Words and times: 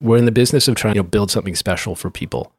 we're 0.00 0.16
in 0.16 0.24
the 0.24 0.32
business 0.32 0.68
of 0.68 0.74
trying 0.74 0.94
to 0.94 1.02
build 1.02 1.30
something 1.30 1.56
special 1.56 1.94
for 1.94 2.10
people. 2.10 2.52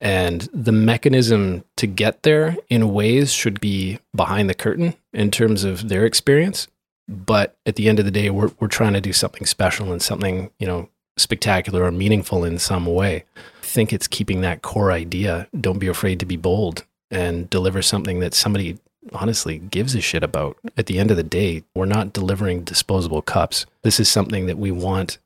And 0.00 0.48
the 0.52 0.72
mechanism 0.72 1.64
to 1.76 1.86
get 1.86 2.22
there 2.22 2.56
in 2.68 2.92
ways 2.92 3.32
should 3.32 3.60
be 3.60 3.98
behind 4.14 4.50
the 4.50 4.54
curtain 4.54 4.94
in 5.12 5.30
terms 5.30 5.64
of 5.64 5.88
their 5.88 6.04
experience. 6.04 6.68
But 7.08 7.56
at 7.64 7.76
the 7.76 7.88
end 7.88 7.98
of 7.98 8.04
the 8.04 8.10
day, 8.10 8.30
we're, 8.30 8.50
we're 8.60 8.68
trying 8.68 8.92
to 8.94 9.00
do 9.00 9.12
something 9.12 9.46
special 9.46 9.92
and 9.92 10.02
something, 10.02 10.50
you 10.58 10.66
know, 10.66 10.88
spectacular 11.16 11.84
or 11.84 11.90
meaningful 11.90 12.44
in 12.44 12.58
some 12.58 12.84
way. 12.84 13.24
I 13.36 13.66
think 13.66 13.92
it's 13.92 14.06
keeping 14.06 14.42
that 14.42 14.62
core 14.62 14.92
idea. 14.92 15.48
Don't 15.58 15.78
be 15.78 15.88
afraid 15.88 16.20
to 16.20 16.26
be 16.26 16.36
bold 16.36 16.84
and 17.10 17.48
deliver 17.48 17.80
something 17.80 18.20
that 18.20 18.34
somebody 18.34 18.78
honestly 19.12 19.58
gives 19.58 19.94
a 19.94 20.00
shit 20.00 20.22
about. 20.22 20.58
At 20.76 20.86
the 20.86 20.98
end 20.98 21.10
of 21.10 21.16
the 21.16 21.22
day, 21.22 21.62
we're 21.74 21.86
not 21.86 22.12
delivering 22.12 22.64
disposable 22.64 23.22
cups. 23.22 23.64
This 23.82 24.00
is 24.00 24.08
something 24.08 24.46
that 24.46 24.58
we 24.58 24.70
want 24.70 25.18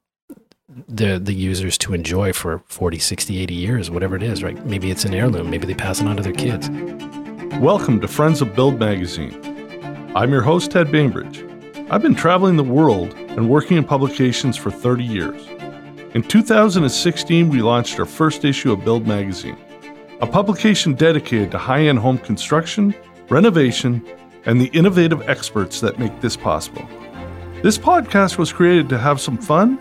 the 0.89 1.18
the 1.18 1.34
users 1.34 1.77
to 1.79 1.95
enjoy 1.95 2.32
for 2.32 2.62
40, 2.66 2.98
60, 2.98 3.38
80 3.38 3.55
years, 3.55 3.91
whatever 3.91 4.15
it 4.15 4.23
is, 4.23 4.42
right? 4.42 4.65
Maybe 4.66 4.91
it's 4.91 5.05
an 5.05 5.15
heirloom, 5.15 5.51
maybe 5.51 5.66
they 5.66 5.74
pass 5.74 6.01
it 6.01 6.06
on 6.06 6.16
to 6.16 6.23
their 6.23 6.33
kids. 6.33 6.70
Welcome 7.59 8.01
to 8.01 8.09
Friends 8.09 8.41
of 8.41 8.55
Build 8.55 8.78
magazine. 8.78 9.34
I'm 10.14 10.30
your 10.30 10.42
host 10.42 10.70
Ted 10.70 10.92
Bainbridge. 10.92 11.45
I've 11.91 12.02
been 12.02 12.14
traveling 12.14 12.56
the 12.56 12.62
world 12.62 13.14
and 13.14 13.51
working 13.51 13.78
in 13.78 13.84
publications 13.84 14.56
for 14.56 14.70
30 14.70 15.02
years. 15.02 15.45
In 16.14 16.23
2016, 16.23 17.48
we 17.48 17.62
launched 17.62 17.98
our 17.98 18.06
first 18.06 18.45
issue 18.45 18.73
of 18.73 18.84
Build 18.84 19.09
magazine, 19.09 19.59
a 20.20 20.27
publication 20.27 20.95
dedicated 20.95 21.50
to 21.50 21.59
high-end 21.59 21.98
home 21.98 22.19
construction, 22.19 22.95
renovation, 23.28 24.06
and 24.45 24.61
the 24.61 24.69
innovative 24.69 25.28
experts 25.28 25.80
that 25.80 25.98
make 25.98 26.20
this 26.20 26.37
possible. 26.37 26.89
This 27.62 27.77
podcast 27.77 28.39
was 28.39 28.52
created 28.52 28.89
to 28.91 28.98
have 28.98 29.20
some 29.20 29.37
fun 29.37 29.80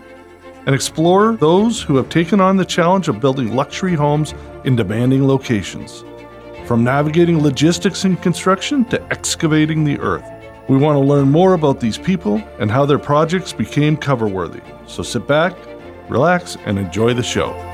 and 0.66 0.74
explore 0.74 1.36
those 1.36 1.80
who 1.80 1.96
have 1.96 2.08
taken 2.08 2.40
on 2.40 2.56
the 2.56 2.64
challenge 2.64 3.08
of 3.08 3.20
building 3.20 3.54
luxury 3.54 3.94
homes 3.94 4.34
in 4.64 4.76
demanding 4.76 5.26
locations. 5.26 6.04
From 6.66 6.84
navigating 6.84 7.42
logistics 7.42 8.04
and 8.04 8.20
construction 8.22 8.84
to 8.86 9.02
excavating 9.10 9.84
the 9.84 9.98
earth, 9.98 10.28
we 10.68 10.76
want 10.76 10.96
to 10.96 11.00
learn 11.00 11.30
more 11.30 11.54
about 11.54 11.80
these 11.80 11.98
people 11.98 12.42
and 12.58 12.70
how 12.70 12.86
their 12.86 12.98
projects 12.98 13.52
became 13.52 13.96
cover 13.96 14.28
worthy. 14.28 14.60
So 14.86 15.02
sit 15.02 15.26
back, 15.26 15.56
relax, 16.08 16.56
and 16.64 16.78
enjoy 16.78 17.14
the 17.14 17.22
show. 17.22 17.69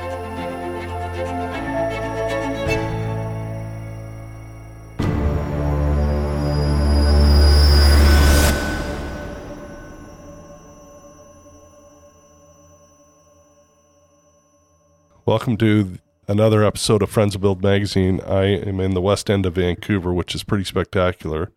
Welcome 15.27 15.57
to 15.57 15.99
another 16.29 16.63
episode 16.63 17.03
of 17.03 17.11
Friends 17.11 17.35
of 17.35 17.41
Build 17.41 17.61
magazine. 17.61 18.21
I 18.21 18.45
am 18.45 18.79
in 18.79 18.95
the 18.95 19.01
west 19.01 19.29
end 19.29 19.45
of 19.45 19.57
Vancouver, 19.57 20.15
which 20.15 20.37
is 20.37 20.45
pretty 20.45 20.63
spectacular, 20.63 21.51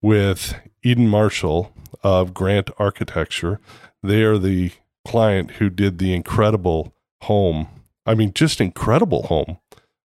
with 0.00 0.54
Eden 0.84 1.08
Marshall 1.08 1.72
of 2.04 2.32
Grant 2.32 2.70
Architecture. 2.78 3.58
They 4.04 4.22
are 4.22 4.38
the 4.38 4.70
client 5.04 5.52
who 5.52 5.68
did 5.68 5.98
the 5.98 6.14
incredible 6.14 6.94
home. 7.22 7.66
I 8.06 8.14
mean, 8.14 8.32
just 8.32 8.60
incredible 8.60 9.24
home 9.24 9.58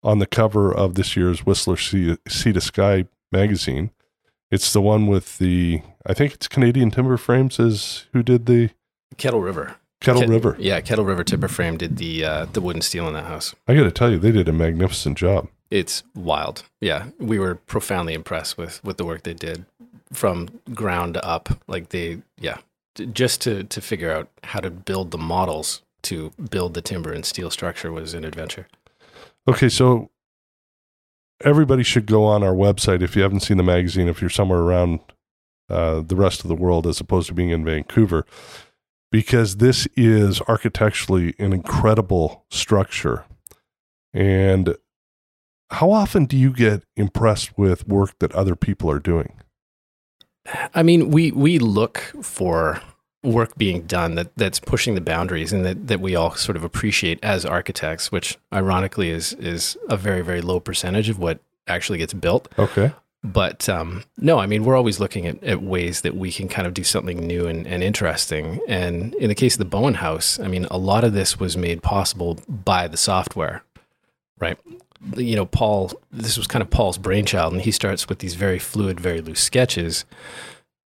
on 0.03 0.19
the 0.19 0.27
cover 0.27 0.75
of 0.75 0.97
this 0.97 1.17
year's 1.17 1.47
Whistler 1.47 1.77
Sea, 1.77 2.17
to 2.27 2.61
Sky 2.61 3.07
magazine. 3.31 3.93
It's 4.51 4.73
the 4.73 4.83
one 4.83 5.07
with 5.07 5.39
the, 5.39 5.81
I 6.05 6.13
think 6.13 6.35
it's 6.35 6.49
Canadian 6.49 6.91
Timber 6.91 7.19
Frames 7.19 7.61
is 7.61 8.07
who 8.13 8.25
did 8.25 8.47
the 8.47 8.71
Kettle 9.17 9.43
River. 9.43 9.77
Kettle 10.05 10.23
Ket- 10.23 10.31
River. 10.31 10.57
Yeah, 10.59 10.81
Kettle 10.81 11.05
River 11.05 11.25
Timber 11.25 11.49
Frame 11.49 11.77
did 11.77 11.97
the 11.97 12.25
uh, 12.25 12.47
the 12.53 12.61
wooden 12.61 12.83
steel 12.83 13.09
in 13.09 13.15
that 13.15 13.27
house. 13.27 13.55
I 13.67 13.75
got 13.75 13.85
to 13.85 13.91
tell 13.91 14.11
you, 14.11 14.19
they 14.19 14.33
did 14.33 14.49
a 14.49 14.53
magnificent 14.53 15.19
job. 15.19 15.49
It's 15.71 16.03
wild. 16.15 16.65
Yeah, 16.81 17.07
we 17.19 17.39
were 17.39 17.55
profoundly 17.55 18.15
impressed 18.15 18.59
with 18.59 18.83
with 18.85 18.97
the 18.97 19.05
work 19.05 19.23
they 19.23 19.35
did 19.35 19.65
from 20.13 20.49
ground 20.73 21.19
up. 21.23 21.49
Like 21.67 21.89
they, 21.89 22.23
yeah, 22.39 22.59
just 23.13 23.41
to 23.43 23.65
to 23.65 23.81
figure 23.81 24.13
out 24.13 24.29
how 24.45 24.61
to 24.61 24.71
build 24.71 25.11
the 25.11 25.19
models 25.19 25.83
to 26.03 26.31
build 26.51 26.75
the 26.75 26.83
timber 26.83 27.13
and 27.13 27.25
steel 27.25 27.51
structure 27.51 27.91
was 27.91 28.15
an 28.15 28.25
adventure. 28.25 28.69
Okay, 29.49 29.69
so 29.69 30.11
everybody 31.43 31.83
should 31.83 32.07
go 32.07 32.25
on 32.25 32.43
our 32.43 32.55
website 32.55 33.03
if 33.03 33.17
you 33.17 33.23
haven't 33.23 33.41
seen 33.41 33.57
the 33.57 33.63
magazine, 33.63 34.09
if 34.09 34.21
you're 34.21 34.31
somewhere 34.31 34.61
around 34.61 35.01
uh, 35.69 36.01
the 36.01 36.17
rest 36.17 36.43
of 36.43 36.49
the 36.49 36.55
world 36.55 36.87
as 36.87 37.01
opposed 37.01 37.29
to 37.29 37.35
being 37.35 37.51
in 37.51 37.65
Vancouver, 37.65 38.27
because 39.15 39.59
this 39.59 39.87
is 39.95 40.41
architecturally 40.49 41.37
an 41.39 41.53
incredible 41.53 42.45
structure. 42.51 43.25
And 44.13 44.75
how 45.71 45.93
often 45.93 46.25
do 46.25 46.37
you 46.37 46.53
get 46.53 46.83
impressed 46.97 47.57
with 47.57 47.87
work 47.87 48.19
that 48.19 48.33
other 48.33 48.57
people 48.57 48.91
are 48.91 48.99
doing? 48.99 49.41
I 50.75 50.83
mean, 50.83 51.13
we 51.13 51.31
we 51.31 51.61
look 51.61 51.99
for 52.23 52.81
work 53.23 53.57
being 53.57 53.83
done 53.83 54.17
that 54.17 54.35
that's 54.35 54.59
pushing 54.59 54.97
the 54.97 55.01
boundaries 55.01 55.53
and 55.53 55.65
that, 55.65 55.87
that 55.87 56.01
we 56.01 56.17
all 56.17 56.35
sort 56.35 56.57
of 56.57 56.65
appreciate 56.65 57.21
as 57.23 57.47
architects, 57.47 58.11
which 58.11 58.37
ironically 58.53 59.11
is 59.11 59.33
is 59.35 59.79
a 59.89 59.97
very 59.97 60.23
very 60.23 60.41
low 60.41 60.59
percentage 60.59 61.09
of 61.09 61.21
what 61.21 61.39
actually 61.69 61.99
gets 61.99 62.15
built. 62.15 62.49
Okay. 62.59 62.91
But 63.25 63.71
um, 63.71 64.05
no, 64.19 64.39
I 64.39 64.45
mean, 64.45 64.65
we're 64.65 64.77
always 64.77 65.01
looking 65.01 65.27
at, 65.27 65.43
at 65.43 65.63
ways 65.63 66.03
that 66.03 66.15
we 66.15 66.31
can 66.31 66.47
kind 66.47 66.67
of 66.67 66.75
do 66.75 66.85
something 66.85 67.27
new 67.27 67.47
and, 67.47 67.67
and 67.67 67.83
interesting. 67.83 68.61
And 68.69 69.15
in 69.15 69.29
the 69.29 69.35
case 69.35 69.55
of 69.55 69.61
the 69.61 69.65
Bowen 69.65 69.95
House, 69.95 70.39
I 70.39 70.47
mean, 70.47 70.67
a 70.71 70.77
lot 70.77 71.05
of 71.05 71.15
this 71.15 71.41
was 71.41 71.57
made 71.57 71.83
possible 71.83 72.39
by 72.47 72.87
the 72.87 72.99
software, 72.99 73.65
right? 74.39 74.59
You 75.17 75.37
know, 75.37 75.47
Paul, 75.47 75.93
this 76.13 76.37
was 76.37 76.47
kind 76.47 76.61
of 76.61 76.69
Paul's 76.69 76.99
brainchild, 76.99 77.55
and 77.55 77.63
he 77.63 77.71
starts 77.71 78.11
with 78.11 78.19
these 78.19 78.35
very 78.35 78.59
fluid, 78.59 79.01
very 79.01 79.23
loose 79.23 79.41
sketches. 79.41 80.05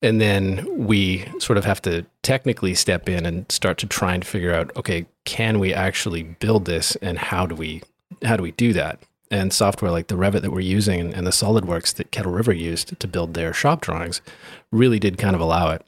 And 0.04 0.22
then 0.22 0.68
we 0.86 1.26
sort 1.40 1.58
of 1.58 1.66
have 1.66 1.82
to 1.82 2.06
technically 2.22 2.76
step 2.76 3.10
in 3.10 3.26
and 3.26 3.52
start 3.52 3.80
to 3.80 3.88
try 3.88 4.14
and 4.14 4.24
figure 4.24 4.54
out, 4.54 4.72
okay, 4.78 5.08
can 5.26 5.58
we 5.58 5.74
actually 5.74 6.24
build 6.24 6.66
this 6.66 6.96
and 6.98 7.18
how 7.18 7.48
do 7.48 7.56
we 7.56 7.82
how 8.24 8.36
do 8.36 8.44
we 8.44 8.52
do 8.52 8.74
that? 8.74 9.00
And 9.32 9.54
software 9.54 9.92
like 9.92 10.08
the 10.08 10.16
Revit 10.16 10.42
that 10.42 10.52
we're 10.52 10.60
using 10.62 11.14
and, 11.14 11.28
the 11.28 11.32
SolidWorks 11.32 11.94
that 11.96 12.12
Kettle 12.12 12.32
River 12.32 12.54
used 12.54 13.00
to 13.00 13.08
build 13.08 13.34
their 13.34 13.54
shop 13.54 13.82
drawings 13.82 14.22
really 14.72 15.00
did 15.00 15.18
kind 15.18 15.36
of 15.36 15.42
allow 15.42 15.70
it. 15.72 15.84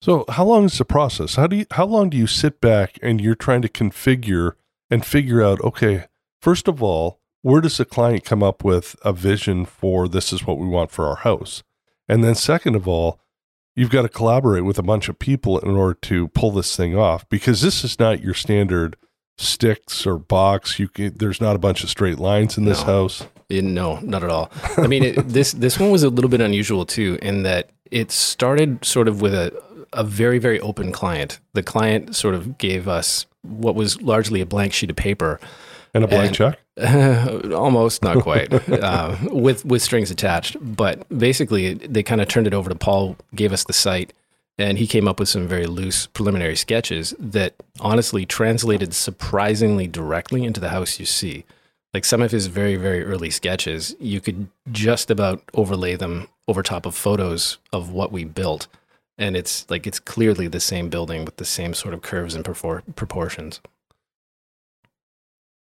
So, 0.00 0.24
how 0.28 0.44
long 0.44 0.64
is 0.64 0.78
the 0.78 0.84
process? 0.84 1.36
How 1.36 1.46
do 1.46 1.56
you 1.56 1.66
how 1.72 1.86
long 1.86 2.10
do 2.10 2.16
you 2.16 2.26
sit 2.26 2.60
back 2.60 2.98
and 3.02 3.20
you're 3.20 3.34
trying 3.34 3.62
to 3.62 3.68
configure 3.68 4.52
and 4.90 5.04
figure 5.04 5.42
out 5.42 5.60
okay, 5.62 6.06
first 6.40 6.68
of 6.68 6.82
all, 6.82 7.20
where 7.42 7.60
does 7.60 7.78
the 7.78 7.84
client 7.84 8.24
come 8.24 8.42
up 8.42 8.64
with 8.64 8.96
a 9.02 9.12
vision 9.12 9.64
for 9.64 10.08
this 10.08 10.32
is 10.32 10.46
what 10.46 10.58
we 10.58 10.66
want 10.66 10.90
for 10.90 11.06
our 11.06 11.16
house? 11.16 11.62
And 12.08 12.22
then 12.22 12.34
second 12.34 12.76
of 12.76 12.86
all, 12.86 13.20
you've 13.74 13.90
got 13.90 14.02
to 14.02 14.08
collaborate 14.08 14.64
with 14.64 14.78
a 14.78 14.82
bunch 14.82 15.08
of 15.08 15.18
people 15.18 15.58
in 15.58 15.70
order 15.70 15.98
to 16.02 16.28
pull 16.28 16.50
this 16.50 16.76
thing 16.76 16.96
off 16.96 17.28
because 17.28 17.62
this 17.62 17.84
is 17.84 17.98
not 17.98 18.22
your 18.22 18.34
standard 18.34 18.96
sticks 19.36 20.06
or 20.06 20.18
box. 20.18 20.78
You 20.78 20.88
can, 20.88 21.14
there's 21.16 21.40
not 21.40 21.56
a 21.56 21.58
bunch 21.58 21.82
of 21.82 21.90
straight 21.90 22.18
lines 22.18 22.56
in 22.58 22.64
this 22.64 22.80
No. 22.80 22.86
house. 22.86 23.24
Eh, 23.50 23.60
no, 23.60 23.98
not 24.00 24.24
at 24.24 24.30
all. 24.30 24.50
I 24.76 24.86
mean, 24.86 25.02
it, 25.04 25.14
this 25.28 25.52
this 25.52 25.78
one 25.78 25.90
was 25.90 26.02
a 26.02 26.08
little 26.08 26.30
bit 26.30 26.40
unusual 26.40 26.86
too, 26.86 27.18
in 27.22 27.42
that 27.42 27.70
it 27.90 28.10
started 28.10 28.84
sort 28.84 29.08
of 29.08 29.20
with 29.20 29.34
a 29.34 29.52
a 29.92 30.02
very 30.04 30.38
very 30.38 30.58
open 30.60 30.90
client. 30.92 31.40
The 31.52 31.62
client 31.62 32.16
sort 32.16 32.34
of 32.34 32.58
gave 32.58 32.88
us 32.88 33.26
what 33.42 33.74
was 33.74 34.00
largely 34.00 34.40
a 34.40 34.46
blank 34.46 34.72
sheet 34.72 34.88
of 34.90 34.96
paper, 34.96 35.38
And 35.92 36.02
a 36.04 36.08
blank 36.08 36.28
And- 36.28 36.34
check. 36.36 36.58
almost 37.52 38.02
not 38.02 38.20
quite 38.20 38.52
uh, 38.68 39.16
with 39.30 39.64
with 39.64 39.80
strings 39.80 40.10
attached 40.10 40.56
but 40.60 41.06
basically 41.16 41.74
they 41.74 42.02
kind 42.02 42.20
of 42.20 42.26
turned 42.26 42.48
it 42.48 42.52
over 42.54 42.68
to 42.68 42.74
paul 42.74 43.16
gave 43.32 43.52
us 43.52 43.62
the 43.62 43.72
site 43.72 44.12
and 44.58 44.78
he 44.78 44.86
came 44.86 45.08
up 45.08 45.18
with 45.18 45.28
some 45.28 45.48
very 45.48 45.66
loose 45.66 46.06
preliminary 46.06 46.56
sketches 46.56 47.14
that 47.18 47.54
honestly 47.80 48.24
translated 48.24 48.94
surprisingly 48.94 49.86
directly 49.86 50.44
into 50.44 50.60
the 50.60 50.68
house 50.68 50.98
you 50.98 51.06
see 51.06 51.44
like 51.92 52.04
some 52.04 52.22
of 52.22 52.30
his 52.30 52.46
very 52.46 52.76
very 52.76 53.04
early 53.04 53.30
sketches 53.30 53.94
you 53.98 54.20
could 54.20 54.48
just 54.70 55.10
about 55.10 55.42
overlay 55.54 55.96
them 55.96 56.28
over 56.48 56.62
top 56.62 56.86
of 56.86 56.94
photos 56.94 57.58
of 57.72 57.90
what 57.90 58.12
we 58.12 58.24
built 58.24 58.66
and 59.16 59.36
it's 59.36 59.68
like 59.70 59.86
it's 59.86 60.00
clearly 60.00 60.48
the 60.48 60.60
same 60.60 60.88
building 60.88 61.24
with 61.24 61.36
the 61.36 61.44
same 61.44 61.74
sort 61.74 61.94
of 61.94 62.02
curves 62.02 62.34
and 62.34 62.44
propor- 62.44 62.82
proportions 62.96 63.60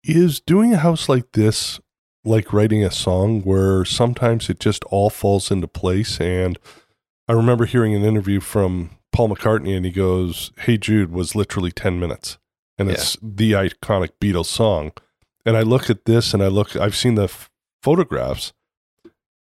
Is 0.04 0.40
doing 0.40 0.72
a 0.72 0.78
house 0.78 1.08
like 1.08 1.32
this 1.32 1.80
like 2.24 2.52
writing 2.52 2.84
a 2.84 2.90
song 2.90 3.42
where 3.42 3.84
sometimes 3.84 4.48
it 4.48 4.60
just 4.60 4.84
all 4.84 5.10
falls 5.10 5.50
into 5.50 5.66
place? 5.66 6.20
And 6.20 6.58
I 7.32 7.34
remember 7.34 7.64
hearing 7.64 7.94
an 7.94 8.04
interview 8.04 8.40
from 8.40 8.90
Paul 9.10 9.30
McCartney, 9.30 9.74
and 9.74 9.86
he 9.86 9.90
goes, 9.90 10.52
Hey 10.58 10.76
Jude 10.76 11.10
was 11.10 11.34
literally 11.34 11.72
10 11.72 11.98
minutes. 11.98 12.36
And 12.76 12.90
it's 12.90 13.16
the 13.22 13.52
iconic 13.52 14.10
Beatles 14.20 14.46
song. 14.46 14.92
And 15.46 15.56
I 15.56 15.62
look 15.62 15.88
at 15.88 16.04
this 16.04 16.34
and 16.34 16.42
I 16.42 16.48
look, 16.48 16.76
I've 16.76 16.94
seen 16.94 17.14
the 17.14 17.24
f- 17.24 17.48
photographs, 17.82 18.52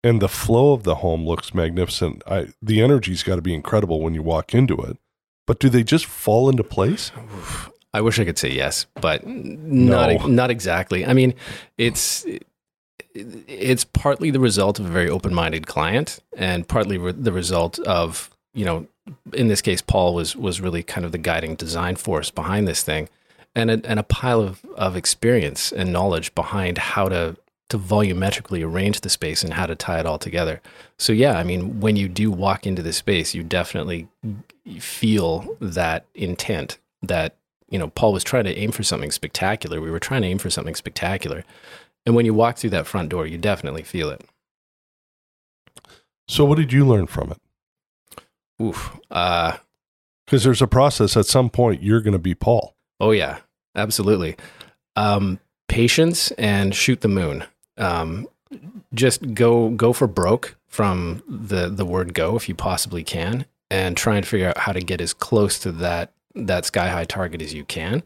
and 0.03 0.21
the 0.21 0.27
flow 0.27 0.73
of 0.73 0.83
the 0.83 0.95
home 0.95 1.25
looks 1.25 1.53
magnificent. 1.53 2.23
I, 2.27 2.47
the 2.61 2.81
energy's 2.81 3.23
got 3.23 3.37
to 3.37 3.41
be 3.41 3.53
incredible 3.53 4.01
when 4.01 4.13
you 4.13 4.21
walk 4.21 4.53
into 4.53 4.75
it. 4.81 4.97
But 5.45 5.59
do 5.59 5.69
they 5.69 5.83
just 5.83 6.05
fall 6.07 6.49
into 6.49 6.65
place? 6.65 7.13
I 7.93 8.01
wish 8.01 8.19
I 8.19 8.25
could 8.25 8.37
say 8.37 8.51
yes, 8.51 8.85
but 8.95 9.25
not 9.25 10.11
No. 10.11 10.27
not 10.27 10.51
exactly. 10.51 11.05
I 11.05 11.13
mean, 11.13 11.35
it's 11.77 12.25
it's 13.47 13.83
partly 13.83 14.31
the 14.31 14.39
result 14.39 14.79
of 14.79 14.85
a 14.85 14.89
very 14.89 15.09
open-minded 15.09 15.67
client, 15.67 16.19
and 16.35 16.67
partly 16.67 16.97
re- 16.97 17.11
the 17.11 17.31
result 17.31 17.79
of 17.79 18.29
you 18.53 18.65
know, 18.65 18.87
in 19.33 19.47
this 19.47 19.61
case, 19.61 19.81
Paul 19.81 20.13
was 20.13 20.35
was 20.35 20.59
really 20.61 20.83
kind 20.83 21.05
of 21.05 21.11
the 21.11 21.17
guiding 21.17 21.55
design 21.55 21.95
force 21.95 22.31
behind 22.31 22.67
this 22.67 22.83
thing, 22.83 23.07
and 23.55 23.69
a, 23.69 23.81
and 23.85 23.99
a 23.99 24.03
pile 24.03 24.41
of 24.41 24.65
of 24.75 24.95
experience 24.95 25.71
and 25.71 25.93
knowledge 25.93 26.33
behind 26.35 26.77
how 26.77 27.07
to 27.09 27.37
to 27.69 27.77
volumetrically 27.77 28.65
arrange 28.65 29.01
the 29.01 29.09
space 29.09 29.43
and 29.43 29.53
how 29.53 29.65
to 29.65 29.75
tie 29.75 29.99
it 29.99 30.05
all 30.05 30.17
together. 30.17 30.61
So 30.97 31.13
yeah, 31.13 31.37
I 31.37 31.43
mean, 31.43 31.79
when 31.81 31.95
you 31.95 32.07
do 32.07 32.31
walk 32.31 32.65
into 32.65 32.81
the 32.81 32.93
space, 32.93 33.35
you 33.35 33.43
definitely 33.43 34.07
feel 34.79 35.57
that 35.59 36.05
intent 36.15 36.77
that 37.01 37.35
you 37.69 37.77
know 37.77 37.89
Paul 37.89 38.13
was 38.13 38.23
trying 38.23 38.45
to 38.45 38.57
aim 38.57 38.71
for 38.71 38.83
something 38.83 39.11
spectacular. 39.11 39.81
We 39.81 39.91
were 39.91 39.99
trying 39.99 40.21
to 40.23 40.27
aim 40.27 40.37
for 40.37 40.49
something 40.49 40.75
spectacular, 40.75 41.43
and 42.07 42.15
when 42.15 42.25
you 42.25 42.33
walk 42.33 42.57
through 42.57 42.69
that 42.71 42.87
front 42.87 43.09
door, 43.09 43.27
you 43.27 43.37
definitely 43.37 43.83
feel 43.83 44.09
it. 44.09 44.21
So, 46.27 46.43
what 46.45 46.57
did 46.57 46.73
you 46.73 46.85
learn 46.87 47.05
from 47.07 47.31
it? 47.33 48.21
Oof. 48.61 48.97
Uh, 49.11 49.57
Because 50.25 50.43
there's 50.43 50.61
a 50.61 50.67
process 50.67 51.15
at 51.15 51.25
some 51.25 51.49
point 51.49 51.83
you're 51.83 52.01
going 52.01 52.13
to 52.13 52.19
be 52.19 52.33
Paul. 52.33 52.75
oh 52.99 53.11
yeah, 53.11 53.39
absolutely. 53.75 54.35
Um, 54.95 55.39
patience 55.67 56.31
and 56.31 56.73
shoot 56.73 57.01
the 57.01 57.07
moon. 57.07 57.43
Um, 57.77 58.27
just 58.93 59.33
go 59.33 59.69
go 59.69 59.93
for 59.93 60.07
broke 60.07 60.55
from 60.67 61.21
the 61.27 61.69
the 61.69 61.85
word 61.85 62.13
go 62.13 62.35
if 62.35 62.49
you 62.49 62.55
possibly 62.55 63.03
can, 63.03 63.45
and 63.69 63.95
try 63.95 64.15
and 64.15 64.25
figure 64.25 64.49
out 64.49 64.57
how 64.59 64.71
to 64.71 64.79
get 64.81 65.01
as 65.01 65.13
close 65.13 65.59
to 65.59 65.71
that 65.73 66.11
that 66.33 66.65
sky 66.65 66.87
high 66.89 67.05
target 67.05 67.41
as 67.41 67.53
you 67.53 67.63
can. 67.65 68.01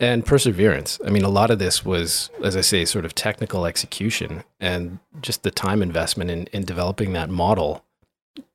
And 0.00 0.26
perseverance. 0.26 0.98
I 1.06 1.10
mean, 1.10 1.22
a 1.22 1.28
lot 1.28 1.50
of 1.50 1.60
this 1.60 1.84
was, 1.84 2.30
as 2.42 2.56
I 2.56 2.60
say, 2.60 2.84
sort 2.84 3.04
of 3.04 3.14
technical 3.14 3.66
execution 3.66 4.42
and 4.58 4.98
just 5.20 5.44
the 5.44 5.50
time 5.52 5.80
investment 5.80 6.30
in, 6.30 6.46
in 6.46 6.64
developing 6.64 7.12
that 7.12 7.30
model 7.30 7.84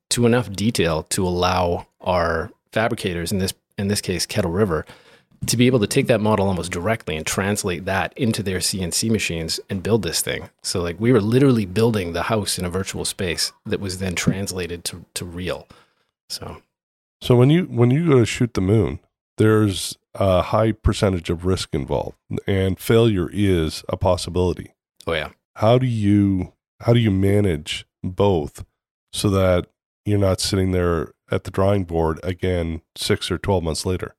to 0.10 0.26
enough 0.26 0.52
detail 0.52 1.04
to 1.04 1.26
allow 1.26 1.88
our 2.02 2.52
fabricators, 2.72 3.32
in 3.32 3.40
this 3.40 3.54
in 3.78 3.88
this 3.88 4.02
case, 4.02 4.26
Kettle 4.26 4.52
River, 4.52 4.86
to 5.46 5.58
be 5.58 5.68
able 5.68 5.80
to 5.80 5.88
take 5.88 6.08
that 6.08 6.20
model 6.20 6.48
almost 6.48 6.72
directly 6.72 7.16
and 7.16 7.26
translate 7.26 7.86
that 7.86 8.12
into 8.18 8.42
their 8.42 8.58
CNC 8.60 9.12
machines 9.12 9.60
and 9.70 9.84
build 9.84 10.02
this 10.02 10.22
thing. 10.22 10.50
So 10.64 10.82
like 10.82 11.00
we 11.00 11.12
were 11.12 11.22
literally 11.22 11.66
building 11.66 12.14
the 12.14 12.24
house 12.24 12.58
in 12.58 12.66
a 12.66 12.70
virtual 12.70 13.06
space 13.06 13.52
that 13.66 13.80
was 13.80 14.00
then 14.00 14.16
translated 14.16 14.84
to, 14.86 15.06
to 15.14 15.26
real. 15.26 15.68
So 16.30 16.62
So 17.22 17.36
when 17.36 17.50
you 17.50 17.64
when 17.66 17.92
you 17.92 18.08
go 18.08 18.20
to 18.20 18.26
shoot 18.26 18.54
the 18.54 18.62
moon, 18.62 19.00
there's 19.38 19.98
a 20.14 20.42
high 20.42 20.72
percentage 20.72 21.30
of 21.30 21.46
risk 21.46 21.70
involved, 21.74 22.18
and 22.46 22.80
failure 22.80 23.30
is 23.32 23.84
a 23.90 23.98
possibility. 23.98 24.74
oh 25.06 25.14
yeah. 25.14 25.30
How 25.56 25.78
do 25.78 25.88
you 25.88 26.54
how 26.82 26.94
do 26.94 27.00
you 27.00 27.10
manage 27.12 27.86
both 28.04 28.64
so 29.12 29.30
that 29.32 29.68
you're 30.06 30.20
not 30.20 30.40
sitting 30.40 30.72
there 30.72 31.14
at 31.32 31.44
the 31.44 31.52
drawing 31.52 31.84
board 31.84 32.20
again 32.24 32.82
six 32.96 33.32
or 33.32 33.38
twelve 33.38 33.64
months 33.64 33.86
later? 33.86 34.14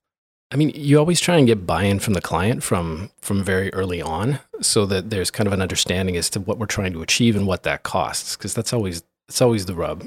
I 0.50 0.56
mean, 0.56 0.70
you 0.74 0.98
always 0.98 1.20
try 1.20 1.36
and 1.36 1.46
get 1.46 1.66
buy-in 1.66 1.98
from 1.98 2.14
the 2.14 2.20
client 2.20 2.62
from 2.62 3.10
from 3.20 3.44
very 3.44 3.72
early 3.74 4.00
on, 4.02 4.40
so 4.60 4.86
that 4.86 5.10
there's 5.10 5.30
kind 5.30 5.46
of 5.46 5.52
an 5.52 5.60
understanding 5.62 6.16
as 6.16 6.30
to 6.30 6.40
what 6.40 6.58
we're 6.58 6.66
trying 6.66 6.92
to 6.94 7.02
achieve 7.02 7.36
and 7.36 7.46
what 7.46 7.62
that 7.64 7.82
costs, 7.82 8.34
because 8.34 8.54
that's 8.54 8.72
always 8.72 9.02
it's 9.28 9.42
always 9.42 9.66
the 9.66 9.74
rub. 9.74 10.06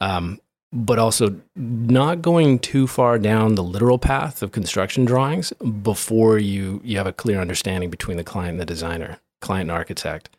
Um, 0.00 0.40
but 0.72 0.98
also 0.98 1.40
not 1.54 2.22
going 2.22 2.58
too 2.58 2.86
far 2.86 3.18
down 3.18 3.54
the 3.54 3.62
literal 3.62 3.98
path 3.98 4.42
of 4.42 4.52
construction 4.52 5.04
drawings 5.04 5.52
before 5.82 6.38
you 6.38 6.80
you 6.82 6.96
have 6.96 7.06
a 7.06 7.12
clear 7.12 7.40
understanding 7.40 7.90
between 7.90 8.16
the 8.16 8.24
client 8.24 8.52
and 8.52 8.60
the 8.60 8.66
designer, 8.66 9.18
client 9.40 9.68
and 9.68 9.76
architect. 9.76 10.30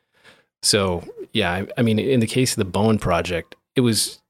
So 0.61 1.03
yeah, 1.33 1.51
I, 1.51 1.67
I 1.77 1.81
mean, 1.81 1.99
in 1.99 2.19
the 2.19 2.27
case 2.27 2.53
of 2.53 2.57
the 2.57 2.65
Bowen 2.65 2.97
project, 2.97 3.55
it 3.75 3.81
was 3.81 4.21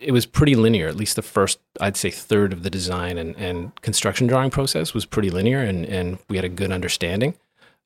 it 0.00 0.12
was 0.12 0.26
pretty 0.26 0.56
linear. 0.56 0.88
At 0.88 0.96
least 0.96 1.16
the 1.16 1.22
first, 1.22 1.60
I'd 1.80 1.96
say, 1.96 2.10
third 2.10 2.52
of 2.52 2.62
the 2.62 2.70
design 2.70 3.18
and, 3.18 3.36
and 3.36 3.80
construction 3.82 4.26
drawing 4.26 4.50
process 4.50 4.94
was 4.94 5.06
pretty 5.06 5.30
linear, 5.30 5.60
and, 5.60 5.84
and 5.86 6.18
we 6.28 6.36
had 6.36 6.44
a 6.44 6.48
good 6.48 6.72
understanding. 6.72 7.34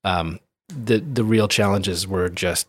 Um, 0.03 0.41
the 0.69 0.99
the 0.99 1.25
real 1.25 1.49
challenges 1.49 2.07
were 2.07 2.29
just 2.29 2.69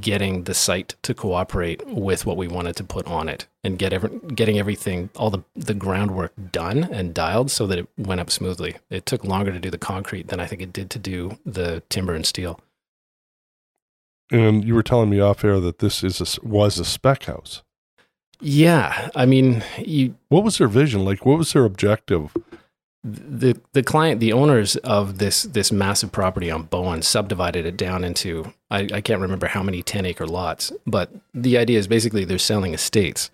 getting 0.00 0.44
the 0.44 0.54
site 0.54 0.94
to 1.02 1.14
cooperate 1.14 1.86
with 1.86 2.26
what 2.26 2.36
we 2.36 2.48
wanted 2.48 2.76
to 2.76 2.84
put 2.84 3.06
on 3.06 3.28
it, 3.28 3.46
and 3.62 3.78
get 3.78 3.92
every, 3.92 4.10
getting 4.34 4.58
everything, 4.58 5.10
all 5.16 5.30
the 5.30 5.42
the 5.54 5.74
groundwork 5.74 6.32
done 6.50 6.84
and 6.84 7.14
dialed 7.14 7.50
so 7.50 7.66
that 7.66 7.78
it 7.78 7.88
went 7.96 8.20
up 8.20 8.30
smoothly. 8.30 8.76
It 8.90 9.06
took 9.06 9.24
longer 9.24 9.52
to 9.52 9.60
do 9.60 9.70
the 9.70 9.78
concrete 9.78 10.28
than 10.28 10.40
I 10.40 10.46
think 10.46 10.60
it 10.60 10.72
did 10.72 10.90
to 10.90 10.98
do 10.98 11.38
the 11.46 11.82
timber 11.88 12.14
and 12.14 12.26
steel. 12.26 12.60
And 14.30 14.64
you 14.64 14.74
were 14.74 14.82
telling 14.82 15.08
me 15.08 15.20
off 15.20 15.44
air 15.44 15.60
that 15.60 15.78
this 15.78 16.02
is 16.02 16.20
a, 16.20 16.44
was 16.46 16.80
a 16.80 16.84
spec 16.84 17.24
house. 17.24 17.62
Yeah, 18.40 19.08
I 19.14 19.24
mean, 19.24 19.62
you 19.78 20.16
What 20.28 20.44
was 20.44 20.58
their 20.58 20.68
vision? 20.68 21.04
Like, 21.04 21.24
what 21.24 21.38
was 21.38 21.52
their 21.52 21.64
objective? 21.64 22.36
The 23.06 23.60
the 23.72 23.84
client, 23.84 24.20
the 24.20 24.32
owners 24.32 24.74
of 24.76 25.18
this 25.18 25.44
this 25.44 25.70
massive 25.70 26.10
property 26.10 26.50
on 26.50 26.64
Bowen 26.64 27.02
subdivided 27.02 27.64
it 27.64 27.76
down 27.76 28.02
into 28.02 28.52
I, 28.70 28.88
I 28.92 29.00
can't 29.00 29.20
remember 29.20 29.46
how 29.46 29.62
many 29.62 29.82
ten 29.82 30.04
acre 30.04 30.26
lots, 30.26 30.72
but 30.86 31.10
the 31.32 31.56
idea 31.56 31.78
is 31.78 31.86
basically 31.86 32.24
they're 32.24 32.38
selling 32.38 32.74
estates, 32.74 33.30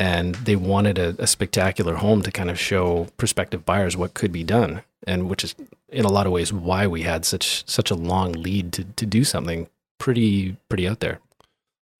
and 0.00 0.34
they 0.34 0.56
wanted 0.56 0.98
a, 0.98 1.14
a 1.20 1.28
spectacular 1.28 1.94
home 1.96 2.22
to 2.22 2.32
kind 2.32 2.50
of 2.50 2.58
show 2.58 3.06
prospective 3.16 3.64
buyers 3.64 3.96
what 3.96 4.14
could 4.14 4.32
be 4.32 4.42
done, 4.42 4.82
and 5.06 5.30
which 5.30 5.44
is 5.44 5.54
in 5.88 6.04
a 6.04 6.12
lot 6.12 6.26
of 6.26 6.32
ways 6.32 6.52
why 6.52 6.86
we 6.88 7.02
had 7.02 7.24
such 7.24 7.68
such 7.68 7.92
a 7.92 7.94
long 7.94 8.32
lead 8.32 8.72
to 8.72 8.84
to 8.84 9.06
do 9.06 9.22
something 9.22 9.68
pretty 9.98 10.56
pretty 10.68 10.88
out 10.88 10.98
there. 10.98 11.20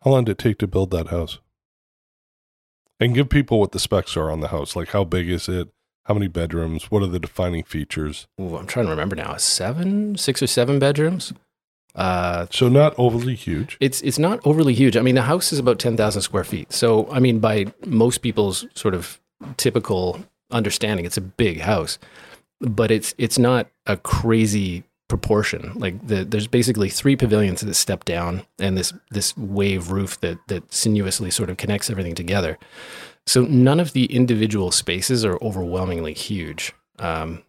How 0.02 0.10
long 0.10 0.24
did 0.24 0.32
it 0.32 0.38
take 0.38 0.58
to 0.58 0.66
build 0.66 0.90
that 0.90 1.08
house? 1.08 1.38
And 2.98 3.14
give 3.14 3.28
people 3.28 3.60
what 3.60 3.72
the 3.72 3.78
specs 3.78 4.16
are 4.16 4.30
on 4.30 4.40
the 4.40 4.48
house. 4.48 4.76
Like, 4.76 4.90
how 4.90 5.04
big 5.04 5.28
is 5.28 5.48
it? 5.48 5.68
How 6.04 6.14
many 6.14 6.28
bedrooms? 6.28 6.90
What 6.90 7.02
are 7.02 7.06
the 7.06 7.18
defining 7.18 7.64
features? 7.64 8.26
Ooh, 8.40 8.56
I'm 8.56 8.66
trying 8.66 8.86
to 8.86 8.90
remember 8.90 9.16
now. 9.16 9.36
Seven, 9.36 10.16
six 10.16 10.42
or 10.42 10.46
seven 10.46 10.78
bedrooms. 10.78 11.32
Uh, 11.94 12.46
So, 12.50 12.68
not 12.68 12.94
overly 12.98 13.34
huge. 13.34 13.76
It's 13.80 14.02
it's 14.02 14.18
not 14.18 14.40
overly 14.44 14.74
huge. 14.74 14.96
I 14.96 15.00
mean, 15.02 15.14
the 15.14 15.22
house 15.22 15.52
is 15.52 15.58
about 15.58 15.78
ten 15.78 15.96
thousand 15.96 16.22
square 16.22 16.44
feet. 16.44 16.72
So, 16.72 17.08
I 17.10 17.20
mean, 17.20 17.38
by 17.38 17.66
most 17.86 18.18
people's 18.18 18.66
sort 18.74 18.94
of 18.94 19.20
typical 19.56 20.24
understanding, 20.50 21.06
it's 21.06 21.16
a 21.16 21.20
big 21.22 21.60
house, 21.60 21.98
but 22.60 22.90
it's 22.90 23.14
it's 23.16 23.38
not 23.38 23.68
a 23.86 23.96
crazy 23.96 24.82
proportion. 25.08 25.72
Like 25.76 26.04
the, 26.06 26.24
there's 26.24 26.48
basically 26.48 26.88
three 26.88 27.14
pavilions 27.16 27.60
that 27.60 27.74
step 27.74 28.04
down, 28.04 28.42
and 28.58 28.76
this 28.76 28.92
this 29.10 29.36
wave 29.36 29.90
roof 29.92 30.20
that 30.20 30.38
that 30.48 30.74
sinuously 30.74 31.30
sort 31.30 31.48
of 31.48 31.56
connects 31.56 31.88
everything 31.90 32.14
together. 32.16 32.58
So 33.26 33.42
none 33.42 33.80
of 33.80 33.92
the 33.92 34.04
individual 34.06 34.70
spaces 34.70 35.24
are 35.24 35.38
overwhelmingly 35.42 36.14
huge. 36.14 36.72
Um, 36.98 37.42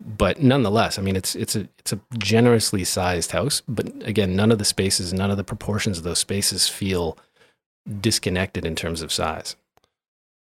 but 0.00 0.42
nonetheless, 0.42 0.98
I 0.98 1.02
mean, 1.02 1.14
it's 1.16 1.36
it's 1.36 1.54
a 1.54 1.68
it's 1.78 1.92
a 1.92 2.00
generously 2.18 2.84
sized 2.84 3.32
house. 3.32 3.62
But 3.68 3.92
again, 4.02 4.34
none 4.34 4.50
of 4.50 4.58
the 4.58 4.64
spaces, 4.64 5.12
none 5.12 5.30
of 5.30 5.36
the 5.36 5.44
proportions 5.44 5.98
of 5.98 6.04
those 6.04 6.18
spaces 6.18 6.68
feel 6.68 7.18
disconnected 8.00 8.64
in 8.64 8.74
terms 8.74 9.02
of 9.02 9.12
size. 9.12 9.56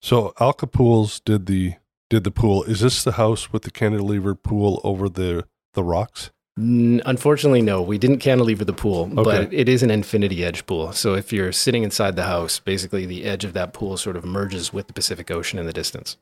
So, 0.00 0.32
Alka 0.40 0.66
Pools 0.66 1.20
did 1.20 1.46
the 1.46 1.74
did 2.08 2.24
the 2.24 2.30
pool. 2.30 2.62
Is 2.64 2.80
this 2.80 3.02
the 3.02 3.12
house 3.12 3.52
with 3.52 3.62
the 3.62 3.70
cantilever 3.70 4.34
pool 4.34 4.80
over 4.84 5.08
the 5.08 5.46
the 5.74 5.82
rocks? 5.82 6.30
Unfortunately, 6.56 7.62
no, 7.62 7.80
we 7.80 7.96
didn't 7.96 8.18
cantilever 8.18 8.64
the 8.64 8.74
pool, 8.74 9.06
but 9.06 9.52
it 9.52 9.68
is 9.68 9.82
an 9.82 9.90
infinity 9.90 10.44
edge 10.44 10.66
pool. 10.66 10.92
So 10.92 11.14
if 11.14 11.32
you're 11.32 11.52
sitting 11.52 11.82
inside 11.82 12.14
the 12.14 12.24
house, 12.24 12.58
basically 12.58 13.06
the 13.06 13.24
edge 13.24 13.44
of 13.44 13.54
that 13.54 13.72
pool 13.72 13.96
sort 13.96 14.16
of 14.16 14.24
merges 14.24 14.72
with 14.72 14.86
the 14.86 14.92
Pacific 14.92 15.30
Ocean 15.30 15.58
in 15.58 15.64
the 15.64 15.72
distance. 15.72 16.18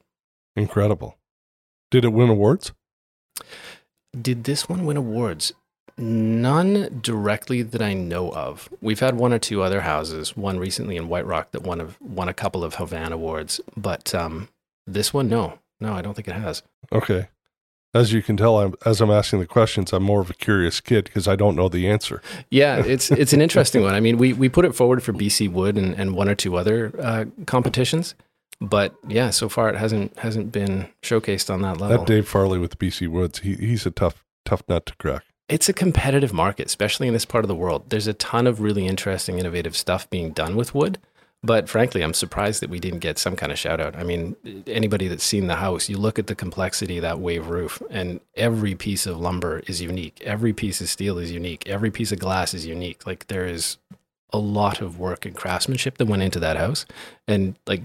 Incredible. 0.54 1.16
Did 1.90 2.04
it 2.04 2.12
win 2.12 2.28
awards? 2.28 2.72
Did 4.20 4.44
this 4.44 4.68
one 4.68 4.87
win 4.87 4.96
awards? 4.96 5.52
None 5.99 7.00
directly 7.02 7.62
that 7.62 7.82
I 7.82 7.94
know 7.94 8.30
of. 8.32 8.68
We've 8.80 9.00
had 9.00 9.16
one 9.16 9.32
or 9.32 9.38
two 9.38 9.62
other 9.62 9.80
houses, 9.80 10.37
one 10.37 10.58
recently 10.58 10.96
in 10.96 11.08
White 11.08 11.26
Rock 11.26 11.50
that 11.50 11.62
won, 11.62 11.80
of, 11.80 12.00
won 12.00 12.28
a 12.28 12.34
couple 12.34 12.62
of 12.62 12.76
HAVAN 12.76 13.12
awards, 13.12 13.60
but 13.76 14.14
um, 14.14 14.49
this 14.87 15.12
one, 15.12 15.28
no. 15.28 15.58
No, 15.80 15.92
I 15.92 16.02
don't 16.02 16.14
think 16.14 16.28
it 16.28 16.34
has. 16.34 16.62
Okay. 16.92 17.28
As 17.92 18.12
you 18.12 18.23
can 18.23 18.37
tell, 18.37 18.61
I'm, 18.61 18.75
as 18.87 19.00
I'm 19.00 19.11
asking 19.11 19.40
the 19.40 19.47
questions, 19.47 19.92
I'm 19.92 20.04
more 20.04 20.20
of 20.20 20.30
a 20.30 20.35
curious 20.35 20.80
kid 20.80 21.04
because 21.04 21.26
I 21.26 21.35
don't 21.35 21.56
know 21.56 21.68
the 21.68 21.88
answer. 21.88 22.23
Yeah, 22.50 22.76
it's 22.87 23.11
it's 23.11 23.32
an 23.32 23.42
interesting 23.42 23.82
one. 23.82 23.94
I 23.94 24.00
mean, 24.00 24.16
we, 24.16 24.32
we 24.32 24.49
put 24.49 24.64
it 24.64 24.75
forward 24.75 25.02
for 25.02 25.12
BC 25.12 25.50
Wood 25.50 25.76
and, 25.76 25.94
and 25.94 26.14
one 26.14 26.28
or 26.28 26.37
two 26.37 26.56
other 26.56 26.92
uh, 27.00 27.25
competitions, 27.47 28.14
but 28.61 28.94
yeah, 29.09 29.30
so 29.30 29.49
far 29.49 29.68
it 29.68 29.76
hasn't 29.76 30.16
hasn't 30.18 30.52
been 30.52 30.87
showcased 31.02 31.52
on 31.52 31.62
that 31.62 31.80
level. 31.80 31.99
That 31.99 32.06
Dave 32.06 32.28
Farley 32.28 32.59
with 32.59 32.78
BC 32.78 33.09
Woods, 33.09 33.40
he, 33.40 33.54
he's 33.54 33.87
a 33.87 33.90
tough 33.90 34.25
tough 34.44 34.62
nut 34.68 34.87
to 34.87 34.94
crack. 34.97 35.25
it's 35.49 35.68
a 35.68 35.73
competitive 35.73 36.32
market, 36.32 36.66
especially 36.66 37.09
in 37.09 37.12
this 37.12 37.25
part 37.25 37.44
of 37.44 37.49
the 37.49 37.56
world. 37.56 37.90
There's 37.90 38.06
a 38.06 38.14
ton 38.14 38.47
of 38.47 38.61
really 38.61 38.87
interesting, 38.87 39.38
innovative 39.40 39.76
stuff 39.76 40.09
being 40.11 40.30
done 40.30 40.54
with 40.54 40.76
wood, 40.76 40.99
But 41.42 41.70
frankly, 41.70 42.02
I'm 42.02 42.12
surprised 42.12 42.61
that 42.61 42.68
we 42.68 42.80
didn't 42.80 42.99
get 42.99 43.18
some 43.18 43.35
kind 43.35 43.50
of 43.50 43.59
shout 43.59 43.80
out. 43.80 43.97
I 43.97 44.04
mean, 44.04 44.37
anybody 44.66 45.09
that's 45.09 45.25
seen 45.25 45.47
the 45.47 45.56
house, 45.56 45.88
you 45.88 45.97
look 45.97 46.18
at 46.18 46.26
the 46.26 46.35
complexity 46.35 46.99
of 46.99 47.02
that 47.02 47.18
wave 47.18 47.49
roof, 47.49 47.82
and 47.88 48.20
every 48.35 48.75
piece 48.75 49.06
of 49.06 49.18
lumber 49.18 49.62
is 49.66 49.80
unique. 49.80 50.20
Every 50.23 50.52
piece 50.52 50.82
of 50.82 50.88
steel 50.90 51.16
is 51.16 51.32
unique. 51.32 51.66
Every 51.66 51.90
piece 51.90 52.12
of 52.12 52.18
glass 52.18 52.52
is 52.52 52.66
unique. 52.66 53.06
Like 53.06 53.28
there 53.28 53.47
is 53.47 53.78
a 54.32 54.38
lot 54.38 54.82
of 54.82 54.99
work 54.99 55.25
and 55.25 55.35
craftsmanship 55.35 55.97
that 55.97 56.06
went 56.06 56.23
into 56.23 56.40
that 56.40 56.59
house. 56.59 56.85
And 57.26 57.56
like 57.66 57.82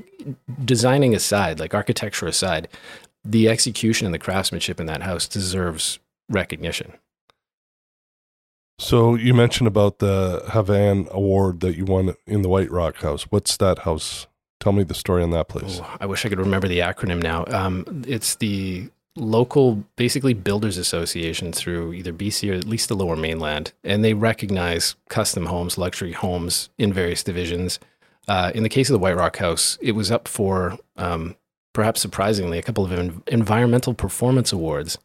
designing 0.66 1.16
aside, 1.16 1.60
like 1.60 1.74
architecture 1.74 2.28
aside, 2.28 2.68
the 3.24 3.48
execution 3.48 4.06
and 4.06 4.14
the 4.14 4.20
craftsmanship 4.20 4.82
in 4.82 4.86
that 4.88 5.02
house 5.02 5.28
deserves 5.28 6.00
recognition. 6.30 6.94
So 8.77 9.15
you 9.15 9.34
mentioned 9.34 9.67
about 9.67 10.00
the 10.00 10.44
HAVAN 10.50 11.10
Award 11.10 11.62
that 11.62 11.77
you 11.77 11.86
won 11.86 12.15
in 12.27 12.41
the 12.41 12.50
White 12.50 12.70
Rock 12.72 12.98
House. 12.98 13.24
What's 13.24 13.55
that 13.58 13.79
house? 13.79 14.27
Tell 14.60 14.74
me 14.74 14.84
the 14.84 14.94
story 14.94 15.24
on 15.24 15.32
that 15.32 15.48
place. 15.48 15.79
Ooh, 15.79 15.86
I 16.00 16.05
wish 16.05 16.25
I 16.25 16.29
could 16.29 16.39
remember 16.39 16.67
the 16.67 16.79
acronym 16.79 17.22
now. 17.22 17.46
Um, 17.48 18.03
it's 18.08 18.36
the 18.36 18.89
local, 19.15 19.84
basically 19.96 20.34
builders 20.34 20.77
association 20.77 21.53
through 21.53 21.94
either 21.94 22.12
BC 22.12 22.51
or 22.51 22.55
at 22.55 22.65
least 22.65 22.89
the 22.89 22.96
Lower 22.96 23.15
Mainland, 23.15 23.72
and 23.84 24.03
they 24.03 24.13
recognize 24.13 24.96
custom 25.08 25.46
homes, 25.46 25.77
luxury 25.77 26.12
homes 26.12 26.70
in 26.77 26.91
various 26.91 27.24
divisions. 27.24 27.79
Uh, 28.27 28.51
in 28.55 28.63
the 28.63 28.70
case 28.70 28.89
of 28.89 28.94
the 28.94 29.00
White 29.00 29.15
Rock 29.15 29.38
House, 29.38 29.77
it 29.82 29.94
was 29.94 30.12
up 30.12 30.27
for 30.27 30.77
um, 30.98 31.36
perhaps 31.74 32.01
surprisingly 32.01 32.58
a 32.58 32.63
couple 32.63 32.84
of 32.84 32.91
en- 32.91 33.24
environmental 33.27 33.94
performance 33.94 34.51
awards. 34.51 34.98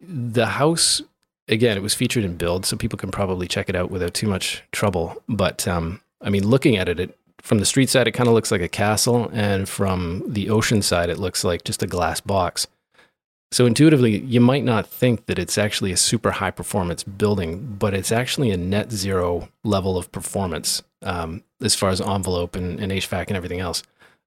The 0.00 0.46
house 0.46 1.02
again, 1.48 1.76
it 1.76 1.82
was 1.82 1.94
featured 1.94 2.24
in 2.24 2.36
Build, 2.36 2.66
so 2.66 2.76
people 2.76 2.98
can 2.98 3.10
probably 3.10 3.46
check 3.46 3.68
it 3.68 3.76
out 3.76 3.90
without 3.90 4.14
too 4.14 4.28
much 4.28 4.62
trouble. 4.72 5.22
But 5.28 5.66
um, 5.68 6.00
I 6.20 6.30
mean, 6.30 6.46
looking 6.46 6.76
at 6.76 6.88
it, 6.88 7.00
it 7.00 7.18
from 7.40 7.58
the 7.58 7.66
street 7.66 7.90
side, 7.90 8.08
it 8.08 8.12
kind 8.12 8.28
of 8.28 8.34
looks 8.34 8.50
like 8.50 8.62
a 8.62 8.68
castle, 8.68 9.30
and 9.32 9.68
from 9.68 10.24
the 10.26 10.48
ocean 10.48 10.82
side, 10.82 11.10
it 11.10 11.18
looks 11.18 11.44
like 11.44 11.64
just 11.64 11.82
a 11.82 11.86
glass 11.86 12.20
box. 12.20 12.66
So 13.52 13.66
intuitively, 13.66 14.18
you 14.18 14.40
might 14.40 14.64
not 14.64 14.86
think 14.86 15.26
that 15.26 15.38
it's 15.38 15.58
actually 15.58 15.92
a 15.92 15.96
super 15.96 16.32
high 16.32 16.50
performance 16.50 17.04
building, 17.04 17.76
but 17.78 17.94
it's 17.94 18.10
actually 18.10 18.50
a 18.50 18.56
net 18.56 18.90
zero 18.90 19.48
level 19.62 19.96
of 19.96 20.10
performance 20.10 20.82
um, 21.02 21.44
as 21.62 21.74
far 21.74 21.90
as 21.90 22.00
envelope 22.00 22.56
and, 22.56 22.80
and 22.80 22.90
HVAC 22.90 23.28
and 23.28 23.36
everything 23.36 23.60
else. 23.60 23.84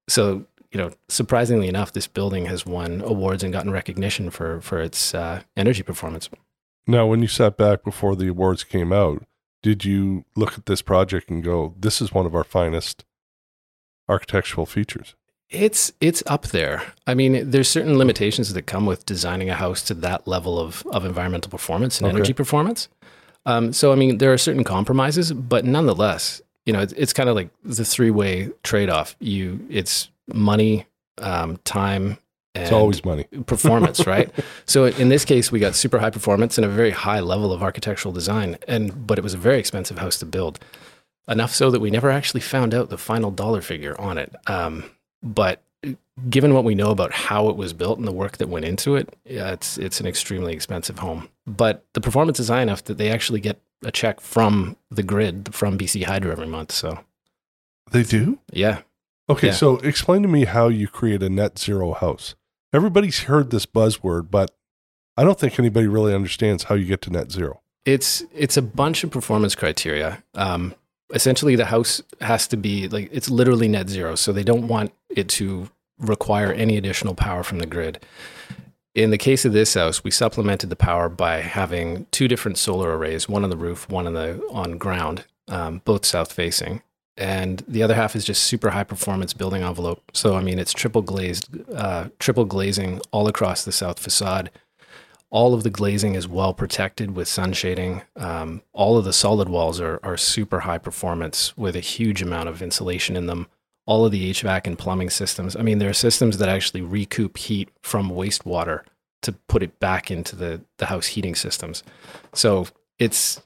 So 0.08 0.46
you 0.72 0.78
know, 0.78 0.92
surprisingly 1.08 1.68
enough, 1.68 1.92
this 1.92 2.06
building 2.06 2.46
has 2.46 2.66
won 2.66 3.00
awards 3.00 3.42
and 3.42 3.52
gotten 3.52 3.70
recognition 3.70 4.30
for 4.30 4.60
for 4.60 4.80
its 4.80 5.14
uh, 5.14 5.42
energy 5.56 5.82
performance. 5.82 6.28
Now, 6.88 7.06
when 7.06 7.20
you 7.20 7.28
sat 7.28 7.58
back 7.58 7.84
before 7.84 8.16
the 8.16 8.28
awards 8.28 8.64
came 8.64 8.94
out, 8.94 9.26
did 9.62 9.84
you 9.84 10.24
look 10.34 10.54
at 10.54 10.64
this 10.64 10.80
project 10.80 11.28
and 11.28 11.44
go, 11.44 11.74
"This 11.78 12.00
is 12.00 12.12
one 12.12 12.24
of 12.24 12.34
our 12.34 12.44
finest 12.44 13.04
architectural 14.08 14.64
features"? 14.64 15.14
It's 15.50 15.92
it's 16.00 16.22
up 16.26 16.46
there. 16.46 16.82
I 17.06 17.12
mean, 17.12 17.50
there's 17.50 17.68
certain 17.68 17.98
limitations 17.98 18.54
that 18.54 18.62
come 18.62 18.86
with 18.86 19.04
designing 19.04 19.50
a 19.50 19.54
house 19.54 19.82
to 19.82 19.94
that 19.94 20.26
level 20.26 20.58
of 20.58 20.82
of 20.86 21.04
environmental 21.04 21.50
performance 21.50 21.98
and 21.98 22.06
okay. 22.06 22.16
energy 22.16 22.32
performance. 22.32 22.88
Um, 23.44 23.72
so, 23.72 23.92
I 23.92 23.94
mean, 23.94 24.18
there 24.18 24.32
are 24.32 24.38
certain 24.38 24.64
compromises, 24.64 25.32
but 25.32 25.64
nonetheless, 25.64 26.42
you 26.66 26.72
know, 26.72 26.80
it's, 26.80 26.92
it's 26.94 27.12
kind 27.12 27.28
of 27.28 27.36
like 27.36 27.50
the 27.64 27.84
three 27.84 28.10
way 28.10 28.50
trade 28.62 28.90
off. 28.90 29.16
You, 29.20 29.66
it's 29.70 30.10
money, 30.26 30.86
um, 31.18 31.58
time, 31.64 32.18
it's 32.62 32.72
always 32.72 33.04
money. 33.04 33.24
performance, 33.46 34.06
right? 34.06 34.30
so 34.66 34.86
in 34.86 35.08
this 35.08 35.24
case, 35.24 35.52
we 35.52 35.60
got 35.60 35.74
super 35.74 35.98
high 35.98 36.10
performance 36.10 36.58
and 36.58 36.64
a 36.64 36.68
very 36.68 36.90
high 36.90 37.20
level 37.20 37.52
of 37.52 37.62
architectural 37.62 38.12
design, 38.12 38.58
and 38.66 39.06
but 39.06 39.18
it 39.18 39.22
was 39.22 39.34
a 39.34 39.38
very 39.38 39.58
expensive 39.58 39.98
house 39.98 40.18
to 40.18 40.26
build. 40.26 40.58
Enough 41.26 41.54
so 41.54 41.70
that 41.70 41.80
we 41.80 41.90
never 41.90 42.10
actually 42.10 42.40
found 42.40 42.72
out 42.72 42.88
the 42.88 42.96
final 42.96 43.30
dollar 43.30 43.60
figure 43.60 43.94
on 44.00 44.16
it. 44.16 44.34
Um, 44.46 44.90
but 45.22 45.62
given 46.28 46.54
what 46.54 46.64
we 46.64 46.74
know 46.74 46.90
about 46.90 47.12
how 47.12 47.48
it 47.48 47.56
was 47.56 47.72
built 47.72 47.98
and 47.98 48.06
the 48.06 48.12
work 48.12 48.38
that 48.38 48.48
went 48.48 48.64
into 48.64 48.96
it, 48.96 49.14
yeah, 49.24 49.52
it's 49.52 49.78
it's 49.78 50.00
an 50.00 50.06
extremely 50.06 50.52
expensive 50.52 50.98
home. 50.98 51.28
But 51.46 51.84
the 51.92 52.00
performance 52.00 52.40
is 52.40 52.48
high 52.48 52.62
enough 52.62 52.84
that 52.84 52.98
they 52.98 53.10
actually 53.10 53.40
get 53.40 53.60
a 53.84 53.92
check 53.92 54.20
from 54.20 54.76
the 54.90 55.02
grid 55.02 55.54
from 55.54 55.78
BC 55.78 56.04
Hydro 56.04 56.32
every 56.32 56.46
month. 56.46 56.72
So 56.72 56.98
they 57.90 58.02
do, 58.02 58.38
yeah. 58.52 58.82
Okay, 59.30 59.48
yeah. 59.48 59.52
so 59.52 59.76
explain 59.78 60.22
to 60.22 60.28
me 60.28 60.44
how 60.44 60.68
you 60.68 60.88
create 60.88 61.22
a 61.22 61.28
net 61.28 61.58
zero 61.58 61.92
house 61.92 62.34
everybody's 62.72 63.20
heard 63.20 63.50
this 63.50 63.66
buzzword, 63.66 64.30
but 64.30 64.50
I 65.16 65.24
don't 65.24 65.38
think 65.38 65.58
anybody 65.58 65.86
really 65.86 66.14
understands 66.14 66.64
how 66.64 66.74
you 66.74 66.84
get 66.84 67.02
to 67.02 67.10
net 67.10 67.30
zero. 67.32 67.60
It's 67.84 68.24
it's 68.34 68.56
a 68.56 68.62
bunch 68.62 69.04
of 69.04 69.10
performance 69.10 69.54
criteria. 69.54 70.22
Um, 70.34 70.74
essentially, 71.12 71.56
the 71.56 71.66
house 71.66 72.02
has 72.20 72.46
to 72.48 72.56
be 72.56 72.88
like 72.88 73.08
it's 73.12 73.30
literally 73.30 73.68
net 73.68 73.88
zero, 73.88 74.14
so 74.14 74.32
they 74.32 74.44
don't 74.44 74.68
want 74.68 74.92
it 75.08 75.28
to 75.30 75.70
require 75.98 76.52
any 76.52 76.76
additional 76.76 77.14
power 77.14 77.42
from 77.42 77.58
the 77.58 77.66
grid. 77.66 78.04
In 78.94 79.10
the 79.10 79.18
case 79.18 79.44
of 79.44 79.52
this 79.52 79.74
house, 79.74 80.02
we 80.02 80.10
supplemented 80.10 80.70
the 80.70 80.76
power 80.76 81.08
by 81.08 81.40
having 81.40 82.06
two 82.10 82.28
different 82.28 82.58
solar 82.58 82.96
arrays, 82.96 83.28
one 83.28 83.44
on 83.44 83.50
the 83.50 83.56
roof, 83.56 83.88
one 83.88 84.06
on 84.06 84.14
the 84.14 84.42
on 84.50 84.76
ground, 84.76 85.24
um, 85.48 85.82
both 85.84 86.04
south 86.04 86.32
facing 86.32 86.82
and 87.18 87.64
the 87.66 87.82
other 87.82 87.94
half 87.94 88.14
is 88.14 88.24
just 88.24 88.44
super 88.44 88.70
high 88.70 88.84
performance 88.84 89.34
building 89.34 89.62
envelope. 89.62 90.02
So 90.14 90.36
I 90.36 90.40
mean, 90.40 90.58
it's 90.58 90.72
triple 90.72 91.02
glazed, 91.02 91.48
uh, 91.74 92.08
triple 92.18 92.44
glazing 92.44 93.00
all 93.10 93.26
across 93.26 93.64
the 93.64 93.72
south 93.72 93.98
facade. 93.98 94.50
All 95.30 95.52
of 95.52 95.62
the 95.62 95.70
glazing 95.70 96.14
is 96.14 96.26
well 96.26 96.54
protected 96.54 97.14
with 97.14 97.28
sun 97.28 97.52
shading. 97.52 98.02
Um, 98.16 98.62
all 98.72 98.96
of 98.96 99.04
the 99.04 99.12
solid 99.12 99.48
walls 99.48 99.80
are 99.80 100.00
are 100.02 100.16
super 100.16 100.60
high 100.60 100.78
performance 100.78 101.56
with 101.56 101.76
a 101.76 101.80
huge 101.80 102.22
amount 102.22 102.48
of 102.48 102.62
insulation 102.62 103.16
in 103.16 103.26
them. 103.26 103.48
All 103.84 104.04
of 104.04 104.12
the 104.12 104.30
HVAC 104.30 104.66
and 104.66 104.78
plumbing 104.78 105.10
systems. 105.10 105.56
I 105.56 105.62
mean, 105.62 105.78
there 105.78 105.90
are 105.90 105.94
systems 105.94 106.38
that 106.38 106.48
actually 106.48 106.82
recoup 106.82 107.36
heat 107.36 107.70
from 107.82 108.10
wastewater 108.10 108.82
to 109.22 109.32
put 109.32 109.62
it 109.62 109.80
back 109.80 110.10
into 110.10 110.36
the 110.36 110.60
the 110.76 110.86
house 110.86 111.06
heating 111.08 111.34
systems. 111.34 111.82
So 112.32 112.68
it's 112.98 113.40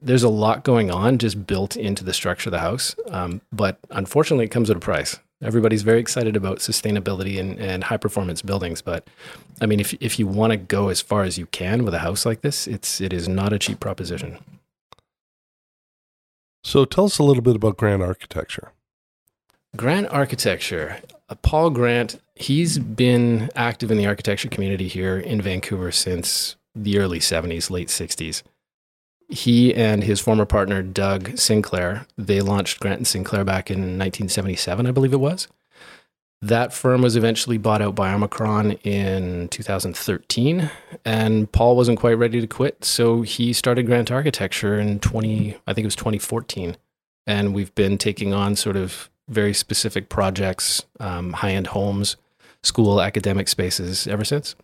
there's 0.00 0.22
a 0.22 0.28
lot 0.28 0.64
going 0.64 0.90
on 0.90 1.18
just 1.18 1.46
built 1.46 1.76
into 1.76 2.04
the 2.04 2.14
structure 2.14 2.48
of 2.48 2.52
the 2.52 2.58
house. 2.58 2.94
Um, 3.10 3.40
but 3.52 3.78
unfortunately, 3.90 4.46
it 4.46 4.50
comes 4.50 4.70
at 4.70 4.76
a 4.76 4.80
price. 4.80 5.18
Everybody's 5.42 5.82
very 5.82 6.00
excited 6.00 6.36
about 6.36 6.58
sustainability 6.58 7.38
and, 7.38 7.58
and 7.60 7.84
high 7.84 7.96
performance 7.96 8.42
buildings, 8.42 8.82
but 8.82 9.06
I 9.60 9.66
mean, 9.66 9.78
if 9.78 9.94
if 10.00 10.18
you 10.18 10.26
want 10.26 10.50
to 10.52 10.56
go 10.56 10.88
as 10.88 11.00
far 11.00 11.22
as 11.22 11.38
you 11.38 11.46
can 11.46 11.84
with 11.84 11.94
a 11.94 12.00
house 12.00 12.26
like 12.26 12.40
this, 12.40 12.66
it's 12.66 13.00
it 13.00 13.12
is 13.12 13.28
not 13.28 13.52
a 13.52 13.58
cheap 13.58 13.78
proposition. 13.78 14.38
So, 16.64 16.84
tell 16.84 17.04
us 17.04 17.18
a 17.18 17.22
little 17.22 17.42
bit 17.42 17.54
about 17.54 17.76
Grant 17.76 18.02
Architecture. 18.02 18.72
Grant 19.76 20.08
Architecture, 20.08 21.00
uh, 21.28 21.36
Paul 21.36 21.70
Grant, 21.70 22.20
he's 22.34 22.80
been 22.80 23.48
active 23.54 23.92
in 23.92 23.96
the 23.96 24.06
architecture 24.06 24.48
community 24.48 24.88
here 24.88 25.18
in 25.18 25.40
Vancouver 25.40 25.92
since 25.92 26.56
the 26.74 26.98
early 26.98 27.20
70s, 27.20 27.70
late 27.70 27.88
60s 27.88 28.42
he 29.28 29.74
and 29.74 30.02
his 30.02 30.20
former 30.20 30.46
partner 30.46 30.82
Doug 30.82 31.36
Sinclair 31.36 32.06
they 32.16 32.40
launched 32.40 32.80
Grant 32.80 32.98
and 32.98 33.06
Sinclair 33.06 33.44
back 33.44 33.70
in 33.70 33.78
1977, 33.78 34.86
I 34.86 34.90
believe 34.90 35.12
it 35.12 35.20
was. 35.20 35.48
That 36.40 36.72
firm 36.72 37.02
was 37.02 37.16
eventually 37.16 37.58
bought 37.58 37.82
out 37.82 37.96
by 37.96 38.12
Omicron 38.12 38.72
in 38.84 39.48
2013, 39.48 40.70
and 41.04 41.50
Paul 41.50 41.76
wasn't 41.76 41.98
quite 41.98 42.12
ready 42.12 42.40
to 42.40 42.46
quit, 42.46 42.84
so 42.84 43.22
he 43.22 43.52
started 43.52 43.86
Grant 43.86 44.12
Architecture 44.12 44.78
in 44.78 45.00
20, 45.00 45.56
I 45.66 45.74
think 45.74 45.84
it 45.84 45.86
was 45.88 45.96
2014, 45.96 46.76
and 47.26 47.54
we've 47.54 47.74
been 47.74 47.98
taking 47.98 48.32
on 48.32 48.54
sort 48.54 48.76
of 48.76 49.10
very 49.28 49.52
specific 49.52 50.08
projects, 50.08 50.84
um, 51.00 51.32
high-end 51.32 51.68
homes, 51.68 52.16
school 52.62 53.00
academic 53.00 53.48
spaces 53.48 54.06
ever 54.06 54.24
since. 54.24 54.54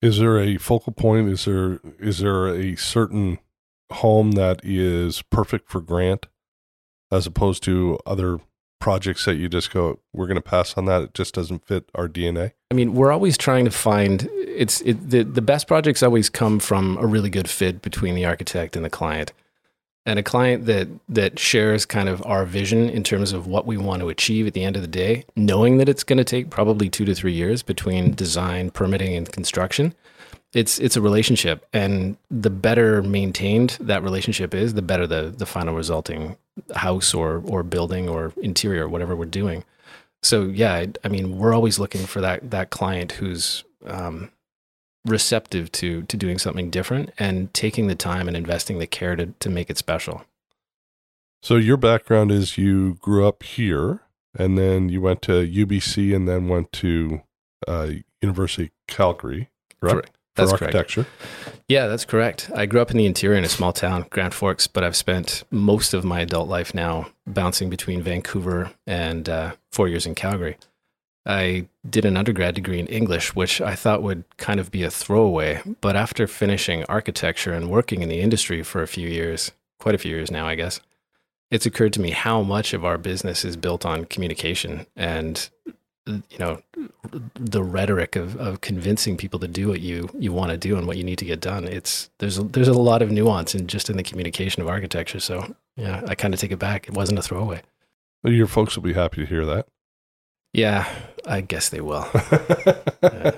Is 0.00 0.18
there 0.18 0.40
a 0.40 0.56
focal 0.56 0.92
point? 0.92 1.28
Is 1.28 1.44
there 1.44 1.80
is 2.00 2.18
there 2.18 2.48
a 2.48 2.74
certain 2.76 3.38
home 3.92 4.32
that 4.32 4.60
is 4.64 5.22
perfect 5.22 5.70
for 5.70 5.80
Grant 5.80 6.26
as 7.10 7.26
opposed 7.26 7.62
to 7.64 7.98
other 8.06 8.40
projects 8.80 9.24
that 9.26 9.36
you 9.36 9.48
just 9.48 9.72
go, 9.72 10.00
we're 10.12 10.26
going 10.26 10.34
to 10.34 10.40
pass 10.40 10.76
on 10.76 10.86
that. 10.86 11.02
It 11.02 11.14
just 11.14 11.34
doesn't 11.34 11.64
fit 11.64 11.88
our 11.94 12.08
DNA. 12.08 12.52
I 12.72 12.74
mean, 12.74 12.94
we're 12.94 13.12
always 13.12 13.38
trying 13.38 13.64
to 13.64 13.70
find 13.70 14.28
it's 14.32 14.80
it, 14.80 15.10
the 15.10 15.22
the 15.22 15.42
best 15.42 15.68
projects 15.68 16.02
always 16.02 16.28
come 16.28 16.58
from 16.58 16.98
a 16.98 17.06
really 17.06 17.30
good 17.30 17.48
fit 17.48 17.80
between 17.80 18.14
the 18.14 18.24
architect 18.24 18.74
and 18.74 18.84
the 18.84 18.90
client. 18.90 19.32
And 20.04 20.18
a 20.18 20.22
client 20.22 20.66
that 20.66 20.88
that 21.08 21.38
shares 21.38 21.86
kind 21.86 22.08
of 22.08 22.26
our 22.26 22.44
vision 22.44 22.88
in 22.88 23.04
terms 23.04 23.32
of 23.32 23.46
what 23.46 23.66
we 23.66 23.76
want 23.76 24.00
to 24.00 24.08
achieve 24.08 24.48
at 24.48 24.54
the 24.54 24.64
end 24.64 24.74
of 24.74 24.82
the 24.82 24.88
day, 24.88 25.24
knowing 25.36 25.76
that 25.76 25.88
it's 25.88 26.02
going 26.02 26.16
to 26.16 26.24
take 26.24 26.50
probably 26.50 26.88
2 26.88 27.04
to 27.04 27.14
3 27.14 27.32
years 27.32 27.62
between 27.62 28.14
design, 28.14 28.70
permitting 28.70 29.14
and 29.14 29.30
construction 29.30 29.94
it's 30.54 30.78
it's 30.78 30.96
a 30.96 31.00
relationship 31.00 31.66
and 31.72 32.16
the 32.30 32.50
better 32.50 33.02
maintained 33.02 33.76
that 33.80 34.02
relationship 34.02 34.54
is 34.54 34.74
the 34.74 34.82
better 34.82 35.06
the 35.06 35.34
the 35.36 35.46
final 35.46 35.74
resulting 35.74 36.36
house 36.74 37.14
or 37.14 37.42
or 37.46 37.62
building 37.62 38.08
or 38.08 38.32
interior 38.42 38.88
whatever 38.88 39.16
we're 39.16 39.24
doing 39.24 39.64
so 40.22 40.44
yeah 40.44 40.74
I, 40.74 40.88
I 41.04 41.08
mean 41.08 41.38
we're 41.38 41.54
always 41.54 41.78
looking 41.78 42.06
for 42.06 42.20
that 42.20 42.50
that 42.50 42.70
client 42.70 43.12
who's 43.12 43.64
um, 43.86 44.30
receptive 45.04 45.72
to 45.72 46.02
to 46.02 46.16
doing 46.16 46.38
something 46.38 46.70
different 46.70 47.12
and 47.18 47.52
taking 47.54 47.86
the 47.86 47.94
time 47.94 48.28
and 48.28 48.36
investing 48.36 48.78
the 48.78 48.86
care 48.86 49.16
to 49.16 49.26
to 49.40 49.50
make 49.50 49.70
it 49.70 49.78
special 49.78 50.24
So 51.42 51.56
your 51.56 51.76
background 51.76 52.30
is 52.30 52.56
you 52.56 52.94
grew 53.00 53.26
up 53.26 53.42
here, 53.42 54.00
and 54.38 54.56
then 54.56 54.88
you 54.88 55.00
went 55.00 55.22
to 55.22 55.32
UBC, 55.32 56.14
and 56.14 56.28
then 56.28 56.48
went 56.48 56.70
to 56.74 57.22
uh, 57.66 57.90
University 58.20 58.64
of 58.64 58.70
Calgary, 58.86 59.50
correct? 59.80 59.94
Correct. 59.94 60.18
That's 60.34 60.50
for 60.50 60.58
correct. 60.58 60.74
architecture. 60.74 61.06
Yeah, 61.68 61.86
that's 61.86 62.04
correct. 62.04 62.50
I 62.54 62.66
grew 62.66 62.80
up 62.80 62.90
in 62.90 62.96
the 62.96 63.06
interior 63.06 63.38
in 63.38 63.44
a 63.44 63.48
small 63.48 63.72
town, 63.72 64.06
Grand 64.10 64.34
Forks, 64.34 64.66
but 64.66 64.82
I've 64.82 64.96
spent 64.96 65.44
most 65.50 65.94
of 65.94 66.04
my 66.04 66.20
adult 66.20 66.48
life 66.48 66.74
now 66.74 67.08
bouncing 67.26 67.70
between 67.70 68.02
Vancouver 68.02 68.72
and 68.86 69.28
uh, 69.28 69.52
four 69.70 69.88
years 69.88 70.06
in 70.06 70.14
Calgary. 70.14 70.56
I 71.24 71.66
did 71.88 72.04
an 72.04 72.16
undergrad 72.16 72.54
degree 72.54 72.80
in 72.80 72.86
English, 72.88 73.34
which 73.34 73.60
I 73.60 73.74
thought 73.74 74.02
would 74.02 74.24
kind 74.38 74.58
of 74.58 74.70
be 74.70 74.82
a 74.82 74.90
throwaway. 74.90 75.62
But 75.80 75.96
after 75.96 76.26
finishing 76.26 76.84
architecture 76.84 77.52
and 77.52 77.70
working 77.70 78.02
in 78.02 78.08
the 78.08 78.20
industry 78.20 78.62
for 78.62 78.82
a 78.82 78.88
few 78.88 79.08
years, 79.08 79.52
quite 79.78 79.94
a 79.94 79.98
few 79.98 80.14
years 80.14 80.30
now, 80.30 80.46
I 80.46 80.56
guess, 80.56 80.80
it's 81.50 81.66
occurred 81.66 81.92
to 81.92 82.00
me 82.00 82.10
how 82.10 82.42
much 82.42 82.72
of 82.72 82.84
our 82.84 82.98
business 82.98 83.44
is 83.44 83.56
built 83.56 83.86
on 83.86 84.06
communication 84.06 84.86
and 84.96 85.48
you 86.06 86.38
know 86.38 86.60
the 87.34 87.62
rhetoric 87.62 88.16
of, 88.16 88.36
of 88.36 88.60
convincing 88.60 89.16
people 89.16 89.38
to 89.40 89.48
do 89.48 89.68
what 89.68 89.80
you 89.80 90.08
you 90.18 90.32
want 90.32 90.50
to 90.50 90.56
do 90.56 90.76
and 90.76 90.86
what 90.86 90.96
you 90.96 91.04
need 91.04 91.18
to 91.18 91.24
get 91.24 91.40
done. 91.40 91.64
It's 91.64 92.10
there's 92.18 92.38
a, 92.38 92.42
there's 92.42 92.68
a 92.68 92.72
lot 92.72 93.02
of 93.02 93.10
nuance 93.10 93.54
in 93.54 93.66
just 93.68 93.88
in 93.88 93.96
the 93.96 94.02
communication 94.02 94.62
of 94.62 94.68
architecture. 94.68 95.20
So 95.20 95.54
yeah 95.76 96.02
i 96.06 96.14
kind 96.14 96.34
of 96.34 96.40
take 96.40 96.52
it 96.52 96.58
back. 96.58 96.88
It 96.88 96.94
wasn't 96.94 97.18
a 97.18 97.22
throwaway. 97.22 97.62
Well, 98.22 98.32
Your 98.32 98.46
folks 98.46 98.76
will 98.76 98.82
be 98.82 98.92
happy 98.92 99.22
to 99.22 99.26
hear 99.26 99.44
that. 99.46 99.66
yeah 100.52 100.88
i 101.26 101.40
guess 101.40 101.68
they 101.68 101.80
will. 101.80 102.06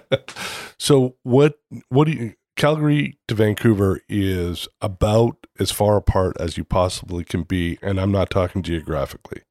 So 0.78 1.16
what 1.22 1.58
what 1.88 2.06
do 2.06 2.12
you 2.12 2.34
Calgary 2.56 3.18
to 3.28 3.34
Vancouver 3.34 4.00
is 4.08 4.68
about 4.82 5.46
as 5.58 5.70
far 5.72 5.96
apart 5.96 6.36
as 6.38 6.56
you 6.58 6.64
possibly 6.64 7.24
can 7.24 7.42
be, 7.42 7.78
and 7.82 7.98
I'm 7.98 8.12
not 8.12 8.28
talking 8.30 8.62
geographically. 8.62 9.42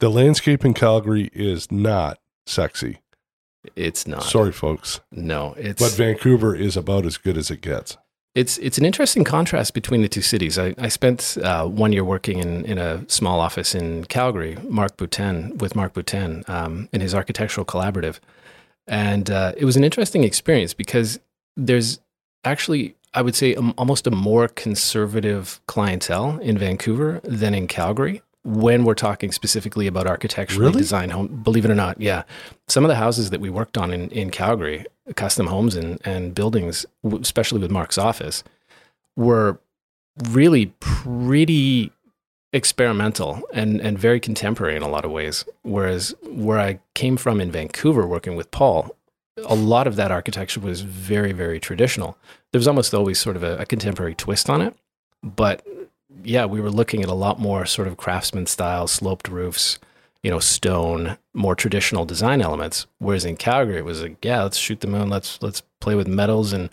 The 0.00 0.10
landscape 0.10 0.64
in 0.66 0.74
Calgary 0.74 1.30
is 1.32 1.72
not 1.72 2.18
sexy. 2.48 2.98
it's 3.76 4.06
not 4.06 4.22
Sorry, 4.22 4.52
folks. 4.52 5.00
no 5.12 5.54
it's 5.56 5.82
But 5.82 5.92
Vancouver 5.96 6.54
is 6.54 6.76
about 6.76 7.04
as 7.04 7.16
good 7.16 7.36
as 7.36 7.50
it 7.50 7.60
gets. 7.60 7.96
It's 8.34 8.58
it's 8.58 8.78
an 8.78 8.84
interesting 8.84 9.24
contrast 9.24 9.74
between 9.74 10.02
the 10.02 10.08
two 10.08 10.22
cities. 10.22 10.58
I, 10.58 10.74
I 10.78 10.88
spent 10.88 11.38
uh, 11.42 11.66
one 11.66 11.92
year 11.92 12.04
working 12.04 12.38
in, 12.38 12.64
in 12.64 12.78
a 12.78 13.08
small 13.08 13.40
office 13.40 13.74
in 13.74 14.04
Calgary, 14.04 14.56
Marc 14.68 14.96
Boutin, 14.96 15.60
with 15.60 15.74
Marc 15.74 15.94
Boutin 15.94 16.48
um, 16.48 16.88
in 16.92 17.00
his 17.00 17.14
architectural 17.14 17.64
collaborative, 17.64 18.20
and 18.86 19.28
uh, 19.30 19.54
it 19.56 19.64
was 19.64 19.76
an 19.76 19.82
interesting 19.82 20.24
experience 20.24 20.72
because 20.72 21.18
there's 21.56 21.98
actually 22.44 22.94
I 23.14 23.22
would 23.22 23.34
say 23.34 23.54
um, 23.54 23.74
almost 23.76 24.06
a 24.06 24.10
more 24.10 24.46
conservative 24.46 25.60
clientele 25.66 26.38
in 26.38 26.58
Vancouver 26.58 27.20
than 27.24 27.54
in 27.54 27.66
Calgary 27.66 28.22
when 28.48 28.84
we're 28.84 28.94
talking 28.94 29.30
specifically 29.30 29.86
about 29.86 30.06
architecturally 30.06 30.68
Really? 30.68 30.78
designed 30.78 31.12
home. 31.12 31.42
Believe 31.42 31.66
it 31.66 31.70
or 31.70 31.74
not, 31.74 32.00
yeah, 32.00 32.22
some 32.66 32.82
of 32.82 32.88
the 32.88 32.94
houses 32.94 33.28
that 33.28 33.40
we 33.40 33.50
worked 33.50 33.76
on 33.76 33.92
in, 33.92 34.08
in 34.10 34.30
Calgary, 34.30 34.86
custom 35.16 35.48
homes 35.48 35.76
and, 35.76 36.00
and 36.04 36.34
buildings, 36.34 36.86
especially 37.20 37.60
with 37.60 37.70
Marc's 37.70 37.98
office, 37.98 38.42
were 39.16 39.60
really 40.30 40.72
pretty 40.80 41.92
experimental 42.54 43.42
and, 43.52 43.82
and 43.82 43.98
very 43.98 44.18
contemporary 44.18 44.76
in 44.76 44.82
a 44.82 44.88
lot 44.88 45.04
of 45.04 45.10
ways. 45.10 45.44
Whereas 45.62 46.14
where 46.22 46.58
I 46.58 46.80
came 46.94 47.18
from 47.18 47.42
in 47.42 47.50
Vancouver 47.50 48.06
working 48.06 48.34
with 48.34 48.50
Paul, 48.50 48.96
a 49.44 49.54
lot 49.54 49.86
of 49.86 49.96
that 49.96 50.10
architecture 50.10 50.60
was 50.60 50.80
very, 50.80 51.32
very 51.32 51.60
traditional. 51.60 52.16
There 52.52 52.58
was 52.58 52.66
almost 52.66 52.94
always 52.94 53.18
sort 53.18 53.36
of 53.36 53.42
a, 53.42 53.58
a 53.58 53.66
contemporary 53.66 54.14
twist 54.14 54.48
on 54.48 54.62
it. 54.62 54.74
But 55.22 55.66
yeah, 56.22 56.46
we 56.46 56.60
were 56.60 56.70
looking 56.70 57.02
at 57.02 57.08
a 57.08 57.14
lot 57.14 57.38
more 57.38 57.66
sort 57.66 57.88
of 57.88 57.96
craftsman 57.96 58.46
style, 58.46 58.86
sloped 58.86 59.28
roofs, 59.28 59.78
you 60.22 60.30
know, 60.30 60.38
stone, 60.38 61.18
more 61.34 61.54
traditional 61.54 62.04
design 62.04 62.40
elements. 62.40 62.86
Whereas 62.98 63.24
in 63.24 63.36
Calgary, 63.36 63.78
it 63.78 63.84
was 63.84 64.02
like, 64.02 64.24
yeah, 64.24 64.42
let's 64.42 64.56
shoot 64.56 64.80
the 64.80 64.86
moon, 64.86 65.08
let's 65.08 65.40
let's 65.42 65.62
play 65.80 65.94
with 65.94 66.08
metals 66.08 66.52
and 66.52 66.70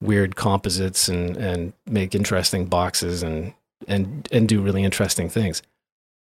weird 0.00 0.36
composites 0.36 1.08
and 1.08 1.36
and 1.36 1.72
make 1.86 2.14
interesting 2.14 2.66
boxes 2.66 3.22
and 3.22 3.54
and 3.86 4.28
and 4.32 4.48
do 4.48 4.60
really 4.60 4.84
interesting 4.84 5.28
things. 5.28 5.62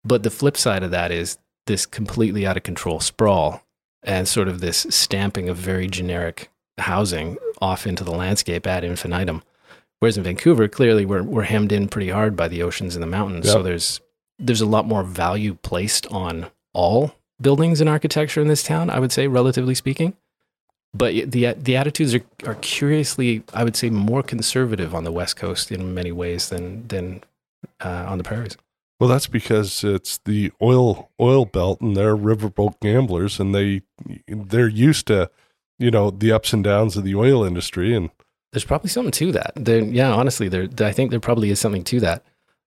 But 0.03 0.23
the 0.23 0.29
flip 0.29 0.57
side 0.57 0.83
of 0.83 0.91
that 0.91 1.11
is 1.11 1.37
this 1.67 1.85
completely 1.85 2.45
out 2.45 2.57
of 2.57 2.63
control 2.63 2.99
sprawl 2.99 3.63
and 4.03 4.27
sort 4.27 4.47
of 4.47 4.59
this 4.59 4.87
stamping 4.89 5.47
of 5.47 5.57
very 5.57 5.87
generic 5.87 6.49
housing 6.79 7.37
off 7.61 7.85
into 7.85 8.03
the 8.03 8.11
landscape 8.11 8.65
ad 8.65 8.83
infinitum. 8.83 9.43
Whereas 10.01 10.17
in 10.17 10.23
Vancouver, 10.23 10.67
clearly 10.67 11.05
we're 11.05 11.21
we're 11.21 11.43
hemmed 11.43 11.71
in 11.71 11.87
pretty 11.87 12.09
hard 12.09 12.35
by 12.35 12.47
the 12.47 12.63
oceans 12.63 12.95
and 12.95 13.03
the 13.03 13.07
mountains. 13.07 13.49
So 13.49 13.61
there's 13.61 14.01
there's 14.39 14.61
a 14.61 14.65
lot 14.65 14.87
more 14.87 15.03
value 15.03 15.53
placed 15.53 16.07
on 16.07 16.47
all 16.73 17.13
buildings 17.39 17.81
and 17.81 17.89
architecture 17.89 18.41
in 18.41 18.47
this 18.47 18.63
town, 18.63 18.89
I 18.89 18.97
would 18.97 19.11
say, 19.11 19.27
relatively 19.27 19.75
speaking. 19.75 20.15
But 20.91 21.13
the 21.31 21.53
the 21.53 21.77
attitudes 21.77 22.15
are, 22.15 22.23
are 22.47 22.55
curiously, 22.55 23.43
I 23.53 23.63
would 23.63 23.75
say, 23.75 23.91
more 23.91 24.23
conservative 24.23 24.95
on 24.95 25.03
the 25.03 25.11
West 25.11 25.35
Coast 25.35 25.71
in 25.71 25.93
many 25.93 26.11
ways 26.11 26.49
than 26.49 26.87
than 26.87 27.23
uh, 27.79 28.05
on 28.07 28.17
the 28.17 28.23
prairies. 28.23 28.57
Well, 28.99 29.07
that's 29.07 29.27
because 29.27 29.83
it's 29.83 30.17
the 30.25 30.51
oil 30.63 31.11
oil 31.19 31.45
belt, 31.45 31.79
and 31.79 31.95
they're 31.95 32.17
riverboat 32.17 32.79
gamblers, 32.81 33.39
and 33.39 33.53
they 33.53 33.83
they're 34.27 34.67
used 34.67 35.05
to 35.07 35.29
you 35.77 35.91
know 35.91 36.09
the 36.09 36.31
ups 36.31 36.53
and 36.53 36.63
downs 36.63 36.97
of 36.97 37.03
the 37.03 37.13
oil 37.13 37.43
industry, 37.43 37.95
and 37.95 38.09
There's 38.51 38.65
probably 38.65 38.89
something 38.89 39.11
to 39.11 39.31
that. 39.33 39.53
There, 39.55 39.81
yeah, 39.81 40.11
honestly, 40.11 40.49
there. 40.49 40.67
I 40.79 40.91
think 40.91 41.11
there 41.11 41.19
probably 41.19 41.51
is 41.51 41.59
something 41.59 41.83
to 41.85 41.99
that. 42.01 42.23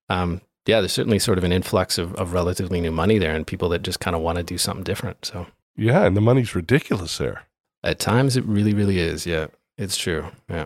Um, 0.09 0.41
yeah, 0.65 0.79
there's 0.79 0.93
certainly 0.93 1.19
sort 1.19 1.37
of 1.37 1.43
an 1.43 1.51
influx 1.51 1.97
of, 1.97 2.15
of 2.15 2.33
relatively 2.33 2.81
new 2.81 2.91
money 2.91 3.19
there, 3.19 3.35
and 3.35 3.45
people 3.45 3.69
that 3.69 3.83
just 3.83 3.99
kind 3.99 4.15
of 4.15 4.21
want 4.21 4.37
to 4.37 4.43
do 4.43 4.57
something 4.57 4.83
different. 4.83 5.25
So 5.25 5.47
yeah, 5.77 6.05
and 6.05 6.17
the 6.17 6.21
money's 6.21 6.55
ridiculous 6.55 7.17
there. 7.17 7.43
at 7.83 7.99
times, 7.99 8.35
it 8.35 8.45
really, 8.45 8.73
really 8.73 8.99
is. 8.99 9.25
Yeah, 9.27 9.47
it's 9.77 9.97
true. 9.97 10.25
Yeah. 10.49 10.65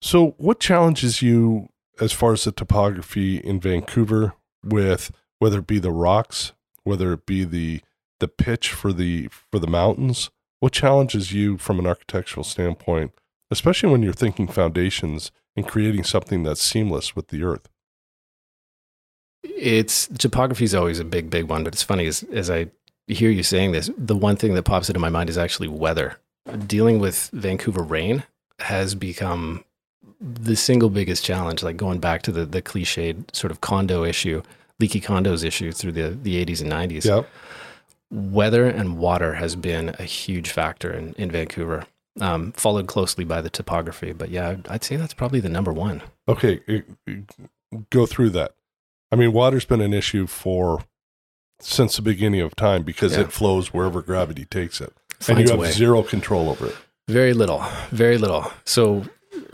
So, 0.00 0.34
what 0.38 0.60
challenges 0.60 1.20
you 1.22 1.68
as 2.00 2.12
far 2.12 2.32
as 2.32 2.44
the 2.44 2.52
topography 2.52 3.38
in 3.38 3.60
Vancouver 3.60 4.34
with 4.62 5.10
whether 5.38 5.58
it 5.58 5.66
be 5.66 5.78
the 5.78 5.90
rocks, 5.90 6.52
whether 6.84 7.12
it 7.12 7.26
be 7.26 7.44
the 7.44 7.82
the 8.20 8.28
pitch 8.28 8.72
for 8.72 8.92
the 8.92 9.28
for 9.28 9.58
the 9.58 9.66
mountains? 9.66 10.30
What 10.60 10.72
challenges 10.72 11.32
you 11.32 11.58
from 11.58 11.78
an 11.78 11.86
architectural 11.86 12.44
standpoint, 12.44 13.12
especially 13.50 13.90
when 13.90 14.02
you're 14.02 14.12
thinking 14.12 14.48
foundations 14.48 15.30
and 15.56 15.66
creating 15.66 16.04
something 16.04 16.42
that's 16.42 16.62
seamless 16.62 17.14
with 17.16 17.28
the 17.28 17.42
earth? 17.42 17.68
It's 19.42 20.08
topography 20.08 20.64
is 20.64 20.74
always 20.74 20.98
a 20.98 21.04
big, 21.04 21.30
big 21.30 21.48
one. 21.48 21.64
But 21.64 21.74
it's 21.74 21.82
funny 21.82 22.06
as 22.06 22.22
as 22.32 22.50
I 22.50 22.66
hear 23.06 23.30
you 23.30 23.42
saying 23.42 23.72
this, 23.72 23.90
the 23.96 24.16
one 24.16 24.36
thing 24.36 24.54
that 24.54 24.64
pops 24.64 24.88
into 24.88 25.00
my 25.00 25.08
mind 25.08 25.30
is 25.30 25.38
actually 25.38 25.68
weather. 25.68 26.18
Dealing 26.66 26.98
with 26.98 27.30
Vancouver 27.32 27.82
rain 27.82 28.24
has 28.58 28.94
become 28.94 29.64
the 30.20 30.56
single 30.56 30.90
biggest 30.90 31.24
challenge. 31.24 31.62
Like 31.62 31.76
going 31.76 32.00
back 32.00 32.22
to 32.22 32.32
the 32.32 32.44
the 32.44 32.62
cliched 32.62 33.34
sort 33.34 33.50
of 33.50 33.60
condo 33.60 34.04
issue, 34.04 34.42
leaky 34.80 35.00
condos 35.00 35.44
issue 35.44 35.72
through 35.72 35.92
the 35.92 36.10
the 36.10 36.44
80s 36.44 36.62
and 36.62 36.72
90s. 36.72 37.04
Yep. 37.04 37.28
weather 38.10 38.66
and 38.66 38.98
water 38.98 39.34
has 39.34 39.56
been 39.56 39.94
a 39.98 40.04
huge 40.04 40.50
factor 40.50 40.92
in, 40.92 41.12
in 41.14 41.30
Vancouver, 41.30 41.86
um, 42.20 42.52
followed 42.52 42.86
closely 42.86 43.24
by 43.24 43.40
the 43.40 43.50
topography. 43.50 44.12
But 44.12 44.30
yeah, 44.30 44.56
I'd- 44.68 44.84
say 44.84 44.96
that's 44.96 45.14
probably 45.14 45.40
the 45.40 45.48
number 45.48 45.72
one. 45.72 46.02
Okay, 46.28 46.60
go 47.90 48.06
through 48.06 48.30
that. 48.30 48.54
I 49.12 49.16
mean, 49.16 49.32
water's 49.32 49.64
been 49.64 49.80
an 49.80 49.92
issue 49.94 50.26
for 50.26 50.84
since 51.60 51.96
the 51.96 52.02
beginning 52.02 52.40
of 52.40 52.54
time 52.56 52.82
because 52.82 53.14
Yeah. 53.14 53.22
it 53.22 53.32
flows 53.32 53.72
wherever 53.72 54.02
gravity 54.02 54.44
takes 54.44 54.80
it, 54.80 54.92
and 55.28 55.38
you 55.40 55.48
have 55.56 55.72
zero 55.72 56.02
control 56.02 56.48
over 56.50 56.66
it. 56.66 56.76
Very 57.08 57.32
little, 57.32 57.64
very 57.90 58.18
little. 58.18 58.50
So 58.64 59.04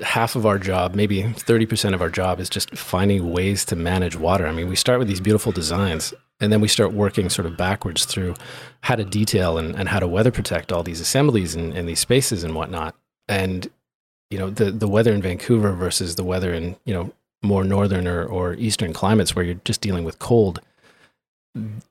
half 0.03 0.35
of 0.37 0.47
our 0.47 0.59
job, 0.59 0.95
maybe 0.95 1.23
30% 1.23 1.95
of 1.95 2.01
our 2.01 2.09
job 2.09 2.41
is 2.41 2.49
just 2.49 2.77
finding 2.77 3.31
ways 3.31 3.65
to 3.67 3.77
manage 3.77 4.17
water. 4.17 4.47
I 4.47 4.53
mean, 4.53 4.69
we 4.69 4.77
start 4.77 4.99
with 4.99 5.09
these 5.09 5.21
beautiful 5.21 5.53
designs 5.53 6.15
and 6.41 6.53
then 6.53 6.61
we 6.61 6.69
start 6.69 6.93
working 6.93 7.31
sort 7.31 7.47
of 7.47 7.57
backwards 7.57 8.05
through 8.05 8.35
how 8.81 8.97
to 8.97 9.05
detail 9.05 9.59
and, 9.59 9.75
and 9.77 9.89
how 9.89 10.01
to 10.01 10.09
weather 10.09 10.31
protect 10.31 10.73
all 10.73 10.83
these 10.83 11.01
assemblies 11.01 11.55
and, 11.55 11.73
and 11.73 11.89
these 11.89 12.01
spaces 12.01 12.43
and 12.43 12.55
whatnot. 12.55 12.97
And, 13.29 13.71
you 14.31 14.39
know, 14.39 14.51
the, 14.51 14.71
the 14.73 14.89
weather 14.89 15.13
in 15.13 15.23
Vancouver 15.23 15.73
versus 15.73 16.17
the 16.17 16.25
weather 16.25 16.53
in, 16.53 16.77
you 16.85 16.95
know, 16.95 17.13
more 17.45 17.65
northern 17.65 18.07
or, 18.09 18.25
or 18.25 18.55
eastern 18.55 18.93
climates 18.93 19.35
where 19.35 19.45
you're 19.45 19.61
just 19.65 19.81
dealing 19.81 20.05
with 20.05 20.19
cold 20.19 20.61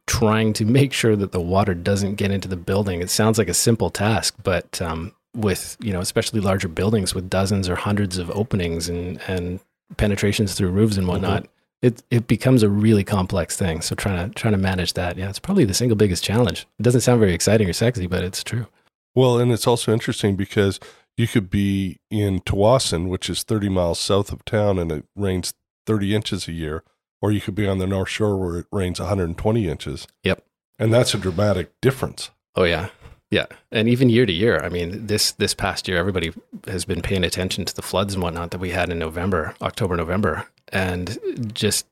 trying 0.07 0.53
to 0.53 0.65
make 0.65 0.93
sure 0.93 1.15
that 1.15 1.31
the 1.31 1.41
water 1.41 1.73
doesn't 1.73 2.15
get 2.15 2.31
into 2.31 2.47
the 2.47 2.57
building. 2.57 3.01
It 3.01 3.09
sounds 3.09 3.37
like 3.37 3.47
a 3.47 3.53
simple 3.53 3.89
task, 3.89 4.35
but 4.43 4.81
um, 4.81 5.13
with 5.35 5.77
you 5.79 5.93
know, 5.93 6.01
especially 6.01 6.39
larger 6.39 6.67
buildings 6.67 7.13
with 7.13 7.29
dozens 7.29 7.69
or 7.69 7.75
hundreds 7.75 8.17
of 8.17 8.31
openings 8.31 8.89
and 8.89 9.21
and 9.27 9.59
penetrations 9.97 10.55
through 10.55 10.69
roofs 10.69 10.97
and 10.97 11.07
whatnot, 11.07 11.47
it 11.81 12.03
it 12.11 12.27
becomes 12.27 12.63
a 12.63 12.69
really 12.69 13.03
complex 13.03 13.57
thing. 13.57 13.81
So 13.81 13.95
trying 13.95 14.29
to 14.29 14.35
trying 14.35 14.53
to 14.53 14.57
manage 14.59 14.93
that, 14.93 15.17
yeah, 15.17 15.29
it's 15.29 15.39
probably 15.39 15.65
the 15.65 15.73
single 15.73 15.95
biggest 15.95 16.23
challenge. 16.23 16.67
It 16.79 16.83
doesn't 16.83 17.01
sound 17.01 17.19
very 17.19 17.33
exciting 17.33 17.69
or 17.69 17.73
sexy, 17.73 18.07
but 18.07 18.23
it's 18.23 18.43
true. 18.43 18.67
Well, 19.15 19.39
and 19.39 19.51
it's 19.51 19.67
also 19.67 19.91
interesting 19.91 20.35
because 20.35 20.79
you 21.17 21.27
could 21.27 21.49
be 21.49 21.97
in 22.09 22.39
Tsawwassen, 22.41 23.09
which 23.09 23.29
is 23.29 23.43
30 23.43 23.67
miles 23.69 23.99
south 23.99 24.31
of 24.31 24.45
town, 24.45 24.79
and 24.79 24.91
it 24.91 25.05
rains 25.15 25.53
30 25.85 26.15
inches 26.15 26.47
a 26.47 26.53
year. 26.53 26.83
or 27.21 27.31
you 27.31 27.39
could 27.41 27.53
be 27.55 27.67
on 27.67 27.77
the 27.77 27.85
North 27.85 28.09
Shore 28.09 28.35
where 28.37 28.57
it 28.59 28.65
rains 28.71 28.99
120 28.99 29.67
inches. 29.67 30.07
Yep. 30.23 30.43
And 30.79 30.91
that's 30.91 31.13
a 31.13 31.17
dramatic 31.19 31.71
difference. 31.81 32.31
Oh 32.55 32.63
yeah. 32.63 32.89
Yeah. 33.29 33.45
And 33.71 33.87
even 33.87 34.09
year 34.09 34.25
to 34.25 34.33
year, 34.33 34.59
I 34.63 34.69
mean, 34.69 35.05
this 35.07 35.31
this 35.33 35.53
past 35.53 35.87
year 35.87 35.97
everybody 35.97 36.33
has 36.67 36.83
been 36.85 37.01
paying 37.01 37.23
attention 37.23 37.63
to 37.65 37.75
the 37.75 37.81
floods 37.83 38.13
and 38.15 38.23
whatnot 38.23 38.49
that 38.51 38.59
we 38.59 38.71
had 38.71 38.89
in 38.89 38.97
November, 38.99 39.53
October, 39.61 39.95
November. 39.95 40.47
And 40.71 41.51
just 41.53 41.85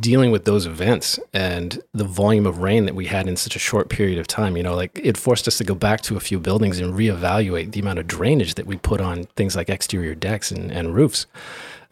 dealing 0.00 0.30
with 0.30 0.46
those 0.46 0.64
events 0.66 1.18
and 1.34 1.82
the 1.92 2.04
volume 2.04 2.46
of 2.46 2.58
rain 2.58 2.86
that 2.86 2.94
we 2.94 3.06
had 3.06 3.28
in 3.28 3.36
such 3.36 3.54
a 3.54 3.58
short 3.58 3.90
period 3.90 4.18
of 4.18 4.26
time, 4.26 4.56
you 4.56 4.62
know, 4.62 4.74
like 4.74 4.98
it 5.02 5.18
forced 5.18 5.46
us 5.46 5.58
to 5.58 5.64
go 5.64 5.74
back 5.74 6.00
to 6.00 6.16
a 6.16 6.20
few 6.20 6.38
buildings 6.40 6.78
and 6.78 6.94
reevaluate 6.94 7.72
the 7.72 7.80
amount 7.80 7.98
of 7.98 8.06
drainage 8.06 8.54
that 8.54 8.66
we 8.66 8.76
put 8.76 9.00
on 9.00 9.24
things 9.36 9.54
like 9.54 9.68
exterior 9.68 10.14
decks 10.14 10.50
and, 10.50 10.70
and 10.70 10.94
roofs. 10.94 11.26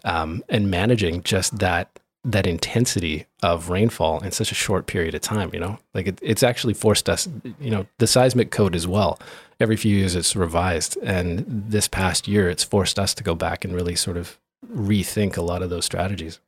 Um, 0.02 0.42
and 0.48 0.70
managing 0.70 1.22
just 1.24 1.58
that 1.58 2.00
that 2.24 2.46
intensity 2.46 3.26
of 3.42 3.70
rainfall 3.70 4.20
in 4.20 4.30
such 4.30 4.52
a 4.52 4.54
short 4.54 4.86
period 4.86 5.14
of 5.14 5.22
time, 5.22 5.50
you 5.54 5.60
know, 5.60 5.78
like 5.94 6.06
it, 6.06 6.18
it's 6.22 6.42
actually 6.42 6.74
forced 6.74 7.08
us, 7.08 7.28
you 7.58 7.70
know, 7.70 7.86
the 7.98 8.06
seismic 8.06 8.50
code 8.50 8.74
as 8.74 8.86
well. 8.86 9.18
Every 9.58 9.76
few 9.76 9.96
years 9.96 10.14
it's 10.14 10.36
revised. 10.36 10.98
And 11.02 11.44
this 11.46 11.88
past 11.88 12.28
year, 12.28 12.50
it's 12.50 12.64
forced 12.64 12.98
us 12.98 13.14
to 13.14 13.24
go 13.24 13.34
back 13.34 13.64
and 13.64 13.74
really 13.74 13.94
sort 13.94 14.16
of 14.16 14.38
rethink 14.70 15.37
a 15.37 15.42
lot 15.42 15.62
of 15.62 15.70
those 15.70 15.85
strategies. 15.85 16.40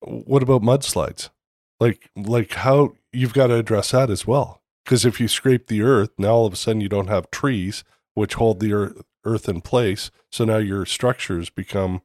What 0.00 0.42
about 0.42 0.62
mudslides? 0.62 1.30
Like, 1.78 2.10
like 2.16 2.52
how 2.52 2.94
you've 3.12 3.34
got 3.34 3.48
to 3.48 3.54
address 3.54 3.90
that 3.92 4.10
as 4.10 4.26
well. 4.26 4.62
Because 4.84 5.04
if 5.04 5.20
you 5.20 5.28
scrape 5.28 5.68
the 5.68 5.82
earth, 5.82 6.10
now 6.18 6.30
all 6.30 6.46
of 6.46 6.52
a 6.52 6.56
sudden 6.56 6.80
you 6.80 6.88
don't 6.88 7.08
have 7.08 7.30
trees 7.30 7.84
which 8.14 8.34
hold 8.34 8.60
the 8.60 8.72
earth, 8.72 9.02
earth 9.24 9.48
in 9.48 9.60
place. 9.60 10.10
So 10.30 10.44
now 10.44 10.58
your 10.58 10.84
structures 10.84 11.50
become 11.50 12.02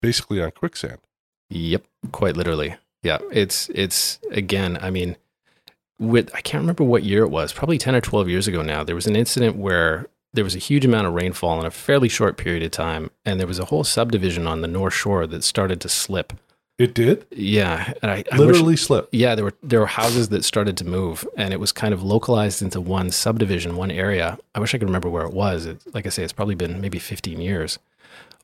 basically 0.00 0.42
on 0.42 0.50
quicksand. 0.52 0.98
Yep, 1.50 1.84
quite 2.12 2.36
literally. 2.36 2.76
Yeah, 3.02 3.18
it's 3.32 3.68
it's 3.70 4.18
again. 4.30 4.78
I 4.80 4.90
mean, 4.90 5.16
with 5.98 6.30
I 6.34 6.40
can't 6.40 6.62
remember 6.62 6.84
what 6.84 7.02
year 7.02 7.22
it 7.22 7.30
was. 7.30 7.52
Probably 7.52 7.78
ten 7.78 7.94
or 7.94 8.00
twelve 8.00 8.28
years 8.28 8.46
ago 8.46 8.62
now. 8.62 8.84
There 8.84 8.94
was 8.94 9.06
an 9.06 9.16
incident 9.16 9.56
where 9.56 10.06
there 10.32 10.44
was 10.44 10.54
a 10.54 10.58
huge 10.58 10.84
amount 10.84 11.06
of 11.06 11.14
rainfall 11.14 11.60
in 11.60 11.66
a 11.66 11.70
fairly 11.70 12.08
short 12.08 12.36
period 12.36 12.62
of 12.62 12.70
time, 12.70 13.10
and 13.24 13.40
there 13.40 13.46
was 13.46 13.58
a 13.58 13.66
whole 13.66 13.84
subdivision 13.84 14.46
on 14.46 14.60
the 14.60 14.68
North 14.68 14.94
Shore 14.94 15.26
that 15.26 15.44
started 15.44 15.80
to 15.80 15.88
slip. 15.88 16.32
It 16.78 16.94
did. 16.94 17.26
Yeah, 17.30 17.92
and 18.00 18.10
I, 18.10 18.24
I 18.32 18.38
literally 18.38 18.72
wish, 18.72 18.84
slip. 18.84 19.08
Yeah, 19.12 19.34
there 19.34 19.44
were 19.44 19.52
there 19.62 19.80
were 19.80 19.86
houses 19.86 20.30
that 20.30 20.44
started 20.44 20.78
to 20.78 20.86
move, 20.86 21.28
and 21.36 21.52
it 21.52 21.60
was 21.60 21.72
kind 21.72 21.92
of 21.92 22.02
localized 22.02 22.62
into 22.62 22.80
one 22.80 23.10
subdivision, 23.10 23.76
one 23.76 23.90
area. 23.90 24.38
I 24.54 24.60
wish 24.60 24.74
I 24.74 24.78
could 24.78 24.88
remember 24.88 25.10
where 25.10 25.26
it 25.26 25.34
was. 25.34 25.66
It, 25.66 25.82
like 25.92 26.06
I 26.06 26.08
say, 26.08 26.22
it's 26.22 26.32
probably 26.32 26.54
been 26.54 26.80
maybe 26.80 26.98
fifteen 26.98 27.40
years. 27.40 27.78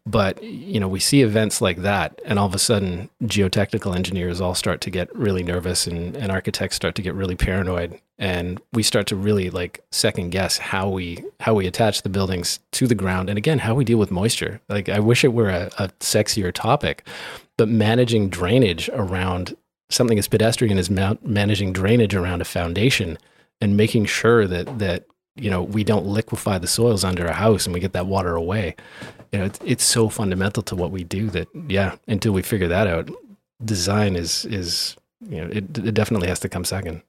But 0.09 0.41
you 0.41 0.79
know, 0.79 0.87
we 0.87 1.01
see 1.01 1.23
events 1.23 1.61
like 1.61 1.79
that, 1.79 2.21
and 2.25 2.39
all 2.39 2.47
of 2.47 2.55
a 2.55 2.61
sudden, 2.61 3.11
geotechnical 3.25 3.95
engineers 3.95 4.41
all 4.41 4.55
start 4.55 4.81
to 4.83 4.91
get 4.91 5.15
really 5.15 5.43
nervous, 5.43 5.89
and, 5.89 6.17
and 6.17 6.31
architects 6.31 6.77
start 6.77 6.95
to 6.95 7.03
get 7.03 7.15
really 7.15 7.35
paranoid, 7.35 8.01
and 8.17 8.61
we 8.73 8.85
start 8.85 9.09
to 9.09 9.17
really 9.17 9.51
like 9.51 9.85
second 9.91 10.31
guess 10.31 10.59
how 10.59 10.89
we 10.89 11.25
how 11.41 11.55
we 11.55 11.67
attach 11.67 12.03
the 12.03 12.09
buildings 12.09 12.61
to 12.71 12.87
the 12.87 12.95
ground, 12.95 13.29
and 13.29 13.37
again, 13.37 13.59
how 13.59 13.75
we 13.75 13.85
deal 13.85 13.99
with 13.99 14.13
moisture. 14.13 14.61
Like, 14.69 14.89
I 14.89 15.01
wish 15.01 15.25
it 15.25 15.33
were 15.33 15.51
a, 15.51 15.71
a 15.77 15.89
sexier 15.99 16.53
topic, 16.53 17.05
but 17.57 17.69
managing 17.69 18.29
drainage 18.29 18.89
around 18.93 19.57
something 19.91 20.19
as 20.21 20.29
pedestrian 20.29 20.79
as 20.79 20.89
ma- 20.89 21.15
managing 21.23 21.73
drainage 21.73 22.15
around 22.15 22.41
a 22.41 22.45
foundation, 22.45 23.19
and 23.61 23.77
making 23.77 24.05
sure 24.05 24.47
that 24.47 24.79
that 24.79 25.05
you 25.37 25.51
know 25.51 25.63
we 25.63 25.85
don't 25.85 26.07
liquefy 26.07 26.59
the 26.59 26.67
soils 26.67 27.05
under 27.05 27.27
a 27.27 27.33
house 27.33 27.67
and 27.67 27.75
we 27.75 27.81
get 27.81 27.93
that 27.93 28.07
water 28.07 28.35
away 28.35 28.75
you 29.33 29.39
know, 29.39 29.45
it's, 29.45 29.61
it's 29.65 29.85
so 29.85 30.09
fundamental 30.09 30.63
to 30.65 30.77
what 30.77 30.91
we 30.91 31.05
do 31.05 31.29
that, 31.31 31.49
yeah, 31.69 31.97
until 32.07 32.33
we 32.33 32.43
figure 32.43 32.69
that 32.69 32.87
out, 32.87 33.11
design 33.65 34.17
is, 34.17 34.45
is, 34.47 34.97
you 35.21 35.41
know, 35.41 35.49
it, 35.49 35.79
it 35.79 35.95
definitely 35.95 36.29
has 36.29 36.41
to 36.41 36.49
come 36.49 36.65
second. 36.65 37.03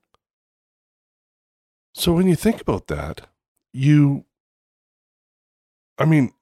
So 1.93 2.13
when 2.13 2.27
you 2.27 2.35
think 2.35 2.61
about 2.61 2.87
that, 2.87 3.27
you, 3.73 4.25
I 5.97 6.05
mean, 6.05 6.33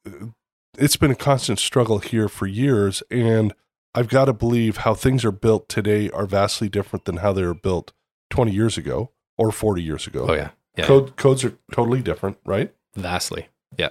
it's 0.77 0.97
been 0.97 1.11
a 1.11 1.15
constant 1.15 1.59
struggle 1.59 1.99
here 1.99 2.27
for 2.27 2.45
years. 2.45 3.03
And 3.09 3.53
I've 3.93 4.09
got 4.09 4.25
to 4.25 4.33
believe 4.33 4.77
how 4.77 4.93
things 4.93 5.23
are 5.23 5.31
built 5.31 5.69
today 5.69 6.09
are 6.09 6.25
vastly 6.25 6.67
different 6.67 7.05
than 7.05 7.17
how 7.17 7.31
they 7.31 7.43
were 7.43 7.53
built 7.53 7.93
20 8.31 8.51
years 8.51 8.77
ago 8.77 9.11
or 9.37 9.51
40 9.51 9.81
years 9.81 10.07
ago. 10.07 10.25
Oh, 10.29 10.33
yeah. 10.33 10.49
Yeah. 10.77 10.85
Code, 10.85 11.15
codes 11.15 11.43
are 11.43 11.57
totally 11.71 12.01
different, 12.01 12.37
right? 12.45 12.73
Vastly. 12.95 13.47
Yeah. 13.77 13.89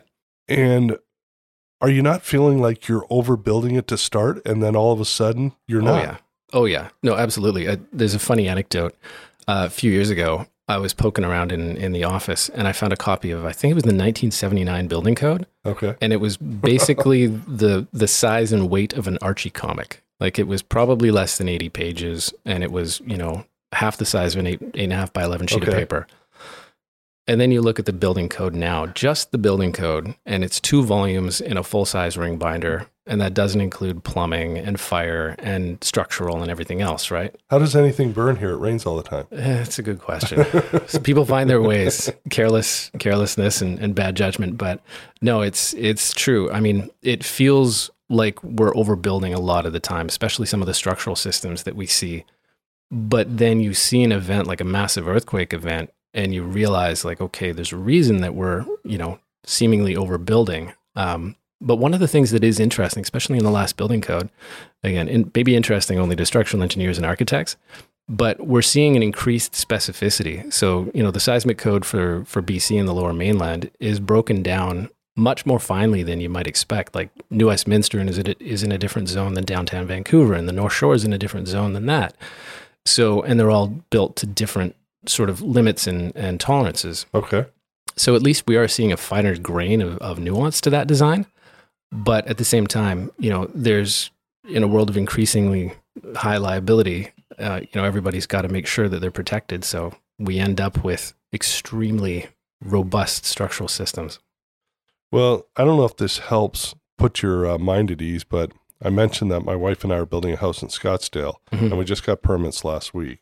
And 0.48 0.98
are 1.80 1.90
you 1.90 2.02
not 2.02 2.22
feeling 2.22 2.60
like 2.60 2.88
you're 2.88 3.06
overbuilding 3.08 3.76
it 3.76 3.86
to 3.88 3.98
start 3.98 4.44
and 4.46 4.62
then 4.62 4.76
all 4.76 4.92
of 4.92 5.00
a 5.00 5.04
sudden 5.04 5.52
you're 5.66 5.82
oh, 5.82 5.86
not? 5.86 6.02
Yeah. 6.02 6.16
Oh, 6.52 6.64
yeah. 6.64 6.90
No, 7.02 7.16
absolutely. 7.16 7.68
Uh, 7.68 7.76
there's 7.92 8.14
a 8.14 8.18
funny 8.18 8.48
anecdote. 8.48 8.94
Uh, 9.46 9.64
a 9.66 9.70
few 9.70 9.90
years 9.90 10.08
ago, 10.08 10.46
I 10.68 10.78
was 10.78 10.94
poking 10.94 11.24
around 11.24 11.52
in, 11.52 11.76
in 11.76 11.92
the 11.92 12.04
office 12.04 12.48
and 12.48 12.66
I 12.66 12.72
found 12.72 12.92
a 12.92 12.96
copy 12.96 13.30
of, 13.30 13.44
I 13.44 13.52
think 13.52 13.72
it 13.72 13.74
was 13.74 13.82
the 13.82 13.88
1979 13.88 14.88
building 14.88 15.14
code. 15.14 15.46
Okay. 15.66 15.94
And 16.00 16.12
it 16.12 16.20
was 16.20 16.36
basically 16.36 17.26
the, 17.48 17.86
the 17.92 18.08
size 18.08 18.52
and 18.52 18.70
weight 18.70 18.94
of 18.94 19.06
an 19.06 19.18
Archie 19.20 19.50
comic. 19.50 20.02
Like 20.20 20.38
it 20.38 20.46
was 20.46 20.62
probably 20.62 21.10
less 21.10 21.36
than 21.36 21.48
80 21.48 21.68
pages 21.70 22.32
and 22.46 22.62
it 22.62 22.72
was, 22.72 23.00
you 23.04 23.16
know, 23.16 23.44
half 23.72 23.98
the 23.98 24.06
size 24.06 24.34
of 24.34 24.40
an 24.40 24.46
eight, 24.46 24.62
eight 24.74 24.84
and 24.84 24.92
a 24.92 24.96
half 24.96 25.12
by 25.12 25.24
11 25.24 25.48
sheet 25.48 25.62
Okay. 25.62 25.72
of 25.72 25.76
paper. 25.76 26.06
And 27.26 27.40
then 27.40 27.50
you 27.50 27.62
look 27.62 27.78
at 27.78 27.86
the 27.86 27.92
building 27.92 28.28
code 28.28 28.54
now, 28.54 28.86
just 28.86 29.32
the 29.32 29.38
building 29.38 29.72
code, 29.72 30.14
and 30.26 30.44
it's 30.44 30.60
two 30.60 30.82
volumes 30.84 31.40
in 31.40 31.56
a 31.56 31.62
full 31.62 31.86
size 31.86 32.18
ring 32.18 32.36
binder. 32.36 32.86
And 33.06 33.20
that 33.20 33.34
doesn't 33.34 33.60
include 33.60 34.02
plumbing 34.02 34.56
and 34.56 34.80
fire 34.80 35.34
and 35.38 35.82
structural 35.84 36.40
and 36.40 36.50
everything 36.50 36.80
else, 36.80 37.10
right? 37.10 37.34
How 37.50 37.58
does 37.58 37.76
anything 37.76 38.12
burn 38.12 38.36
here? 38.36 38.50
It 38.52 38.56
rains 38.58 38.86
all 38.86 38.96
the 38.96 39.02
time. 39.02 39.26
Eh, 39.30 39.60
It's 39.62 39.78
a 39.78 39.82
good 39.82 40.00
question. 40.00 40.44
so 40.86 40.98
people 41.00 41.26
find 41.26 41.48
their 41.50 41.60
ways, 41.60 42.10
careless, 42.30 42.90
carelessness, 42.98 43.60
and, 43.60 43.78
and 43.78 43.94
bad 43.94 44.16
judgment. 44.16 44.56
But 44.56 44.82
no, 45.20 45.42
it's 45.42 45.74
it's 45.74 46.14
true. 46.14 46.50
I 46.50 46.60
mean, 46.60 46.90
it 47.02 47.22
feels 47.24 47.90
like 48.08 48.42
we're 48.42 48.72
overbuilding 48.72 49.34
a 49.34 49.40
lot 49.40 49.66
of 49.66 49.74
the 49.74 49.80
time, 49.80 50.06
especially 50.08 50.46
some 50.46 50.62
of 50.62 50.66
the 50.66 50.74
structural 50.74 51.16
systems 51.16 51.64
that 51.64 51.76
we 51.76 51.86
see. 51.86 52.24
But 52.90 53.36
then 53.36 53.60
you 53.60 53.74
see 53.74 54.02
an 54.02 54.12
event 54.12 54.46
like 54.46 54.60
a 54.62 54.64
massive 54.64 55.06
earthquake 55.08 55.52
event, 55.52 55.90
and 56.14 56.32
you 56.32 56.42
realize, 56.42 57.04
like, 57.04 57.20
okay, 57.20 57.52
there's 57.52 57.72
a 57.72 57.76
reason 57.76 58.20
that 58.22 58.34
we're 58.34 58.64
you 58.84 58.98
know 58.98 59.18
seemingly 59.44 59.94
overbuilding. 59.94 60.74
Um, 60.96 61.36
but 61.60 61.76
one 61.76 61.94
of 61.94 62.00
the 62.00 62.08
things 62.08 62.30
that 62.30 62.44
is 62.44 62.60
interesting, 62.60 63.02
especially 63.02 63.38
in 63.38 63.44
the 63.44 63.50
last 63.50 63.76
building 63.76 64.00
code, 64.00 64.30
again, 64.82 65.08
in, 65.08 65.30
maybe 65.34 65.56
interesting 65.56 65.98
only 65.98 66.16
to 66.16 66.26
structural 66.26 66.62
engineers 66.62 66.98
and 66.98 67.06
architects, 67.06 67.56
but 68.08 68.46
we're 68.46 68.62
seeing 68.62 68.96
an 68.96 69.02
increased 69.02 69.52
specificity. 69.52 70.52
So, 70.52 70.90
you 70.94 71.02
know, 71.02 71.10
the 71.10 71.20
seismic 71.20 71.58
code 71.58 71.84
for 71.84 72.24
for 72.26 72.42
BC 72.42 72.78
and 72.78 72.88
the 72.88 72.94
Lower 72.94 73.12
Mainland 73.12 73.70
is 73.80 74.00
broken 74.00 74.42
down 74.42 74.90
much 75.16 75.46
more 75.46 75.60
finely 75.60 76.02
than 76.02 76.20
you 76.20 76.28
might 76.28 76.46
expect. 76.46 76.94
Like 76.94 77.10
New 77.30 77.46
Westminster 77.46 78.00
is 78.00 78.18
it 78.18 78.40
is 78.40 78.62
in 78.62 78.72
a 78.72 78.78
different 78.78 79.08
zone 79.08 79.34
than 79.34 79.44
downtown 79.44 79.86
Vancouver, 79.86 80.34
and 80.34 80.48
the 80.48 80.52
North 80.52 80.72
Shore 80.72 80.94
is 80.94 81.04
in 81.04 81.12
a 81.12 81.18
different 81.18 81.48
zone 81.48 81.72
than 81.72 81.86
that. 81.86 82.16
So, 82.84 83.22
and 83.22 83.40
they're 83.40 83.50
all 83.50 83.68
built 83.68 84.16
to 84.16 84.26
different 84.26 84.76
sort 85.06 85.30
of 85.30 85.40
limits 85.42 85.86
and, 85.86 86.14
and 86.16 86.40
tolerances. 86.40 87.06
Okay. 87.14 87.46
So 87.96 88.14
at 88.16 88.22
least 88.22 88.46
we 88.46 88.56
are 88.56 88.68
seeing 88.68 88.92
a 88.92 88.96
finer 88.96 89.36
grain 89.36 89.80
of, 89.80 89.98
of 89.98 90.18
nuance 90.18 90.60
to 90.62 90.70
that 90.70 90.86
design. 90.86 91.26
But 91.92 92.26
at 92.26 92.38
the 92.38 92.44
same 92.44 92.66
time, 92.66 93.10
you 93.18 93.30
know, 93.30 93.48
there's 93.54 94.10
in 94.48 94.62
a 94.62 94.66
world 94.68 94.90
of 94.90 94.96
increasingly 94.96 95.72
high 96.16 96.38
liability, 96.38 97.10
uh, 97.38 97.60
you 97.62 97.68
know, 97.74 97.84
everybody's 97.84 98.26
got 98.26 98.42
to 98.42 98.48
make 98.48 98.66
sure 98.66 98.88
that 98.88 99.00
they're 99.00 99.10
protected. 99.12 99.64
So 99.64 99.94
we 100.18 100.38
end 100.40 100.60
up 100.60 100.82
with 100.82 101.14
extremely 101.32 102.26
robust 102.60 103.24
structural 103.24 103.68
systems. 103.68 104.18
Well, 105.12 105.46
I 105.56 105.64
don't 105.64 105.76
know 105.76 105.84
if 105.84 105.96
this 105.96 106.18
helps 106.18 106.74
put 106.98 107.22
your 107.22 107.46
uh, 107.46 107.58
mind 107.58 107.90
at 107.92 108.02
ease, 108.02 108.24
but 108.24 108.50
I 108.82 108.90
mentioned 108.90 109.30
that 109.30 109.44
my 109.44 109.54
wife 109.54 109.84
and 109.84 109.92
I 109.92 109.98
are 109.98 110.06
building 110.06 110.32
a 110.32 110.36
house 110.36 110.62
in 110.62 110.68
Scottsdale, 110.68 111.36
Mhm. 111.52 111.62
and 111.70 111.78
we 111.78 111.84
just 111.84 112.04
got 112.04 112.22
permits 112.22 112.64
last 112.64 112.92
week. 112.92 113.20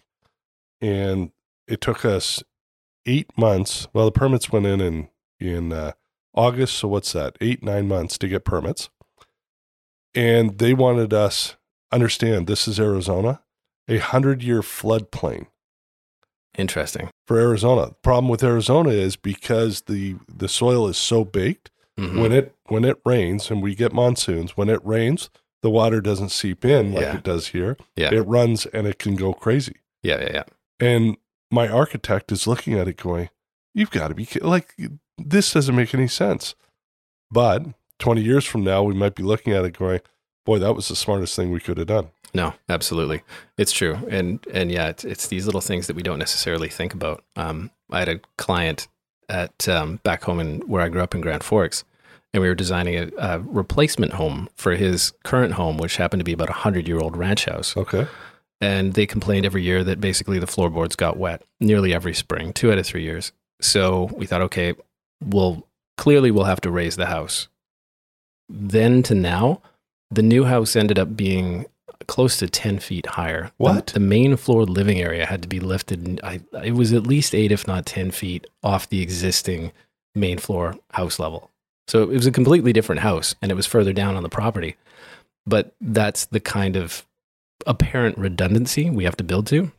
And 0.81 1.31
it 1.67 1.81
took 1.81 2.05
us 2.05 2.43
eight 3.07 3.31
months. 3.37 3.89
Well, 3.93 4.07
the 4.07 4.13
permits 4.13 4.51
went 4.53 4.67
in 4.67 4.81
in, 4.81 5.09
in 5.41 5.73
uh, 5.73 5.93
August. 6.35 6.75
So 6.77 6.89
what's 6.89 7.13
that? 7.13 7.37
Eight, 7.41 7.63
nine 7.63 7.89
months 7.89 8.19
to 8.19 8.29
get 8.29 8.45
permits. 8.45 8.91
And 10.15 10.59
they 10.59 10.75
wanted 10.75 11.13
us, 11.15 11.57
understand 11.91 12.47
this 12.47 12.69
is 12.69 12.79
Arizona, 12.79 13.43
a 13.89 13.99
hundred 13.99 14.43
year 14.43 14.61
floodplain 14.61 15.47
Interesting. 16.59 17.11
for 17.27 17.41
Arizona. 17.41 17.87
The 17.89 17.95
problem 18.03 18.29
with 18.29 18.45
Arizona 18.45 18.91
is 18.91 19.17
because 19.17 19.83
the, 19.83 20.17
the 20.29 20.49
soil 20.49 20.87
is 20.89 20.97
so 20.99 21.25
baked, 21.25 21.71
Mhm. 21.99 22.21
when 22.23 22.33
it 22.33 22.55
when 22.69 22.85
it 22.87 22.99
rains 23.05 23.51
and 23.51 23.63
we 23.63 23.75
get 23.75 23.93
monsoons, 23.93 24.57
when 24.57 24.71
it 24.71 24.81
rains, 24.83 25.29
the 25.63 25.69
water 25.69 26.01
doesn't 26.01 26.31
seep 26.31 26.65
in 26.65 26.93
like 26.95 27.03
Yeah. 27.03 27.17
it 27.17 27.23
does 27.23 27.49
here. 27.49 27.77
Yeah. 27.97 28.13
It 28.15 28.23
runs 28.27 28.65
and 28.67 28.87
it 28.87 28.99
can 28.99 29.15
go 29.15 29.35
crazy. 29.35 29.77
yeah, 30.03 30.21
yeah, 30.21 30.31
yeah. 30.33 30.43
And 30.81 31.17
my 31.53 31.69
architect 31.69 32.33
is 32.33 32.47
looking 32.47 32.75
at 32.75 32.89
it 32.89 32.97
going, 32.97 33.29
You've 33.75 33.91
got 33.91 34.09
to 34.09 34.15
be 34.15 34.29
like, 34.43 34.75
this 35.17 35.53
doesn't 35.53 35.77
make 35.77 35.95
any 35.95 36.09
sense. 36.09 36.55
But 37.31 37.65
20 38.01 38.21
years 38.21 38.45
from 38.45 38.65
now, 38.65 38.83
we 38.83 38.93
might 38.93 39.15
be 39.15 39.23
looking 39.23 39.53
at 39.55 39.65
it 39.65 39.79
going, 39.79 40.01
Boy, 40.45 40.59
that 40.59 40.75
was 40.75 40.89
the 40.89 40.97
smartest 40.97 41.37
thing 41.37 41.51
we 41.51 41.61
could 41.61 41.79
have 41.79 41.87
done. 41.87 42.09
No, 42.35 42.55
absolutely, 42.69 43.23
it's 43.59 43.73
true, 43.73 43.99
and 44.09 44.45
and 44.53 44.73
yeah, 44.73 44.89
it's, 44.89 45.05
it's 45.05 45.29
these 45.29 45.45
little 45.45 45.61
things 45.61 45.87
that 45.87 45.95
we 45.95 46.03
don't 46.03 46.19
necessarily 46.19 46.71
think 46.71 46.95
about. 46.95 47.23
Um, 47.37 47.71
I 47.91 47.99
had 47.99 48.09
a 48.09 48.21
client 48.39 48.89
at 49.29 49.69
um, 49.69 50.01
back 50.03 50.23
home 50.23 50.41
in 50.41 50.61
where 50.63 50.83
I 50.83 50.89
grew 50.89 51.03
up 51.03 51.15
in 51.15 51.21
Grand 51.21 51.45
Forks, 51.45 51.85
and 52.33 52.41
we 52.41 52.49
were 52.49 52.55
designing 52.55 52.97
a, 52.97 53.11
a 53.19 53.39
replacement 53.41 54.15
home 54.15 54.49
for 54.55 54.75
his 54.75 55.13
current 55.25 55.53
home, 55.55 55.77
which 55.77 55.97
happened 55.97 56.21
to 56.21 56.25
be 56.25 56.33
about 56.33 56.49
a 56.49 56.55
hundred 56.55 56.89
year 56.89 56.99
old 56.99 57.19
ranch 57.19 57.45
house. 57.45 57.77
Okay. 57.77 58.07
And 58.63 58.95
they 58.95 59.07
complained 59.07 59.45
every 59.45 59.63
year 59.63 59.83
that 59.85 60.01
basically 60.01 60.39
the 60.39 60.47
floorboards 60.47 60.95
got 60.97 61.17
wet 61.19 61.43
nearly 61.61 61.93
every 61.93 62.15
spring, 62.15 62.53
two 62.53 62.71
out 62.73 62.79
of 62.79 62.87
three 62.87 63.03
years. 63.03 63.33
So 63.61 64.05
we 64.15 64.25
thought, 64.25 64.41
okay, 64.43 64.75
we'll 65.23 65.67
clearly 65.99 66.31
we'll 66.31 66.45
have 66.45 66.61
to 66.63 66.71
raise 66.71 66.97
the 66.97 67.07
house. 67.07 67.49
Then 68.49 69.03
to 69.05 69.15
now, 69.15 69.61
the 70.11 70.23
new 70.23 70.45
house 70.45 70.77
ended 70.77 70.99
up 70.99 71.17
being 71.17 71.67
close 72.07 72.37
to 72.39 72.49
10 72.49 72.79
feet 72.79 73.07
higher. 73.07 73.47
The- 73.47 73.53
What? 73.57 73.87
The, 73.89 74.01
main 74.01 74.37
floor 74.37 74.65
living 74.65 75.01
area 75.01 75.27
had 75.27 75.43
to 75.43 75.49
be 75.49 75.61
lifted. 75.61 76.21
I, 76.23 76.41
it 76.63 76.73
was 76.75 76.93
at 76.93 77.07
least 77.07 77.35
eight, 77.35 77.53
if 77.53 77.67
not 77.67 77.85
10 77.87 78.11
feet 78.13 78.47
off 78.63 78.89
the 78.89 79.03
existing 79.03 79.73
main 80.15 80.39
floor 80.39 80.77
house 80.93 81.19
level. 81.19 81.51
So 81.89 82.03
it 82.05 82.15
was 82.15 82.27
a 82.27 82.33
completely 82.33 82.73
different 82.73 83.01
house 83.01 83.35
and 83.43 83.51
it 83.51 83.55
was 83.57 83.67
further 83.67 83.93
down 83.93 84.15
on 84.17 84.23
the 84.23 84.29
property. 84.29 84.77
But 85.47 85.75
that's 85.81 86.27
the 86.27 86.41
kind 86.41 86.77
of 86.77 87.05
apparent 87.67 88.19
redundancy 88.19 88.91
we 88.91 89.05
have 89.05 89.17
to 89.17 89.25
build 89.25 89.47
to. 89.49 89.73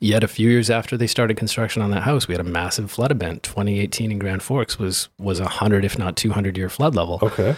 Yet 0.00 0.24
a 0.24 0.28
few 0.28 0.50
years 0.50 0.68
after 0.68 0.96
they 0.96 1.06
started 1.06 1.36
construction 1.36 1.80
on 1.80 1.90
that 1.92 2.02
house, 2.02 2.26
we 2.28 2.34
had 2.34 2.40
a 2.40 2.48
massive 2.48 2.90
flood 2.90 3.12
event. 3.12 3.42
2018 3.44 4.10
in 4.10 4.18
Grand 4.18 4.42
Forks 4.42 4.78
was 4.78 5.08
was 5.18 5.38
a 5.40 5.44
100 5.44 5.84
if 5.84 5.98
not 5.98 6.16
200 6.16 6.56
year 6.58 6.68
flood 6.68 6.94
level. 6.94 7.18
Okay. 7.22 7.54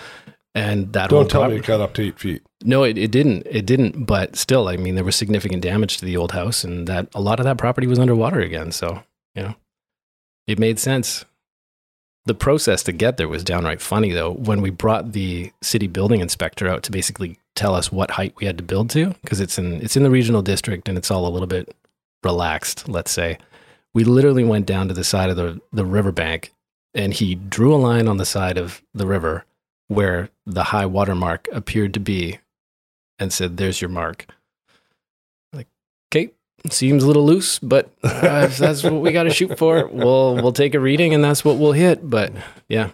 And 0.55 0.93
that 0.93 1.11
Don't 1.11 1.31
tell 1.31 1.43
me 1.43 1.47
property- 1.59 1.61
it 1.61 1.67
got 1.67 1.81
up 1.81 1.95
to 1.95 2.03
eight 2.03 2.19
feet. 2.19 2.43
no, 2.65 2.83
it, 2.83 2.99
it 2.99 3.11
didn't. 3.11 3.47
It 3.51 3.65
didn't. 3.67 4.05
But 4.07 4.35
still, 4.37 4.69
I 4.69 4.77
mean, 4.77 4.95
there 4.95 5.05
was 5.05 5.15
significant 5.17 5.63
damage 5.63 5.99
to 5.99 6.05
the 6.05 6.17
old 6.17 6.33
house, 6.33 6.65
and 6.65 6.87
that 6.89 7.09
a 7.15 7.21
lot 7.21 7.39
of 7.41 7.45
that 7.45 7.59
property 7.59 7.87
was 7.87 7.99
underwater 7.99 8.41
again. 8.41 8.73
So, 8.73 9.03
you 9.35 9.43
know, 9.43 9.55
it 10.47 10.59
made 10.59 10.79
sense. 10.79 11.25
The 12.29 12.35
process 12.35 12.83
to 12.83 12.93
get 12.93 13.17
there 13.17 13.27
was 13.27 13.43
downright 13.43 13.81
funny, 13.81 14.13
though. 14.13 14.33
When 14.33 14.61
we 14.61 14.69
brought 14.69 15.13
the 15.13 15.51
city 15.63 15.87
building 15.87 16.21
inspector 16.21 16.69
out 16.69 16.83
to 16.83 16.93
basically 16.93 17.39
tell 17.55 17.75
us 17.75 17.91
what 17.91 18.11
height 18.11 18.35
we 18.37 18.45
had 18.45 18.59
to 18.59 18.63
build 18.63 18.91
to, 18.91 19.15
because 19.23 19.41
it's 19.41 19.59
in 19.59 19.81
it's 19.81 19.97
in 19.97 20.03
the 20.03 20.11
regional 20.11 20.43
district 20.43 20.91
and 20.91 20.99
it's 20.99 21.11
all 21.11 21.27
a 21.27 21.31
little 21.33 21.47
bit 21.47 21.75
relaxed. 22.23 22.87
Let's 22.87 23.11
say 23.11 23.39
we 23.95 24.05
literally 24.05 24.45
went 24.45 24.67
down 24.67 24.89
to 24.89 24.95
the 24.95 25.05
side 25.05 25.31
of 25.31 25.37
the 25.37 25.59
the 25.73 25.87
riverbank, 25.87 26.53
and 26.93 27.15
he 27.15 27.35
drew 27.35 27.75
a 27.75 27.81
line 27.81 28.07
on 28.07 28.19
the 28.19 28.27
side 28.27 28.59
of 28.59 28.83
the 28.93 29.07
river 29.07 29.47
where 29.87 30.29
the 30.45 30.65
high 30.65 30.85
water 30.85 31.15
mark 31.15 31.49
appeared 31.51 31.95
to 31.95 32.01
be 32.01 32.41
and 33.19 33.33
said, 33.33 33.57
There's 33.57 33.81
your 33.81 33.89
mark. 33.89 34.27
Like, 35.55 35.69
okay, 36.13 36.33
seems 36.71 37.05
a 37.05 37.07
little 37.07 37.25
loose, 37.27 37.59
but 37.59 37.91
uh, 38.03 38.47
if 38.49 38.59
that's 38.59 38.83
what 38.83 38.95
we 38.95 39.13
got 39.13 39.25
to 39.25 39.31
shoot 39.31 39.57
for, 39.59 39.87
we'll 39.89 40.35
we'll 40.37 40.53
take 40.53 40.75
a 40.75 40.81
reading 40.81 41.15
and 41.15 41.23
that's 41.25 41.45
what 41.45 41.57
we'll 41.59 41.73
hit. 41.73 42.09
But 42.09 42.33
yeah, 42.69 42.91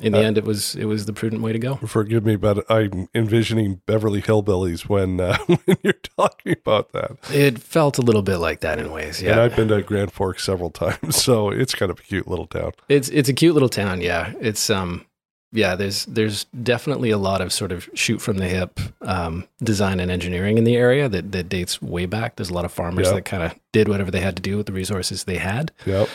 in 0.00 0.12
the 0.12 0.18
Uh, 0.20 0.22
end, 0.22 0.38
it 0.38 0.44
was 0.44 0.74
it 0.76 0.84
was 0.84 1.06
the 1.06 1.12
prudent 1.12 1.42
way 1.42 1.52
to 1.52 1.58
go. 1.58 1.74
Forgive 1.76 2.24
me, 2.24 2.36
but 2.36 2.64
I'm 2.70 3.08
envisioning 3.14 3.80
Beverly 3.86 4.22
Hillbillies 4.22 4.88
when 4.88 5.20
uh, 5.20 5.36
when 5.46 5.76
you're 5.82 5.92
talking 6.16 6.52
about 6.52 6.92
that. 6.92 7.16
It 7.32 7.58
felt 7.58 7.98
a 7.98 8.02
little 8.02 8.22
bit 8.22 8.36
like 8.38 8.60
that 8.60 8.78
in 8.78 8.90
ways. 8.92 9.20
Yeah, 9.20 9.32
and 9.32 9.40
I've 9.40 9.56
been 9.56 9.68
to 9.68 9.82
Grand 9.82 10.12
Forks 10.12 10.44
several 10.44 10.70
times, 10.84 11.16
so 11.16 11.50
it's 11.50 11.74
kind 11.74 11.90
of 11.90 11.98
a 11.98 12.02
cute 12.02 12.28
little 12.28 12.46
town. 12.46 12.72
it's 12.88 13.08
it's 13.08 13.28
a 13.28 13.34
cute 13.34 13.54
little 13.54 13.68
town. 13.68 14.00
Yeah, 14.00 14.32
it's 14.40 14.70
um. 14.70 15.04
Yeah, 15.52 15.76
there's 15.76 16.04
there's 16.06 16.44
definitely 16.62 17.10
a 17.10 17.18
lot 17.18 17.40
of 17.40 17.52
sort 17.52 17.72
of 17.72 17.88
shoot 17.94 18.20
from 18.20 18.36
the 18.36 18.46
hip 18.48 18.78
um, 19.02 19.48
design 19.62 19.98
and 20.00 20.10
engineering 20.10 20.58
in 20.58 20.64
the 20.64 20.76
area 20.76 21.08
that, 21.08 21.32
that 21.32 21.48
dates 21.48 21.80
way 21.80 22.04
back. 22.06 22.36
There's 22.36 22.50
a 22.50 22.54
lot 22.54 22.64
of 22.66 22.72
farmers 22.72 23.06
Yeah. 23.06 23.14
that 23.14 23.24
kind 23.24 23.42
of 23.42 23.54
did 23.72 23.88
whatever 23.88 24.10
they 24.10 24.20
had 24.20 24.36
to 24.36 24.42
do 24.42 24.56
with 24.58 24.66
the 24.66 24.72
resources 24.74 25.24
they 25.24 25.38
had. 25.38 25.72
Yep. 25.86 26.08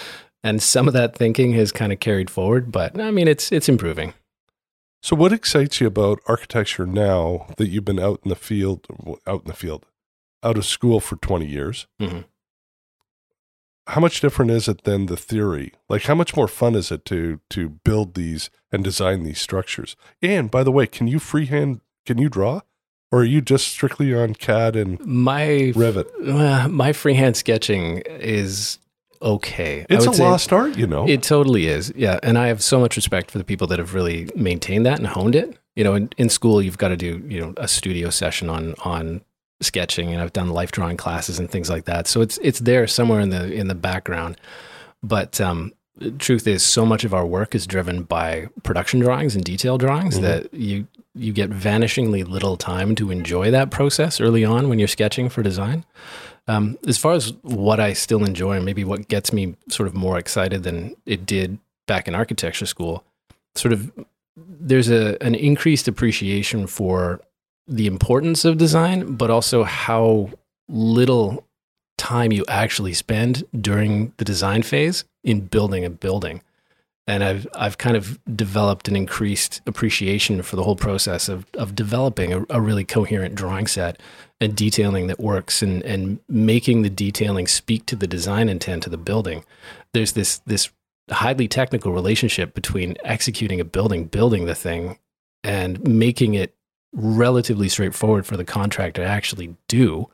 and 0.43 0.62
some 0.62 0.88
of 0.88 0.93
that 0.93 1.15
thinking 1.15 1.54
has 1.54 1.72
kind 1.72 1.91
of 1.93 2.00
carried 2.02 2.30
forward 2.30 2.69
but 2.72 3.00
i 3.00 3.12
mean 3.12 3.28
it's 3.30 3.50
it's 3.52 3.69
improving 3.69 4.13
So, 5.02 5.15
what 5.15 5.34
excites 5.34 5.82
you 5.82 5.88
about 5.88 6.19
architecture 6.28 6.86
now 6.86 7.48
that 7.58 7.67
you've 7.69 7.86
been 7.86 8.00
out 8.00 8.19
in 8.24 8.30
the 8.30 8.36
field, 8.36 8.86
out 9.28 9.41
in 9.43 9.48
the 9.48 9.54
field, 9.56 9.86
out 10.43 10.58
of 10.58 10.65
school 10.65 11.00
for 11.02 11.15
20 11.17 11.46
years? 11.46 11.88
Mhm. 12.02 12.24
How 13.88 14.00
much 14.02 14.22
different 14.22 14.50
is 14.52 14.67
it 14.67 14.84
than 14.84 15.08
the 15.08 15.17
theory? 15.17 15.74
Like, 15.89 16.04
how 16.04 16.15
much 16.15 16.36
more 16.36 16.48
fun 16.48 16.76
is 16.76 16.91
it 16.91 17.04
to 17.06 17.39
to 17.50 17.69
build 17.84 18.13
these 18.15 18.50
and 18.72 18.84
design 18.84 19.24
these 19.24 19.41
structures? 19.41 19.96
And 20.22 20.50
by 20.50 20.63
the 20.63 20.72
way, 20.72 20.88
can 20.88 21.08
you 21.08 21.19
freehand? 21.19 21.82
Can 22.06 22.17
you 22.17 22.30
draw, 22.30 22.62
or 23.12 23.19
are 23.19 23.26
you 23.26 23.41
just 23.41 23.67
strictly 23.67 24.13
on 24.13 24.36
CAD 24.36 24.76
and 24.76 25.00
my 25.06 25.72
Revit? 25.76 26.08
uh, 26.28 26.67
my 26.69 26.91
freehand 26.93 27.36
sketching 27.38 28.00
is 28.08 28.80
okay 29.22 29.86
It's 29.89 30.06
a 30.06 30.12
lost 30.12 30.52
art, 30.52 30.78
you 30.78 30.86
know. 30.86 31.08
it 31.08 31.24
totally 31.24 31.67
is 31.67 31.93
yeah 31.96 32.19
and 32.24 32.38
i 32.38 32.48
have 32.48 32.62
so 32.62 32.78
much 32.78 32.98
respect 32.98 33.32
for 33.32 33.38
the 33.38 33.46
people 33.46 33.67
that 33.67 33.80
have 33.80 33.93
really 33.93 34.30
maintained 34.36 34.86
that 34.86 34.98
and 35.00 35.08
honed 35.08 35.34
it 35.34 35.58
you 35.78 35.84
know 35.86 35.93
in, 35.96 36.10
in 36.17 36.28
school 36.28 36.62
you've 36.62 36.78
got 36.78 36.89
to 36.89 36.98
do 36.98 37.24
you 37.30 37.39
know 37.39 37.54
a 37.56 37.69
studio 37.69 38.10
session 38.10 38.50
on 38.50 38.74
on 38.84 39.22
sketching 39.63 40.12
and 40.12 40.21
i've 40.21 40.34
done 40.34 40.49
life 40.49 40.71
drawing 40.71 40.97
classes 40.97 41.39
and 41.39 41.49
things 41.49 41.69
like 41.69 41.86
that. 41.86 42.08
So 42.08 42.21
it's 42.21 42.38
it's 42.41 42.60
there 42.60 42.86
somewhere 42.88 43.19
in 43.21 43.30
the 43.30 43.52
in 43.52 43.67
the 43.67 43.76
background. 43.76 44.38
But 45.02 45.39
um 45.41 45.73
the 45.97 46.12
truth 46.12 46.47
is 46.47 46.63
so 46.63 46.86
much 46.86 47.04
of 47.04 47.13
our 47.13 47.26
work 47.26 47.54
is 47.54 47.67
driven 47.67 48.04
by 48.04 48.47
production 48.63 48.99
drawings 48.99 49.36
and 49.36 49.43
detail 49.45 49.78
drawings 49.78 50.17
Mhm. 50.17 50.21
that 50.21 50.54
you 50.54 50.88
you 51.15 51.32
get 51.32 51.52
vanishingly 51.52 52.28
little 52.28 52.58
time 52.58 52.95
to 52.95 53.12
enjoy 53.12 53.52
that 53.52 53.69
process 53.69 54.19
early 54.19 54.43
on 54.43 54.67
when 54.69 54.80
you're 54.80 54.88
sketching 54.88 55.30
for 55.30 55.43
design. 55.43 55.86
Um, 56.47 56.78
as 56.88 56.97
far 56.97 57.13
as 57.13 57.34
what 57.43 57.80
I 57.80 57.93
still 57.93 58.26
enjoy 58.26 58.54
and 58.56 58.65
maybe 58.65 58.84
what 58.84 59.08
gets 59.08 59.32
me 59.32 59.56
sort 59.69 59.88
of 59.88 59.93
more 59.93 60.17
excited 60.17 60.63
than 60.63 60.95
it 61.06 61.26
did 61.28 61.60
back 61.88 62.08
in 62.08 62.15
architecture 62.15 62.65
school, 62.65 63.04
sort 63.56 63.71
of 63.73 63.91
there's 64.36 64.89
a 64.89 65.21
an 65.23 65.36
increased 65.36 65.88
appreciation 65.88 66.65
for 66.65 67.21
the 67.67 67.88
importance 67.88 68.45
of 68.45 68.58
design, 68.58 69.15
but 69.15 69.30
also 69.30 69.63
how 69.63 70.30
little 70.67 71.45
time 71.97 72.32
you 72.32 72.43
actually 72.47 72.93
spend 72.93 73.43
during 73.60 74.13
the 74.17 74.26
design 74.26 74.63
phase 74.63 75.06
in 75.23 75.41
building 75.41 75.86
a 75.86 75.89
building. 75.89 76.41
And 77.06 77.23
I've 77.23 77.47
I've 77.54 77.78
kind 77.78 77.97
of 77.97 78.17
developed 78.36 78.88
an 78.88 78.95
increased 78.95 79.62
appreciation 79.65 80.41
for 80.41 80.56
the 80.56 80.63
whole 80.63 80.76
process 80.76 81.28
of 81.28 81.45
of 81.56 81.76
developing 81.76 82.34
a, 82.34 82.45
a 82.49 82.62
really 82.62 82.86
coherent 82.86 83.36
drawing 83.36 83.67
set 83.67 83.99
and 84.39 84.56
detailing 84.56 85.08
that 85.08 85.19
works 85.19 85.62
and 85.62 85.84
and 85.84 86.19
making 86.30 86.82
the 86.82 86.89
detailing 86.89 87.47
speak 87.47 87.86
to 87.88 87.97
the 87.97 88.08
design 88.08 88.47
intent 88.47 88.86
of 88.86 88.91
the 88.91 88.97
building. 88.97 89.43
There's 89.93 90.13
this 90.13 90.39
this 90.45 90.71
highly 91.12 91.49
technical 91.49 91.91
relationship 91.91 92.54
between 92.54 92.95
executing 93.04 93.60
a 93.60 93.65
building, 93.65 94.06
building 94.06 94.45
the 94.45 94.56
thing, 94.56 94.97
and 95.43 95.86
making 95.86 96.36
it 96.36 96.56
relatively 96.94 97.68
straightforward 97.70 98.26
for 98.26 98.38
the 98.38 98.46
contractor 98.46 99.02
to 99.02 99.08
actually 99.08 99.56
do, 99.68 100.10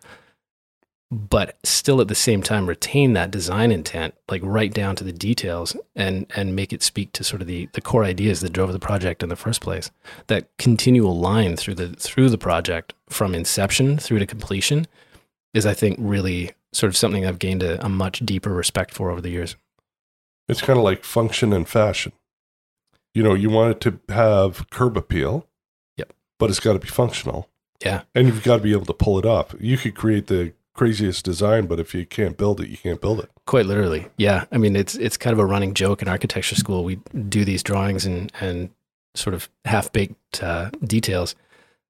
but 1.12 1.58
still 1.64 2.02
at 2.02 2.08
the 2.08 2.16
same 2.16 2.42
time 2.42 2.68
retain 2.68 3.14
that 3.14 3.32
design 3.32 3.72
intent, 3.72 4.14
like 4.30 4.42
right 4.44 4.74
down 4.74 4.96
to 4.96 5.04
the 5.04 5.12
details 5.12 5.76
and 5.96 6.26
and 6.36 6.56
make 6.56 6.72
it 6.72 6.84
speak 6.84 7.12
to 7.14 7.24
sort 7.24 7.42
of 7.42 7.48
the, 7.48 7.68
the 7.74 7.82
core 7.82 8.04
ideas 8.04 8.42
that 8.42 8.54
drove 8.54 8.72
the 8.72 8.80
project 8.80 9.24
in 9.24 9.30
the 9.30 9.36
first 9.36 9.62
place. 9.62 9.92
That 10.28 10.50
continual 10.58 11.18
line 11.18 11.58
through 11.58 11.76
the 11.76 11.90
through 11.90 12.30
the 12.30 12.38
project 12.38 12.94
from 13.10 13.34
inception 13.34 13.98
through 13.98 14.20
to 14.20 14.26
completion 14.26 14.88
is 15.54 15.66
I 15.66 15.74
think 15.74 15.98
really 16.00 16.52
sort 16.72 16.90
of 16.90 16.98
something 16.98 17.26
I've 17.26 17.40
gained 17.40 17.64
a, 17.64 17.84
a 17.84 17.90
much 17.90 18.20
deeper 18.20 18.54
respect 18.54 18.94
for 18.94 19.10
over 19.10 19.22
the 19.22 19.30
years. 19.30 19.56
It's 20.48 20.62
kind 20.62 20.78
of 20.78 20.86
like 20.86 21.04
function 21.04 21.54
and 21.54 21.68
fashion. 21.68 22.12
You 23.14 23.24
know, 23.24 23.34
you 23.34 23.50
want 23.50 23.72
it 23.72 23.82
to 23.82 24.14
have 24.14 24.70
curb 24.70 24.96
appeal. 24.96 25.48
But 26.40 26.50
it's 26.50 26.60
got 26.60 26.74
to 26.74 26.80
be 26.80 26.88
functional. 26.88 27.48
Yeah. 27.86 28.02
And 28.16 28.28
you've 28.28 28.44
got 28.44 28.58
to 28.58 28.64
be 28.64 28.72
able 28.72 28.86
to 28.86 28.94
pull 28.94 29.20
it 29.20 29.26
off. 29.26 29.54
You 29.60 29.78
could 29.78 29.96
create 29.96 30.28
the 30.28 30.54
craziest 30.74 31.26
design, 31.26 31.66
but 31.68 31.80
if 31.80 31.94
you 31.94 32.06
can't 32.06 32.38
build 32.38 32.62
it, 32.62 32.70
you 32.70 32.78
can't 32.78 33.02
build 33.02 33.20
it. 33.20 33.30
Quite 33.46 33.66
literally, 33.66 34.08
yeah. 34.18 34.46
I 34.52 34.58
mean, 34.58 34.76
it's 34.78 34.96
it's 34.96 35.18
kind 35.18 35.34
of 35.34 35.40
a 35.40 35.46
running 35.46 35.74
joke 35.74 36.02
in 36.02 36.08
architecture 36.08 36.56
school. 36.56 36.86
We 36.86 36.96
do 37.28 37.44
these 37.44 37.62
drawings 37.64 38.06
and 38.06 38.32
and 38.40 38.70
sort 39.14 39.34
of 39.34 39.50
half 39.66 39.92
baked 39.92 40.42
uh, 40.42 40.70
details, 40.86 41.36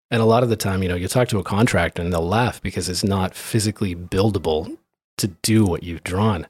and 0.10 0.22
a 0.22 0.26
lot 0.26 0.42
of 0.42 0.50
the 0.50 0.56
time, 0.56 0.82
you 0.82 0.90
know, 0.90 0.96
you 0.96 1.08
talk 1.08 1.28
to 1.28 1.38
a 1.38 1.44
contractor 1.44 2.02
and 2.02 2.12
they'll 2.12 2.26
laugh 2.26 2.62
because 2.62 2.90
it's 2.90 3.04
not 3.04 3.36
physically 3.36 3.96
buildable 3.96 4.78
to 5.18 5.28
do 5.28 5.66
what 5.66 5.84
you've 5.84 6.04
drawn, 6.04 6.48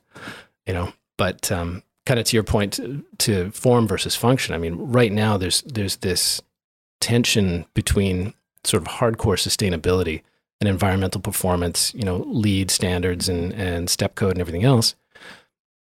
you 0.65 0.73
know. 0.73 0.93
But 1.17 1.51
um, 1.51 1.83
kind 2.05 2.21
of 2.21 2.25
to 2.27 2.37
your 2.37 2.43
point, 2.43 2.73
to, 2.73 3.03
to 3.17 3.51
form 3.51 3.85
versus 3.85 4.15
function. 4.15 4.55
I 4.55 4.59
mean, 4.59 4.75
right 4.75 5.11
now 5.11 5.37
there's 5.37 5.61
there's 5.63 5.97
this 5.97 6.41
tension 6.99 7.65
between 7.73 8.33
sort 8.63 8.81
of 8.83 8.89
hardcore 8.95 9.37
sustainability 9.37 10.21
and 10.59 10.67
environmental 10.67 11.21
performance, 11.21 11.93
you 11.93 12.03
know, 12.03 12.25
LEED 12.27 12.69
standards 12.69 13.29
and, 13.29 13.53
and 13.53 13.89
step 13.89 14.15
code 14.15 14.31
and 14.31 14.41
everything 14.41 14.63
else. 14.63 14.95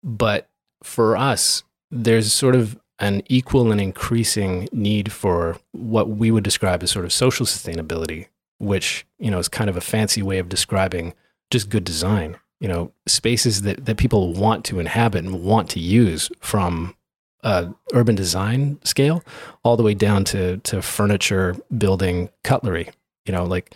But 0.04 0.48
for 0.84 1.18
us, 1.18 1.64
there's 1.90 2.32
sort 2.32 2.56
of 2.56 2.80
an 3.00 3.24
equal 3.28 3.72
and 3.72 3.82
increasing 3.82 4.68
need 4.72 5.12
for 5.12 5.58
what 5.72 6.10
we 6.10 6.32
would 6.32 6.44
describe 6.44 6.84
as 6.84 6.92
sort 6.92 7.06
of 7.06 7.14
social 7.14 7.46
sustainability 7.46 8.28
which 8.60 9.06
you 9.20 9.32
know 9.32 9.40
is 9.40 9.48
kind 9.48 9.70
of 9.70 9.78
a 9.78 9.82
fancy 9.82 10.22
way 10.22 10.40
of 10.40 10.50
describing 10.50 11.14
just 11.52 11.70
good 11.70 11.84
design. 11.84 12.38
You 12.60 12.68
know, 12.68 12.92
spaces 13.06 13.62
that 13.64 13.86
that 13.86 13.98
people 13.98 14.34
want 14.34 14.66
to 14.66 14.80
inhabit 14.80 15.26
and 15.26 15.44
want 15.44 15.70
to 15.72 15.80
use 15.80 16.32
from 16.40 16.96
uh, 17.44 17.68
urban 17.94 18.16
design 18.16 18.80
scale 18.84 19.24
all 19.64 19.78
the 19.78 19.84
way 19.84 19.94
down 19.94 20.24
to 20.26 20.58
to 20.58 20.82
furniture, 20.82 21.56
building, 21.78 22.30
cutlery. 22.44 22.90
You 23.26 23.34
know, 23.34 23.44
like 23.46 23.76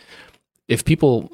if 0.67 0.85
people 0.85 1.29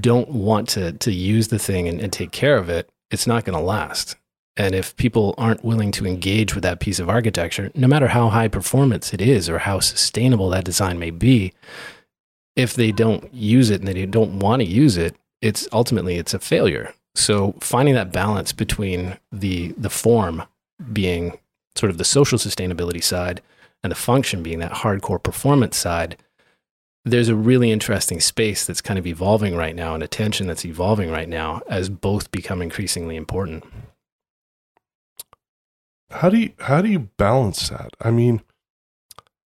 don't 0.00 0.30
want 0.30 0.68
to 0.70 0.92
to 0.92 1.12
use 1.12 1.48
the 1.48 1.58
thing 1.58 1.88
and, 1.88 2.00
and 2.00 2.12
take 2.12 2.30
care 2.30 2.56
of 2.56 2.68
it, 2.68 2.88
it's 3.10 3.26
not 3.26 3.44
going 3.44 3.58
to 3.58 3.64
last. 3.64 4.16
And 4.56 4.74
if 4.74 4.94
people 4.96 5.34
aren't 5.38 5.64
willing 5.64 5.92
to 5.92 6.06
engage 6.06 6.54
with 6.54 6.62
that 6.62 6.80
piece 6.80 6.98
of 6.98 7.08
architecture, 7.08 7.70
no 7.74 7.88
matter 7.88 8.08
how 8.08 8.28
high 8.28 8.48
performance 8.48 9.14
it 9.14 9.22
is 9.22 9.48
or 9.48 9.58
how 9.58 9.80
sustainable 9.80 10.50
that 10.50 10.64
design 10.64 10.98
may 10.98 11.10
be, 11.10 11.54
if 12.54 12.74
they 12.74 12.92
don't 12.92 13.32
use 13.32 13.70
it 13.70 13.80
and 13.80 13.88
they 13.88 14.04
don't 14.04 14.40
want 14.40 14.60
to 14.60 14.68
use 14.68 14.98
it, 14.98 15.16
it's 15.40 15.66
ultimately 15.72 16.16
it's 16.16 16.34
a 16.34 16.38
failure. 16.38 16.92
So 17.14 17.54
finding 17.60 17.94
that 17.94 18.12
balance 18.12 18.52
between 18.52 19.18
the 19.30 19.74
the 19.78 19.90
form 19.90 20.42
being 20.92 21.38
sort 21.76 21.90
of 21.90 21.98
the 21.98 22.04
social 22.04 22.38
sustainability 22.38 23.02
side 23.02 23.40
and 23.82 23.90
the 23.90 23.96
function 23.96 24.42
being 24.42 24.58
that 24.60 24.72
hardcore 24.72 25.22
performance 25.22 25.76
side, 25.76 26.16
there's 27.04 27.28
a 27.28 27.34
really 27.34 27.72
interesting 27.72 28.20
space 28.20 28.64
that's 28.64 28.80
kind 28.80 28.98
of 28.98 29.06
evolving 29.06 29.56
right 29.56 29.74
now 29.74 29.94
and 29.94 30.02
attention 30.02 30.46
that's 30.46 30.64
evolving 30.64 31.10
right 31.10 31.28
now 31.28 31.60
as 31.68 31.88
both 31.88 32.30
become 32.30 32.62
increasingly 32.62 33.16
important 33.16 33.64
how 36.12 36.28
do 36.28 36.38
you 36.38 36.52
how 36.60 36.82
do 36.82 36.88
you 36.88 37.10
balance 37.16 37.68
that? 37.68 37.96
I 38.00 38.10
mean, 38.10 38.42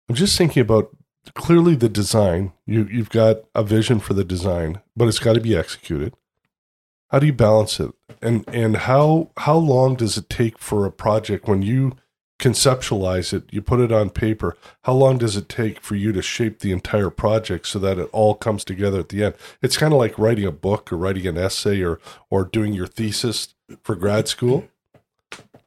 I'm 0.08 0.16
just 0.16 0.38
thinking 0.38 0.62
about 0.62 0.96
clearly 1.34 1.76
the 1.76 1.90
design. 1.90 2.54
You 2.66 2.88
you've 2.92 3.10
got 3.10 3.44
a 3.56 3.64
vision 3.64 4.00
for 4.00 4.14
the 4.14 4.24
design, 4.24 4.82
but 4.96 5.08
it's 5.08 5.20
got 5.20 5.34
to 5.34 5.42
be 5.42 5.56
executed. 5.56 6.14
How 7.10 7.20
do 7.20 7.26
you 7.26 7.34
balance 7.34 7.80
it? 7.80 7.92
And 8.22 8.46
and 8.48 8.78
how 8.78 9.32
how 9.38 9.56
long 9.56 9.96
does 9.96 10.18
it 10.18 10.30
take 10.30 10.58
for 10.58 10.86
a 10.86 10.92
project 10.92 11.48
when 11.48 11.62
you 11.62 11.94
conceptualize 12.42 13.32
it, 13.32 13.44
you 13.52 13.62
put 13.62 13.80
it 13.80 13.92
on 13.92 14.10
paper, 14.10 14.58
how 14.82 14.94
long 14.94 15.18
does 15.18 15.38
it 15.38 15.48
take 15.48 15.80
for 15.82 15.96
you 15.96 16.12
to 16.12 16.22
shape 16.22 16.60
the 16.60 16.74
entire 16.74 17.10
project 17.10 17.68
so 17.68 17.80
that 17.80 17.98
it 17.98 18.10
all 18.12 18.36
comes 18.36 18.66
together 18.66 19.00
at 19.00 19.10
the 19.10 19.24
end? 19.24 19.36
It's 19.62 19.78
kind 19.78 19.94
of 19.94 20.00
like 20.00 20.20
writing 20.20 20.46
a 20.46 20.52
book 20.52 20.92
or 20.92 20.98
writing 20.98 21.28
an 21.28 21.38
essay 21.38 21.82
or 21.82 22.00
or 22.30 22.44
doing 22.44 22.74
your 22.74 22.88
thesis 22.88 23.56
for 23.84 23.96
grad 23.96 24.28
school 24.28 24.68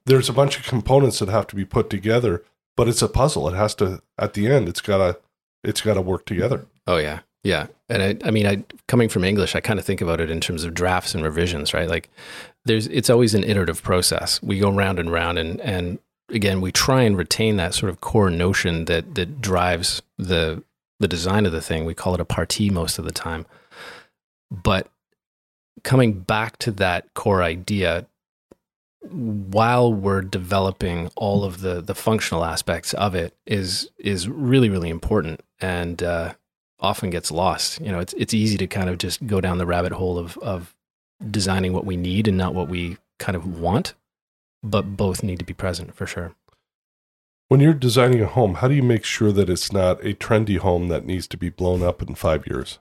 there's 0.06 0.28
a 0.28 0.32
bunch 0.32 0.58
of 0.58 0.66
components 0.66 1.18
that 1.18 1.28
have 1.28 1.46
to 1.48 1.56
be 1.56 1.64
put 1.64 1.90
together, 1.90 2.42
but 2.76 2.88
it's 2.88 3.02
a 3.02 3.08
puzzle. 3.08 3.48
It 3.48 3.54
has 3.54 3.74
to 3.76 4.02
at 4.18 4.34
the 4.34 4.48
end. 4.48 4.68
It's 4.68 4.80
gotta 4.80 5.18
it's 5.62 5.80
gotta 5.80 6.00
work 6.00 6.26
together. 6.26 6.66
Oh 6.87 6.98
yeah, 6.98 7.20
yeah. 7.42 7.66
And 7.88 8.02
I, 8.02 8.28
I 8.28 8.30
mean, 8.30 8.46
I 8.46 8.64
coming 8.87 9.08
from 9.08 9.24
English, 9.24 9.54
I 9.54 9.60
kind 9.60 9.78
of 9.78 9.84
think 9.84 10.00
about 10.00 10.20
it 10.20 10.30
in 10.30 10.40
terms 10.40 10.64
of 10.64 10.74
drafts 10.74 11.14
and 11.14 11.24
revisions, 11.24 11.72
right? 11.74 11.88
Like, 11.88 12.10
there's 12.64 12.87
it's 12.88 13.10
always 13.10 13.34
an 13.34 13.44
iterative 13.44 13.82
process. 13.82 14.42
We 14.42 14.58
go 14.58 14.70
round 14.70 14.98
and 14.98 15.10
round, 15.10 15.38
and 15.38 15.60
and 15.60 15.98
again, 16.28 16.60
we 16.60 16.72
try 16.72 17.02
and 17.02 17.16
retain 17.16 17.56
that 17.56 17.74
sort 17.74 17.90
of 17.90 18.00
core 18.00 18.30
notion 18.30 18.87
that 18.87 19.14
that 19.14 19.40
drives 19.40 20.02
the 20.18 20.62
the 21.00 21.08
design 21.08 21.46
of 21.46 21.52
the 21.52 21.60
thing. 21.60 21.84
We 21.84 21.94
call 21.94 22.14
it 22.14 22.20
a 22.20 22.24
parti 22.24 22.70
most 22.70 22.98
of 22.98 23.04
the 23.04 23.12
time, 23.12 23.46
but 24.50 24.88
coming 25.82 26.20
back 26.20 26.56
to 26.58 26.70
that 26.72 27.12
core 27.14 27.42
idea 27.42 28.06
while 29.10 29.92
we're 29.92 30.22
developing 30.22 31.10
all 31.16 31.44
of 31.44 31.60
the 31.60 31.80
the 31.80 31.94
functional 31.94 32.44
aspects 32.44 32.94
of 32.94 33.14
it 33.14 33.37
is 33.46 33.90
is 33.98 34.28
really 34.28 34.70
really 34.70 34.88
important 34.88 35.40
and 35.60 36.02
uh, 36.02 36.32
often 36.80 37.10
gets 37.10 37.30
lost. 37.30 37.80
You 37.80 37.92
know, 37.92 37.98
it's 37.98 38.14
it's 38.14 38.34
easy 38.34 38.56
to 38.58 38.66
kind 38.66 38.88
of 38.88 38.98
just 38.98 39.26
go 39.26 39.40
down 39.40 39.58
the 39.58 39.66
rabbit 39.66 39.92
hole 39.92 40.18
of 40.18 40.38
of 40.38 40.74
designing 41.30 41.72
what 41.72 41.84
we 41.84 41.96
need 41.96 42.28
and 42.28 42.37
not 42.37 42.54
what 42.54 42.68
we 42.68 42.96
kind 43.18 43.37
of 43.37 43.60
want, 43.60 43.94
but 44.64 44.96
both 44.96 45.22
need 45.22 45.38
to 45.38 45.44
be 45.44 45.55
present 45.55 45.94
for 45.94 46.07
sure. 46.07 46.35
When 47.48 47.61
you're 47.61 47.74
designing 47.74 48.22
a 48.22 48.27
home, 48.27 48.55
how 48.55 48.68
do 48.68 48.74
you 48.74 48.83
make 48.83 49.05
sure 49.05 49.31
that 49.31 49.50
it's 49.50 49.72
not 49.72 50.05
a 50.05 50.14
trendy 50.14 50.59
home 50.59 50.88
that 50.88 51.05
needs 51.05 51.29
to 51.29 51.37
be 51.37 51.50
blown 51.50 51.83
up 51.83 52.03
in 52.03 52.14
five 52.14 52.46
years? 52.46 52.79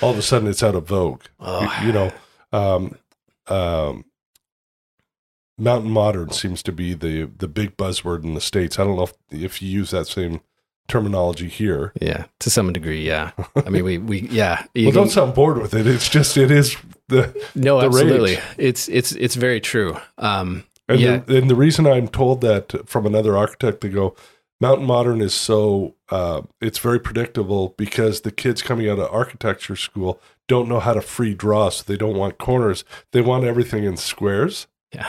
All 0.00 0.10
of 0.10 0.18
a 0.18 0.22
sudden, 0.22 0.48
it's 0.48 0.62
out 0.62 0.74
of 0.74 0.86
vogue. 0.86 1.22
Oh. 1.40 1.62
You, 1.80 1.88
you, 1.88 1.92
know, 1.92 2.12
um, 2.52 2.96
um, 3.48 4.04
mountain 5.58 5.90
modern 5.90 6.30
seems 6.30 6.62
to 6.62 6.72
be 6.72 6.94
the 6.94 7.24
the 7.24 7.48
big 7.48 7.76
buzzword 7.76 8.22
in 8.24 8.34
the 8.34 8.40
states. 8.40 8.78
I 8.78 8.84
don't 8.84 8.96
know 8.96 9.04
if 9.04 9.14
if 9.30 9.62
you 9.62 9.68
use 9.68 9.90
that 9.90 10.06
same 10.06 10.40
terminology 10.88 11.48
here. 11.48 11.92
Yeah, 12.00 12.26
to 12.40 12.50
some 12.50 12.72
degree, 12.72 13.06
yeah. 13.06 13.32
I 13.56 13.70
mean, 13.70 13.84
we 13.84 13.98
we 13.98 14.20
yeah. 14.28 14.64
well, 14.76 14.92
don't 14.92 15.10
sound 15.10 15.34
bored 15.34 15.58
with 15.58 15.74
it. 15.74 15.86
It's 15.86 16.08
just 16.08 16.36
it 16.36 16.50
is 16.50 16.76
the 17.08 17.34
no, 17.54 17.80
the 17.80 17.86
absolutely. 17.86 18.34
Rage. 18.36 18.44
It's 18.58 18.88
it's 18.88 19.12
it's 19.12 19.34
very 19.34 19.60
true. 19.60 19.96
Um, 20.18 20.64
and 20.88 21.00
yeah, 21.00 21.18
the, 21.18 21.38
and 21.38 21.50
the 21.50 21.56
reason 21.56 21.86
I'm 21.86 22.08
told 22.08 22.40
that 22.42 22.88
from 22.88 23.06
another 23.06 23.36
architect 23.36 23.80
they 23.80 23.88
go. 23.88 24.14
Mountain 24.58 24.86
Modern 24.86 25.20
is 25.20 25.34
so 25.34 25.94
uh, 26.08 26.40
it's 26.62 26.78
very 26.78 26.98
predictable 26.98 27.74
because 27.76 28.22
the 28.22 28.32
kids 28.32 28.62
coming 28.62 28.88
out 28.88 28.98
of 28.98 29.12
architecture 29.12 29.76
school 29.76 30.18
don't 30.48 30.66
know 30.66 30.80
how 30.80 30.94
to 30.94 31.02
free 31.02 31.34
draw, 31.34 31.68
so 31.68 31.84
they 31.86 31.98
don't 31.98 32.16
want 32.16 32.38
corners. 32.38 32.82
They 33.12 33.20
want 33.20 33.44
everything 33.44 33.84
in 33.84 33.98
squares. 33.98 34.66
Yeah. 34.94 35.08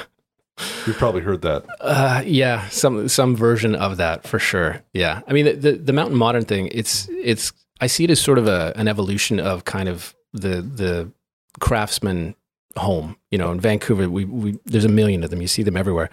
You've 0.85 0.97
probably 0.97 1.21
heard 1.21 1.43
that. 1.43 1.65
Uh, 1.79 2.23
yeah, 2.25 2.67
some 2.69 3.07
some 3.07 3.35
version 3.35 3.75
of 3.75 3.97
that 3.97 4.27
for 4.27 4.39
sure. 4.39 4.83
Yeah, 4.93 5.21
I 5.27 5.33
mean 5.33 5.45
the, 5.45 5.53
the, 5.53 5.71
the 5.73 5.93
mountain 5.93 6.17
modern 6.17 6.45
thing. 6.45 6.69
It's 6.71 7.07
it's 7.09 7.53
I 7.79 7.87
see 7.87 8.05
it 8.05 8.09
as 8.09 8.19
sort 8.19 8.39
of 8.39 8.47
a 8.47 8.73
an 8.75 8.87
evolution 8.87 9.39
of 9.39 9.65
kind 9.65 9.87
of 9.87 10.15
the 10.33 10.61
the 10.61 11.11
craftsman 11.59 12.35
home. 12.77 13.17
You 13.31 13.37
know, 13.37 13.51
in 13.51 13.59
Vancouver, 13.59 14.09
we, 14.09 14.25
we 14.25 14.59
there's 14.65 14.85
a 14.85 14.89
million 14.89 15.23
of 15.23 15.29
them. 15.29 15.41
You 15.41 15.47
see 15.47 15.63
them 15.63 15.77
everywhere. 15.77 16.09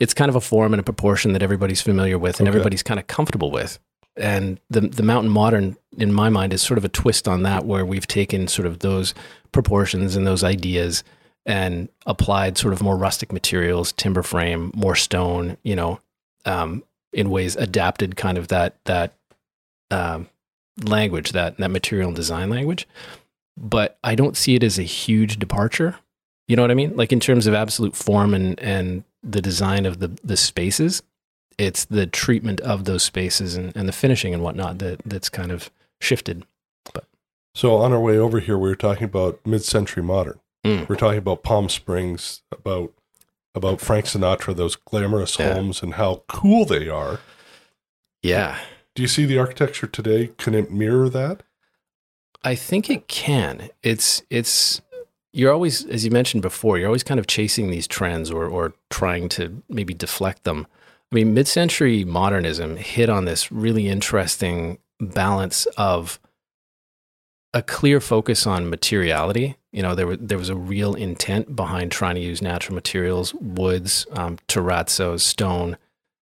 It's 0.00 0.14
kind 0.14 0.28
of 0.28 0.36
a 0.36 0.40
form 0.40 0.72
and 0.72 0.80
a 0.80 0.84
proportion 0.84 1.32
that 1.34 1.42
everybody's 1.42 1.80
familiar 1.80 2.18
with 2.18 2.40
and 2.40 2.48
okay. 2.48 2.56
everybody's 2.56 2.82
kind 2.82 2.98
of 2.98 3.06
comfortable 3.06 3.50
with. 3.50 3.78
And 4.16 4.60
the 4.70 4.80
the 4.80 5.02
mountain 5.02 5.30
modern, 5.30 5.76
in 5.98 6.12
my 6.12 6.28
mind, 6.28 6.52
is 6.52 6.62
sort 6.62 6.78
of 6.78 6.84
a 6.84 6.88
twist 6.88 7.26
on 7.26 7.42
that, 7.42 7.64
where 7.64 7.84
we've 7.84 8.06
taken 8.06 8.48
sort 8.48 8.66
of 8.66 8.78
those 8.80 9.14
proportions 9.52 10.16
and 10.16 10.26
those 10.26 10.44
ideas 10.44 11.04
and 11.46 11.88
applied 12.06 12.56
sort 12.56 12.72
of 12.72 12.82
more 12.82 12.96
rustic 12.96 13.32
materials, 13.32 13.92
timber 13.92 14.22
frame, 14.22 14.70
more 14.74 14.96
stone, 14.96 15.56
you 15.62 15.76
know, 15.76 16.00
um, 16.44 16.82
in 17.12 17.30
ways 17.30 17.56
adapted 17.56 18.16
kind 18.16 18.38
of 18.38 18.48
that 18.48 18.76
that 18.84 19.14
um, 19.90 20.28
language, 20.82 21.32
that 21.32 21.56
that 21.58 21.70
material 21.70 22.08
and 22.08 22.16
design 22.16 22.50
language. 22.50 22.86
But 23.56 23.98
I 24.02 24.14
don't 24.14 24.36
see 24.36 24.54
it 24.54 24.62
as 24.62 24.78
a 24.78 24.82
huge 24.82 25.38
departure. 25.38 25.96
You 26.48 26.56
know 26.56 26.62
what 26.62 26.70
I 26.70 26.74
mean? 26.74 26.96
Like 26.96 27.12
in 27.12 27.20
terms 27.20 27.46
of 27.46 27.54
absolute 27.54 27.96
form 27.96 28.34
and 28.34 28.58
and 28.60 29.04
the 29.22 29.40
design 29.40 29.86
of 29.86 29.98
the 29.98 30.08
the 30.22 30.36
spaces, 30.36 31.02
it's 31.58 31.84
the 31.86 32.06
treatment 32.06 32.60
of 32.60 32.84
those 32.84 33.02
spaces 33.02 33.54
and, 33.54 33.74
and 33.76 33.88
the 33.88 33.92
finishing 33.92 34.34
and 34.34 34.42
whatnot 34.42 34.78
that 34.78 35.00
that's 35.04 35.28
kind 35.28 35.50
of 35.50 35.70
shifted. 36.00 36.44
But 36.92 37.06
so 37.54 37.76
on 37.76 37.92
our 37.92 38.00
way 38.00 38.18
over 38.18 38.40
here, 38.40 38.58
we 38.58 38.68
were 38.68 38.76
talking 38.76 39.04
about 39.04 39.40
mid-century 39.46 40.02
modern. 40.02 40.38
Mm. 40.64 40.88
We're 40.88 40.96
talking 40.96 41.18
about 41.18 41.42
Palm 41.42 41.68
Springs, 41.68 42.42
about 42.52 42.92
about 43.54 43.80
Frank 43.80 44.06
Sinatra, 44.06 44.54
those 44.54 44.76
glamorous 44.76 45.38
yeah. 45.38 45.54
homes, 45.54 45.82
and 45.82 45.94
how 45.94 46.24
cool 46.28 46.64
they 46.64 46.88
are. 46.88 47.20
Yeah. 48.22 48.58
Do 48.94 49.02
you 49.02 49.08
see 49.08 49.24
the 49.24 49.38
architecture 49.38 49.86
today? 49.86 50.30
Can 50.38 50.54
it 50.54 50.70
mirror 50.70 51.08
that? 51.08 51.42
I 52.42 52.54
think 52.54 52.90
it 52.90 53.08
can. 53.08 53.70
It's 53.82 54.22
it's 54.30 54.80
you're 55.34 55.52
always, 55.52 55.84
as 55.86 56.04
you 56.04 56.12
mentioned 56.12 56.42
before, 56.42 56.78
you're 56.78 56.86
always 56.86 57.02
kind 57.02 57.18
of 57.18 57.26
chasing 57.26 57.70
these 57.70 57.88
trends 57.88 58.30
or 58.30 58.46
or 58.46 58.72
trying 58.88 59.28
to 59.30 59.62
maybe 59.68 59.92
deflect 59.92 60.44
them. 60.44 60.66
I 61.12 61.16
mean, 61.16 61.34
mid-century 61.34 62.04
modernism 62.04 62.76
hit 62.76 63.08
on 63.08 63.24
this 63.24 63.52
really 63.52 63.88
interesting 63.88 64.78
balance 65.00 65.66
of 65.76 66.18
a 67.52 67.62
clear 67.62 68.00
focus 68.00 68.46
on 68.46 68.70
materiality. 68.70 69.56
You 69.72 69.82
know, 69.82 69.94
there 69.94 70.06
was 70.06 70.18
there 70.20 70.38
was 70.38 70.48
a 70.48 70.56
real 70.56 70.94
intent 70.94 71.56
behind 71.56 71.90
trying 71.90 72.14
to 72.14 72.20
use 72.20 72.40
natural 72.40 72.76
materials, 72.76 73.34
woods, 73.34 74.06
um, 74.12 74.38
terrazzo, 74.46 75.18
stone, 75.18 75.76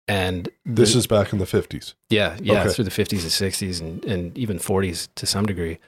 and 0.07 0.47
this 0.63 0.95
is 0.95 1.07
back 1.07 1.33
in 1.33 1.39
the 1.39 1.47
fifties. 1.47 1.95
Yeah, 2.09 2.37
yeah, 2.39 2.61
okay. 2.61 2.73
through 2.73 2.85
the 2.85 2.91
fifties 2.91 3.23
and 3.23 3.31
sixties 3.31 3.79
and 3.79 4.05
and 4.05 4.37
even 4.37 4.59
forties 4.59 5.09
to 5.15 5.25
some 5.25 5.47
degree. 5.47 5.79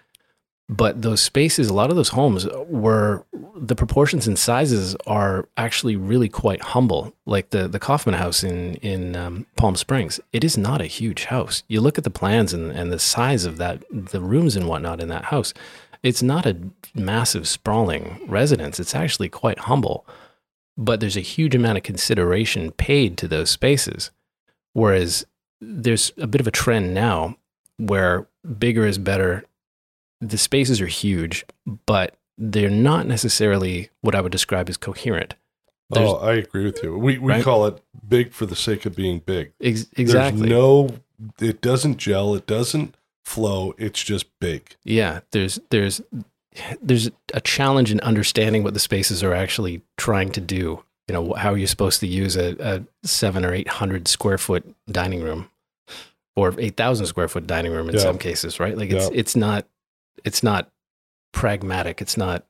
But 0.70 1.02
those 1.02 1.22
spaces, 1.22 1.68
a 1.68 1.74
lot 1.74 1.90
of 1.90 1.98
those 1.98 2.10
homes 2.10 2.48
were 2.68 3.26
the 3.56 3.76
proportions 3.76 4.28
and 4.28 4.40
sizes 4.40 4.96
are 5.06 5.48
actually 5.58 5.96
really 5.96 6.30
quite 6.30 6.62
humble. 6.62 7.14
Like 7.26 7.50
the 7.50 7.68
the 7.68 7.80
Kaufmann 7.80 8.16
House 8.16 8.44
in 8.44 8.76
in 8.76 9.16
um, 9.16 9.46
Palm 9.58 9.76
Springs, 9.76 10.20
it 10.32 10.44
is 10.44 10.58
not 10.58 10.82
a 10.82 10.86
huge 10.86 11.26
house. 11.26 11.64
You 11.68 11.82
look 11.82 11.98
at 11.98 12.06
the 12.06 12.10
plans 12.10 12.54
and 12.54 12.72
and 12.72 12.92
the 12.92 13.00
size 13.00 13.46
of 13.46 13.58
that, 13.58 13.84
the 13.92 14.22
rooms 14.22 14.56
and 14.56 14.68
whatnot 14.68 15.02
in 15.02 15.10
that 15.10 15.26
house. 15.26 15.54
It's 16.02 16.24
not 16.24 16.46
a 16.46 16.58
massive 16.96 17.48
sprawling 17.48 18.20
residence. 18.28 18.80
It's 18.80 18.96
actually 18.96 19.30
quite 19.30 19.60
humble, 19.60 20.06
but 20.78 21.00
there's 21.00 21.18
a 21.18 21.22
huge 21.22 21.56
amount 21.56 21.78
of 21.78 21.84
consideration 21.84 22.72
paid 22.72 23.18
to 23.18 23.28
those 23.28 23.50
spaces. 23.50 24.12
Whereas 24.74 25.26
there's 25.62 26.12
a 26.18 26.28
bit 26.28 26.42
of 26.42 26.48
a 26.48 26.52
trend 26.52 26.94
now 26.94 27.38
where 27.78 28.28
bigger 28.60 28.86
is 28.86 28.98
better 28.98 29.46
the 30.28 30.38
spaces 30.38 30.82
are 30.82 30.88
huge, 30.88 31.46
but 31.86 32.16
they're 32.38 32.70
not 32.70 33.06
necessarily 33.08 33.90
what 34.02 34.16
I 34.16 34.22
would 34.22 34.32
describe 34.32 34.70
as 34.70 34.78
coherent. 34.78 35.36
There's- 35.90 36.10
oh, 36.10 36.18
I 36.18 36.34
agree 36.36 36.66
with 36.66 36.82
you. 36.82 36.98
We 36.98 37.18
we 37.20 37.34
Right? 37.34 37.44
call 37.44 37.66
it 37.68 37.82
big 38.08 38.32
for 38.32 38.46
the 38.46 38.56
sake 38.56 38.86
of 38.86 38.96
being 38.96 39.20
big. 39.20 39.52
Ex- 39.62 39.88
exactly. 39.96 40.40
There's 40.42 40.50
no, 40.50 40.90
it 41.40 41.62
doesn't 41.62 41.98
gel. 41.98 42.34
It 42.36 42.48
doesn't 42.48 42.96
flow. 43.24 43.74
It's 43.78 44.04
just 44.04 44.26
big. 44.40 44.76
yeah, 44.84 45.20
there's 45.32 45.60
there's 45.70 46.02
there's 46.82 47.10
a 47.34 47.42
challenge 47.42 47.92
in 47.92 48.00
understanding 48.02 48.64
what 48.64 48.74
the 48.74 48.80
spaces 48.80 49.24
are 49.24 49.34
actually 49.34 49.82
trying 49.98 50.32
to 50.32 50.42
do. 50.42 50.84
You 51.08 51.14
know, 51.14 51.34
how 51.34 51.52
are 51.54 51.58
you 51.58 51.68
supposed 51.68 52.00
to 52.00 52.08
use 52.08 52.36
a, 52.38 52.56
a 52.60 53.08
seven 53.08 53.44
or 53.46 53.54
eight 53.54 53.68
hundred 53.68 54.08
square 54.08 54.38
foot 54.38 54.64
dining 54.90 55.22
room, 55.22 55.50
or 56.36 56.54
eight 56.60 56.78
thousand 56.78 57.06
square 57.08 57.28
foot 57.28 57.46
dining 57.46 57.72
room 57.74 57.90
in 57.90 57.96
Yeah. 57.96 58.02
some 58.02 58.18
cases, 58.18 58.60
right? 58.60 58.78
Like 58.78 58.90
it's 58.92 59.10
Yeah. 59.12 59.20
it's 59.20 59.36
not 59.36 59.66
it's 60.24 60.44
not 60.44 60.70
pragmatic. 61.32 62.02
It's 62.02 62.18
not 62.18 62.46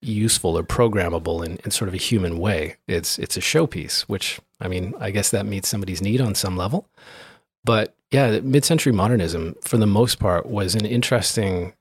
useful 0.00 0.58
or 0.58 0.64
programmable 0.64 1.44
in, 1.44 1.58
in 1.64 1.70
sort 1.70 1.88
of 1.88 1.94
a 1.94 1.98
human 1.98 2.38
way. 2.38 2.76
It's 2.88 3.18
it's 3.18 3.36
a 3.36 3.40
showpiece, 3.40 4.02
which 4.02 4.40
I 4.60 4.68
mean, 4.68 4.94
I 4.98 5.10
guess 5.10 5.30
that 5.30 5.46
meets 5.46 5.68
somebody's 5.68 6.02
need 6.02 6.20
on 6.20 6.34
some 6.34 6.56
level. 6.56 6.88
But 7.64 7.94
yeah, 8.10 8.40
mid-century 8.40 8.92
modernism, 8.92 9.56
for 9.62 9.78
the 9.78 9.86
most 9.86 10.18
part, 10.18 10.46
was 10.46 10.74
an 10.74 10.84
interesting 10.84 11.72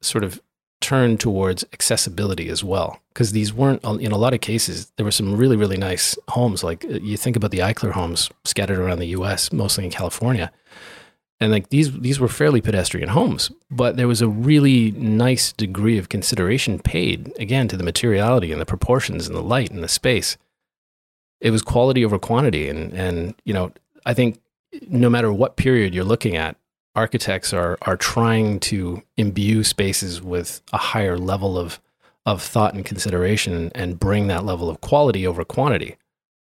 sort 0.00 0.22
of 0.22 0.40
turn 0.80 1.18
towards 1.18 1.64
accessibility 1.72 2.48
as 2.48 2.64
well. 2.64 3.00
Because 3.12 3.32
these 3.32 3.52
weren't, 3.52 3.82
in 3.84 4.12
a 4.12 4.16
lot 4.16 4.32
of 4.32 4.40
cases, 4.40 4.92
there 4.96 5.04
were 5.04 5.10
some 5.10 5.36
really, 5.36 5.56
really 5.56 5.76
nice 5.76 6.16
homes. 6.28 6.64
Like 6.64 6.84
uh, 6.84 7.00
you 7.02 7.16
think 7.16 7.36
about 7.36 7.50
the 7.50 7.58
Eichler 7.58 7.92
homes 7.92 8.30
scattered 8.44 8.78
around 8.78 8.98
the 8.98 9.06
U.S., 9.06 9.52
mostly 9.52 9.84
in 9.84 9.90
California, 9.90 10.52
and 11.40 11.50
like 11.50 11.70
these 11.70 11.98
these 12.00 12.20
were 12.20 12.28
fairly 12.28 12.60
pedestrian 12.60 13.08
homes, 13.08 13.50
but 13.70 13.96
there 13.96 14.08
was 14.08 14.20
a 14.20 14.28
really 14.28 14.90
nice 14.92 15.52
degree 15.52 15.96
of 15.96 16.10
consideration 16.10 16.78
paid 16.78 17.32
again 17.38 17.66
to 17.68 17.76
the 17.76 17.84
materiality 17.84 18.52
and 18.52 18.60
the 18.60 18.66
proportions 18.66 19.26
and 19.26 19.34
the 19.34 19.42
light 19.42 19.70
and 19.70 19.82
the 19.82 19.88
space. 19.88 20.36
It 21.40 21.50
was 21.50 21.62
quality 21.62 22.04
over 22.04 22.18
quantity, 22.18 22.68
and 22.68 22.92
and 22.92 23.34
you 23.44 23.54
know 23.54 23.72
I 24.04 24.12
think 24.12 24.40
no 24.88 25.08
matter 25.08 25.32
what 25.32 25.56
period 25.56 25.94
you're 25.94 26.04
looking 26.04 26.36
at, 26.36 26.56
architects 26.94 27.54
are 27.54 27.78
are 27.82 27.96
trying 27.96 28.60
to 28.60 29.02
imbue 29.16 29.64
spaces 29.64 30.20
with 30.20 30.60
a 30.72 30.78
higher 30.78 31.16
level 31.16 31.58
of 31.58 31.80
of 32.26 32.42
thought 32.42 32.74
and 32.74 32.84
consideration 32.84 33.72
and 33.74 33.98
bring 33.98 34.26
that 34.26 34.44
level 34.44 34.68
of 34.68 34.82
quality 34.82 35.26
over 35.26 35.42
quantity. 35.42 35.96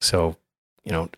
So, 0.00 0.36
you 0.84 0.90
know, 0.90 1.08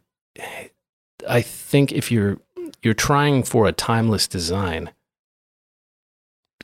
I 1.27 1.41
think 1.41 1.93
if 1.93 2.13
you're 2.13 2.39
you're 2.85 2.95
trying 2.95 3.43
for 3.43 3.67
a 3.67 3.73
timeless 3.73 4.27
design, 4.27 4.91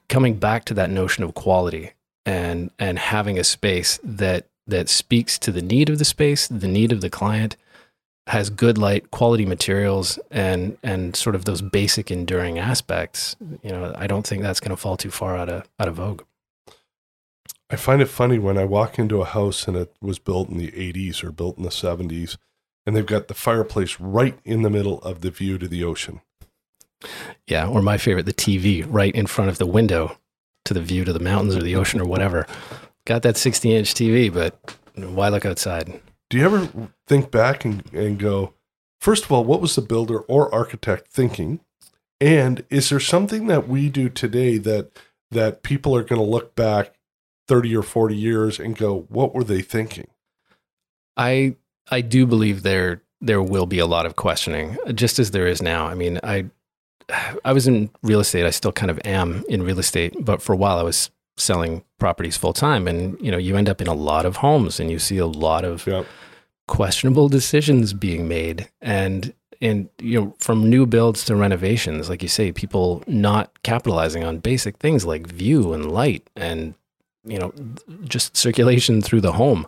coming 0.09 0.39
back 0.39 0.65
to 0.67 0.75
that 0.75 0.91
notion 0.91 1.25
of 1.25 1.35
quality 1.35 1.93
and 2.27 2.71
and 2.79 2.99
having 2.99 3.39
a 3.39 3.45
space 3.45 3.99
that 4.03 4.49
that 4.67 4.89
speaks 4.89 5.39
to 5.39 5.51
the 5.51 5.63
need 5.63 5.89
of 5.89 5.99
the 5.99 6.05
space, 6.05 6.47
the 6.47 6.69
need 6.69 6.93
of 6.93 7.01
the 7.01 7.11
client, 7.11 7.57
has 8.27 8.51
good 8.51 8.79
light, 8.79 9.11
quality 9.11 9.47
materials, 9.47 10.19
and 10.31 10.77
and 10.83 11.17
sort 11.17 11.35
of 11.35 11.45
those 11.45 11.63
basic 11.63 12.11
enduring 12.11 12.59
aspects. 12.59 13.37
You 13.63 13.71
know, 13.71 13.93
I 13.97 14.07
don't 14.07 14.27
think 14.27 14.43
that's 14.43 14.61
going 14.61 14.71
to 14.71 14.77
fall 14.77 14.97
too 14.97 15.11
far 15.11 15.37
out 15.37 15.49
of 15.49 15.69
out 15.79 15.89
of 15.89 15.97
vogue. 15.97 16.23
I 17.71 17.77
find 17.77 18.03
it 18.03 18.07
funny 18.07 18.39
when 18.39 18.59
I 18.59 18.65
walk 18.65 18.99
into 18.99 19.23
a 19.23 19.25
house 19.25 19.69
and 19.69 19.77
it 19.77 19.95
was 20.01 20.19
built 20.19 20.49
in 20.49 20.59
the 20.59 20.73
80s 20.73 21.23
or 21.23 21.31
built 21.31 21.57
in 21.57 21.63
the 21.63 21.71
70s, 21.71 22.37
and 22.91 22.97
they've 22.97 23.07
got 23.07 23.29
the 23.29 23.35
fireplace 23.35 24.01
right 24.01 24.37
in 24.45 24.63
the 24.63 24.69
middle 24.69 24.99
of 25.03 25.21
the 25.21 25.31
view 25.31 25.59
to 25.59 25.69
the 25.69 25.85
ocean. 25.85 26.21
Yeah, 27.47 27.69
or 27.69 27.83
my 27.83 27.99
favorite, 27.99 28.27
the 28.27 28.33
TV 28.33 28.85
right 28.85 29.15
in 29.15 29.29
front 29.29 29.49
of 29.49 29.59
the 29.59 29.67
window 29.67 30.19
to 30.65 30.75
the 30.75 30.81
view 30.81 31.05
to 31.05 31.13
the 31.13 31.21
mountains 31.21 31.55
or 31.55 31.63
the 31.63 31.77
ocean 31.77 32.01
or 32.01 32.05
whatever. 32.05 32.49
Got 33.05 33.23
that 33.23 33.37
60 33.37 33.77
inch 33.77 33.95
TV, 33.95 34.35
but 34.35 34.77
why 34.97 35.29
look 35.29 35.47
outside? 35.47 36.01
Do 36.31 36.37
you 36.37 36.45
ever 36.45 36.69
think 37.07 37.31
back 37.31 37.65
and, 37.65 37.85
and 37.93 38.19
go, 38.19 38.55
first 39.01 39.25
of 39.25 39.31
all, 39.31 39.45
what 39.45 39.61
was 39.61 39.77
the 39.77 39.83
builder 39.83 40.19
or 40.23 40.53
architect 40.53 41.07
thinking? 41.07 41.61
And 42.21 42.65
is 42.71 42.91
there 42.91 42.99
something 42.99 43.47
that 43.47 43.69
we 43.69 43.89
do 43.89 44.09
today 44.09 44.59
that 44.59 44.91
that 45.31 45.63
people 45.63 45.95
are 45.95 46.03
going 46.03 46.21
to 46.21 46.27
look 46.27 46.57
back 46.57 46.97
30 47.47 47.77
or 47.77 47.85
40 47.85 48.17
years 48.17 48.59
and 48.59 48.77
go, 48.77 49.07
what 49.09 49.33
were 49.33 49.45
they 49.45 49.63
thinking? 49.63 50.09
I 51.17 51.55
I 51.91 52.01
do 52.01 52.27
believe 52.27 52.63
there 52.63 53.03
there 53.21 53.43
will 53.43 53.67
be 53.67 53.79
a 53.79 53.87
lot 53.87 54.07
of 54.07 54.17
questioning, 54.17 54.77
just 54.95 55.19
as 55.19 55.31
there 55.33 55.47
is 55.47 55.61
now. 55.61 55.87
I 55.87 55.95
mean, 55.95 56.19
I 56.23 56.47
I 57.45 57.53
was 57.53 57.67
in 57.67 57.91
real 58.03 58.21
estate. 58.21 58.47
I 58.47 58.51
still 58.51 58.73
kind 58.73 58.91
of 58.91 59.01
am 59.05 59.45
in 59.49 59.63
real 59.63 59.79
estate, 59.79 60.15
but 60.25 60.41
for 60.43 60.53
a 60.53 60.57
while 60.57 60.79
I 60.79 60.83
was 60.83 61.11
selling 61.37 61.83
properties 61.99 62.37
full 62.37 62.53
time, 62.53 62.87
and 62.89 63.19
you 63.21 63.31
know, 63.31 63.39
you 63.39 63.57
end 63.57 63.69
up 63.69 63.81
in 63.81 63.87
a 63.89 63.95
lot 63.95 64.25
of 64.27 64.37
homes, 64.37 64.79
and 64.81 64.91
you 64.91 64.99
see 64.99 65.19
a 65.19 65.27
lot 65.27 65.65
of 65.65 65.87
Yep. 65.87 66.07
questionable 66.69 67.29
decisions 67.29 67.93
being 67.93 68.29
made, 68.29 68.69
and 68.81 69.33
and 69.61 69.89
you 69.99 70.19
know, 70.21 70.35
from 70.39 70.71
new 70.71 70.87
builds 70.87 71.25
to 71.27 71.37
renovations, 71.37 72.09
like 72.09 72.23
you 72.23 72.29
say, 72.29 72.53
people 72.53 73.03
not 73.07 73.63
capitalizing 73.63 74.25
on 74.25 74.39
basic 74.39 74.79
things 74.79 75.05
like 75.05 75.27
view 75.27 75.73
and 75.73 75.91
light, 75.93 76.29
and 76.37 76.75
you 77.25 77.39
know, 77.39 77.53
just 78.05 78.37
circulation 78.37 79.03
through 79.03 79.21
the 79.21 79.33
home. 79.33 79.67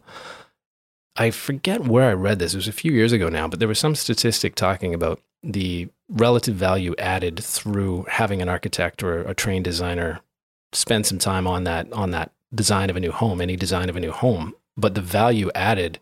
I 1.16 1.30
forget 1.30 1.84
where 1.84 2.08
I 2.08 2.14
read 2.14 2.38
this. 2.38 2.54
It 2.54 2.58
was 2.58 2.68
a 2.68 2.72
few 2.72 2.92
years 2.92 3.12
ago 3.12 3.28
now, 3.28 3.46
but 3.48 3.58
there 3.58 3.68
was 3.68 3.78
some 3.78 3.94
statistic 3.94 4.54
talking 4.54 4.94
about 4.94 5.20
the 5.42 5.88
relative 6.08 6.54
value 6.54 6.94
added 6.98 7.38
through 7.42 8.06
having 8.08 8.40
an 8.40 8.48
architect 8.48 9.02
or 9.02 9.22
a 9.22 9.34
trained 9.34 9.64
designer 9.64 10.20
spend 10.72 11.06
some 11.06 11.18
time 11.18 11.46
on 11.46 11.64
that 11.64 11.92
on 11.92 12.12
that 12.12 12.32
design 12.54 12.90
of 12.90 12.96
a 12.96 13.00
new 13.00 13.12
home, 13.12 13.40
any 13.40 13.56
design 13.56 13.88
of 13.88 13.96
a 13.96 14.00
new 14.00 14.12
home. 14.12 14.54
But 14.76 14.94
the 14.94 15.00
value 15.02 15.50
added 15.54 15.98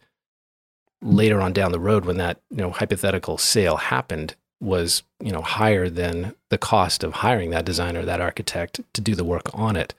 later 1.02 1.40
on 1.40 1.52
down 1.52 1.72
the 1.72 1.80
road 1.80 2.04
when 2.04 2.18
that, 2.18 2.40
you 2.50 2.58
know, 2.58 2.70
hypothetical 2.70 3.38
sale 3.38 3.76
happened 3.76 4.36
was, 4.60 5.02
you 5.20 5.32
know, 5.32 5.42
higher 5.42 5.88
than 5.88 6.34
the 6.50 6.58
cost 6.58 7.02
of 7.02 7.14
hiring 7.14 7.50
that 7.50 7.64
designer, 7.64 8.04
that 8.04 8.20
architect 8.20 8.80
to 8.92 9.00
do 9.00 9.14
the 9.14 9.24
work 9.24 9.48
on 9.54 9.76
it. 9.76 9.94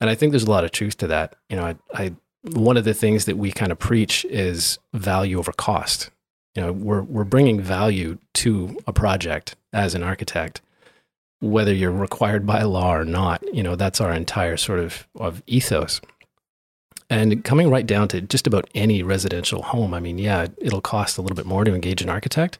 And 0.00 0.08
I 0.08 0.14
think 0.14 0.32
there's 0.32 0.44
a 0.44 0.50
lot 0.50 0.64
of 0.64 0.72
truth 0.72 0.96
to 0.98 1.06
that. 1.08 1.36
You 1.50 1.56
know, 1.56 1.66
I, 1.66 1.76
I 1.92 2.12
one 2.42 2.76
of 2.76 2.84
the 2.84 2.94
things 2.94 3.26
that 3.26 3.36
we 3.36 3.52
kind 3.52 3.72
of 3.72 3.78
preach 3.78 4.24
is 4.26 4.78
value 4.94 5.38
over 5.38 5.52
cost. 5.52 6.10
You 6.54 6.62
know, 6.62 6.72
we're 6.72 7.02
we're 7.02 7.24
bringing 7.24 7.60
value 7.60 8.18
to 8.34 8.76
a 8.86 8.92
project 8.92 9.56
as 9.72 9.94
an 9.94 10.02
architect, 10.02 10.60
whether 11.40 11.72
you're 11.72 11.92
required 11.92 12.46
by 12.46 12.62
law 12.62 12.94
or 12.94 13.04
not. 13.04 13.42
You 13.54 13.62
know, 13.62 13.76
that's 13.76 14.00
our 14.00 14.12
entire 14.12 14.56
sort 14.56 14.80
of 14.80 15.06
of 15.14 15.42
ethos. 15.46 16.00
And 17.08 17.44
coming 17.44 17.70
right 17.70 17.86
down 17.86 18.06
to 18.08 18.20
just 18.20 18.46
about 18.46 18.70
any 18.74 19.02
residential 19.02 19.62
home, 19.62 19.94
I 19.94 20.00
mean, 20.00 20.18
yeah, 20.18 20.46
it'll 20.58 20.80
cost 20.80 21.18
a 21.18 21.22
little 21.22 21.34
bit 21.34 21.46
more 21.46 21.64
to 21.64 21.74
engage 21.74 22.02
an 22.02 22.08
architect, 22.08 22.58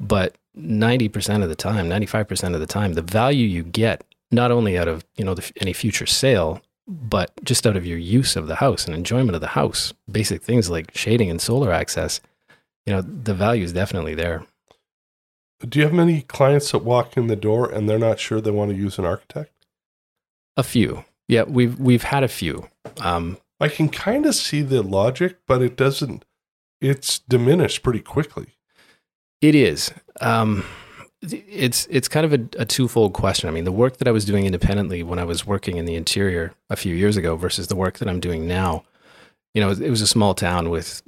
but 0.00 0.34
90% 0.58 1.44
of 1.44 1.48
the 1.48 1.54
time, 1.54 1.88
95% 1.88 2.54
of 2.54 2.60
the 2.60 2.66
time, 2.66 2.94
the 2.94 3.02
value 3.02 3.46
you 3.46 3.62
get 3.62 4.02
not 4.32 4.50
only 4.50 4.76
out 4.76 4.88
of, 4.88 5.04
you 5.16 5.24
know, 5.24 5.32
the, 5.32 5.48
any 5.60 5.72
future 5.72 6.06
sale, 6.06 6.60
but 6.88 7.32
just 7.44 7.66
out 7.66 7.76
of 7.76 7.86
your 7.86 7.98
use 7.98 8.34
of 8.34 8.46
the 8.46 8.56
house 8.56 8.86
and 8.86 8.96
enjoyment 8.96 9.34
of 9.34 9.42
the 9.42 9.48
house, 9.48 9.92
basic 10.10 10.42
things 10.42 10.70
like 10.70 10.96
shading 10.96 11.30
and 11.30 11.40
solar 11.40 11.70
access, 11.70 12.20
you 12.86 12.92
know, 12.92 13.02
the 13.02 13.34
value 13.34 13.62
is 13.62 13.74
definitely 13.74 14.14
there. 14.14 14.46
Do 15.60 15.78
you 15.78 15.84
have 15.84 15.94
many 15.94 16.22
clients 16.22 16.72
that 16.72 16.78
walk 16.78 17.16
in 17.16 17.26
the 17.26 17.36
door 17.36 17.70
and 17.70 17.88
they're 17.88 17.98
not 17.98 18.18
sure 18.18 18.40
they 18.40 18.50
want 18.50 18.70
to 18.70 18.76
use 18.76 18.98
an 18.98 19.04
architect? 19.04 19.52
A 20.56 20.62
few. 20.62 21.04
Yeah, 21.26 21.42
we've 21.42 21.78
we've 21.78 22.04
had 22.04 22.24
a 22.24 22.28
few. 22.28 22.68
Um, 23.00 23.36
I 23.60 23.68
can 23.68 23.88
kind 23.88 24.24
of 24.24 24.34
see 24.34 24.62
the 24.62 24.82
logic, 24.82 25.38
but 25.46 25.60
it 25.60 25.76
doesn't, 25.76 26.24
it's 26.80 27.18
diminished 27.18 27.82
pretty 27.82 28.00
quickly. 28.00 28.56
It 29.42 29.54
is. 29.54 29.92
Um, 30.20 30.64
it's 31.22 31.86
it's 31.90 32.08
kind 32.08 32.24
of 32.24 32.32
a, 32.32 32.62
a 32.62 32.64
twofold 32.64 33.12
question. 33.12 33.48
I 33.48 33.52
mean, 33.52 33.64
the 33.64 33.72
work 33.72 33.96
that 33.98 34.08
I 34.08 34.12
was 34.12 34.24
doing 34.24 34.46
independently 34.46 35.02
when 35.02 35.18
I 35.18 35.24
was 35.24 35.46
working 35.46 35.76
in 35.76 35.84
the 35.84 35.96
interior 35.96 36.54
a 36.70 36.76
few 36.76 36.94
years 36.94 37.16
ago 37.16 37.36
versus 37.36 37.66
the 37.66 37.76
work 37.76 37.98
that 37.98 38.08
I'm 38.08 38.20
doing 38.20 38.46
now, 38.46 38.84
you 39.54 39.60
know, 39.60 39.70
it 39.70 39.90
was 39.90 40.00
a 40.00 40.06
small 40.06 40.34
town 40.34 40.70
with 40.70 41.02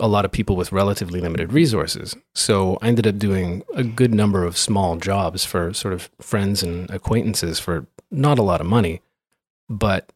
a 0.00 0.08
lot 0.08 0.24
of 0.24 0.32
people 0.32 0.56
with 0.56 0.72
relatively 0.72 1.20
limited 1.20 1.52
resources. 1.52 2.16
So 2.34 2.78
I 2.80 2.88
ended 2.88 3.06
up 3.06 3.18
doing 3.18 3.62
a 3.74 3.84
good 3.84 4.14
number 4.14 4.44
of 4.44 4.56
small 4.56 4.96
jobs 4.96 5.44
for 5.44 5.74
sort 5.74 5.92
of 5.92 6.08
friends 6.18 6.62
and 6.62 6.88
acquaintances 6.90 7.58
for 7.58 7.86
not 8.10 8.38
a 8.38 8.42
lot 8.42 8.62
of 8.62 8.66
money, 8.66 9.02
but 9.68 10.10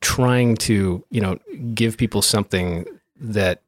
trying 0.00 0.56
to, 0.56 1.04
you 1.10 1.20
know, 1.20 1.38
give 1.74 1.96
people 1.96 2.22
something 2.22 2.84
that 3.16 3.62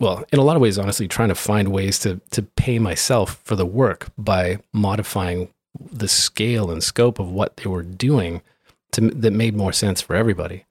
well, 0.00 0.24
in 0.32 0.38
a 0.38 0.42
lot 0.42 0.56
of 0.56 0.62
ways, 0.62 0.78
honestly, 0.78 1.08
trying 1.08 1.28
to 1.30 1.34
find 1.34 1.68
ways 1.68 1.98
to 2.00 2.20
to 2.30 2.42
pay 2.42 2.78
myself 2.78 3.40
for 3.44 3.56
the 3.56 3.66
work 3.66 4.08
by 4.18 4.58
modifying 4.72 5.48
the 5.92 6.08
scale 6.08 6.70
and 6.70 6.82
scope 6.82 7.18
of 7.18 7.30
what 7.30 7.56
they 7.58 7.68
were 7.68 7.82
doing 7.82 8.42
to 8.92 9.00
that 9.10 9.32
made 9.32 9.54
more 9.54 9.72
sense 9.72 10.00
for 10.00 10.16
everybody. 10.16 10.64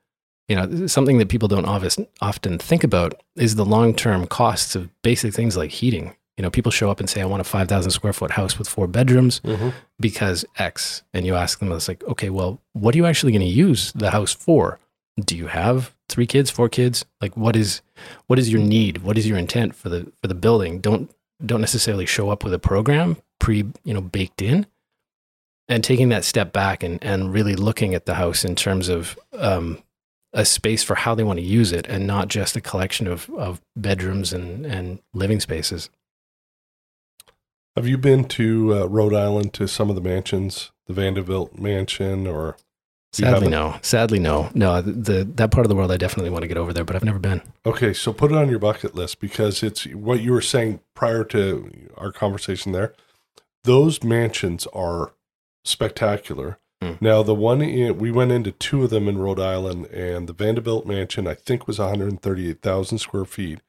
You 0.48 0.56
know, 0.56 0.88
something 0.88 1.18
that 1.18 1.30
people 1.30 1.48
don't 1.48 1.66
obvious, 1.66 1.98
often 2.22 2.58
think 2.60 2.84
about 2.84 3.20
is 3.36 3.56
the 3.56 3.66
long 3.66 3.96
term 3.96 4.28
costs 4.28 4.76
of 4.76 4.90
basic 5.02 5.34
things 5.34 5.58
like 5.58 5.72
heating 5.72 6.16
You 6.38 6.42
know, 6.44 6.50
people 6.52 6.70
show 6.72 6.92
up 6.92 7.00
and 7.00 7.10
say, 7.10 7.22
I 7.22 7.26
want 7.26 7.40
a 7.40 7.46
5,000 7.46 7.92
square 7.92 8.12
foot 8.12 8.32
house 8.32 8.60
with 8.60 8.68
four 8.68 8.88
bedrooms 8.88 9.40
Mhm. 9.46 9.72
because 10.02 10.44
X. 10.58 11.02
And 11.14 11.26
you 11.26 11.34
ask 11.34 11.60
them, 11.60 11.72
it's 11.72 11.88
like, 11.88 12.04
okay, 12.04 12.30
well, 12.30 12.60
what 12.74 12.94
are 12.94 12.98
you 12.98 13.06
actually 13.06 13.32
going 13.32 13.42
to 13.48 13.48
use 13.68 13.94
the 13.94 14.12
house 14.12 14.34
for? 14.34 14.78
Do 15.20 15.38
you 15.38 15.48
have 15.48 15.96
three 16.10 16.28
kids, 16.28 16.50
four 16.50 16.68
kids? 16.68 17.06
Like, 17.22 17.38
what 17.38 17.56
is, 17.56 17.82
what 18.28 18.38
is 18.38 18.52
your 18.52 18.62
need? 18.62 19.00
What 19.00 19.18
is 19.18 19.28
your 19.28 19.38
intent 19.38 19.76
for 19.76 19.90
the, 19.90 20.12
for 20.22 20.28
the 20.28 20.36
building? 20.36 20.80
Don't, 20.80 21.10
don't 21.46 21.62
necessarily 21.62 22.06
show 22.06 22.30
up 22.30 22.44
with 22.44 22.54
a 22.54 22.60
program 22.60 23.18
pre, 23.40 23.66
you 23.84 23.94
know, 23.94 24.02
baked 24.02 24.42
in 24.42 24.68
and 25.68 25.84
taking 25.84 26.10
that 26.10 26.26
step 26.26 26.52
back 26.52 26.84
and, 26.84 27.02
and 27.04 27.34
really 27.34 27.56
looking 27.56 27.96
at 27.96 28.06
the 28.06 28.16
house 28.16 28.44
in 28.44 28.56
terms 28.56 28.90
of, 28.90 29.18
um, 29.34 29.82
a 30.34 30.44
space 30.44 30.84
for 30.84 30.96
how 30.96 31.16
they 31.16 31.24
want 31.24 31.40
to 31.40 31.46
use 31.46 31.72
it 31.72 31.88
and 31.88 32.06
not 32.06 32.28
just 32.28 32.58
a 32.58 32.62
collection 32.62 33.08
of, 33.08 33.30
of 33.32 33.62
bedrooms 33.76 34.34
and, 34.34 34.66
and 34.66 35.00
living 35.14 35.40
spaces. 35.40 35.90
Have 37.76 37.88
you 37.88 37.98
been 37.98 38.26
to 38.26 38.74
uh, 38.74 38.86
Rhode 38.86 39.14
Island 39.14 39.54
to 39.54 39.68
some 39.68 39.90
of 39.90 39.96
the 39.96 40.02
mansions, 40.02 40.72
the 40.88 40.94
Vanderbilt 40.94 41.58
mansion, 41.58 42.28
or 42.28 42.58
Sadly, 43.16 43.48
no. 43.48 43.78
Sadly, 43.82 44.20
no. 44.20 44.50
No, 44.54 44.82
the, 44.82 45.24
that 45.36 45.52
part 45.52 45.66
of 45.66 45.70
the 45.70 45.76
world 45.76 45.92
I 45.92 45.98
definitely 45.98 46.30
want 46.30 46.44
to 46.44 46.48
get 46.48 46.58
over 46.58 46.74
there, 46.74 46.84
but 46.84 46.96
I've 46.96 47.04
never 47.04 47.20
been. 47.20 47.42
okay? 47.66 47.94
So 47.94 48.12
put 48.14 48.32
it 48.32 48.38
on 48.38 48.50
your 48.50 48.60
bucket 48.60 48.96
list 48.96 49.20
because 49.20 49.64
it's 49.64 49.86
what 49.88 50.22
you 50.22 50.32
were 50.32 50.42
saying 50.42 50.82
prior 50.94 51.24
to 51.26 51.72
our 51.98 52.12
conversation. 52.12 52.72
There, 52.72 52.94
those 53.64 54.04
mansions 54.04 54.68
are 54.74 55.14
spectacular. 55.64 56.60
Hmm. 56.82 56.94
Now, 57.00 57.24
the 57.24 57.34
one 57.34 57.62
in, 57.62 57.98
we 57.98 58.12
went 58.12 58.32
into 58.32 58.52
two 58.52 58.84
of 58.84 58.90
them 58.90 59.08
in 59.08 59.18
Rhode 59.18 59.40
Island, 59.40 59.86
and 59.88 60.28
the 60.28 60.34
Vanderbilt 60.34 60.86
mansion 60.86 61.26
I 61.28 61.34
think 61.36 61.68
was 61.68 61.80
138,000 61.80 62.98
square 62.98 63.26
feet. 63.26 63.60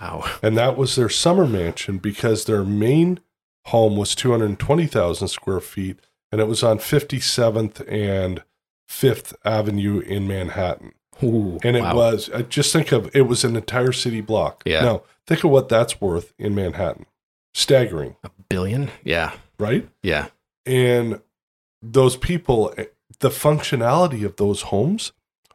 Wow. 0.00 0.24
and 0.42 0.58
that 0.58 0.76
was 0.76 0.96
their 0.96 1.08
summer 1.08 1.46
mansion 1.46 1.98
because 1.98 2.46
their 2.46 2.64
main 2.64 3.20
home 3.66 3.96
was 3.96 4.14
220,000 4.16 5.28
square 5.28 5.60
feet 5.60 6.00
and 6.32 6.40
it 6.40 6.48
was 6.48 6.64
on 6.64 6.78
57th 6.78 7.80
and 7.88 8.42
5th 8.88 9.34
Avenue 9.44 10.00
in 10.00 10.26
Manhattan. 10.28 10.92
Ooh, 11.22 11.58
And 11.62 11.76
it 11.76 11.82
wow. 11.82 11.94
was, 11.94 12.28
I 12.30 12.42
just 12.42 12.72
think 12.72 12.90
of 12.92 13.14
it 13.14 13.22
was 13.22 13.44
an 13.44 13.56
entire 13.56 13.92
city 13.92 14.20
block. 14.20 14.62
Yeah. 14.66 14.82
Now, 14.82 15.02
think 15.26 15.44
of 15.44 15.50
what 15.50 15.68
that's 15.68 16.00
worth 16.00 16.32
in 16.38 16.54
Manhattan. 16.54 17.06
Staggering, 17.54 18.16
a 18.24 18.30
billion. 18.48 18.90
Yeah. 19.04 19.32
right? 19.58 19.88
Yeah. 20.02 20.28
And 20.66 21.20
those 21.80 22.16
people, 22.16 22.74
eh, 22.76 22.86
the 23.20 23.28
functionality 23.28 24.24
of 24.24 24.36
those 24.36 24.62
homes, 24.62 25.12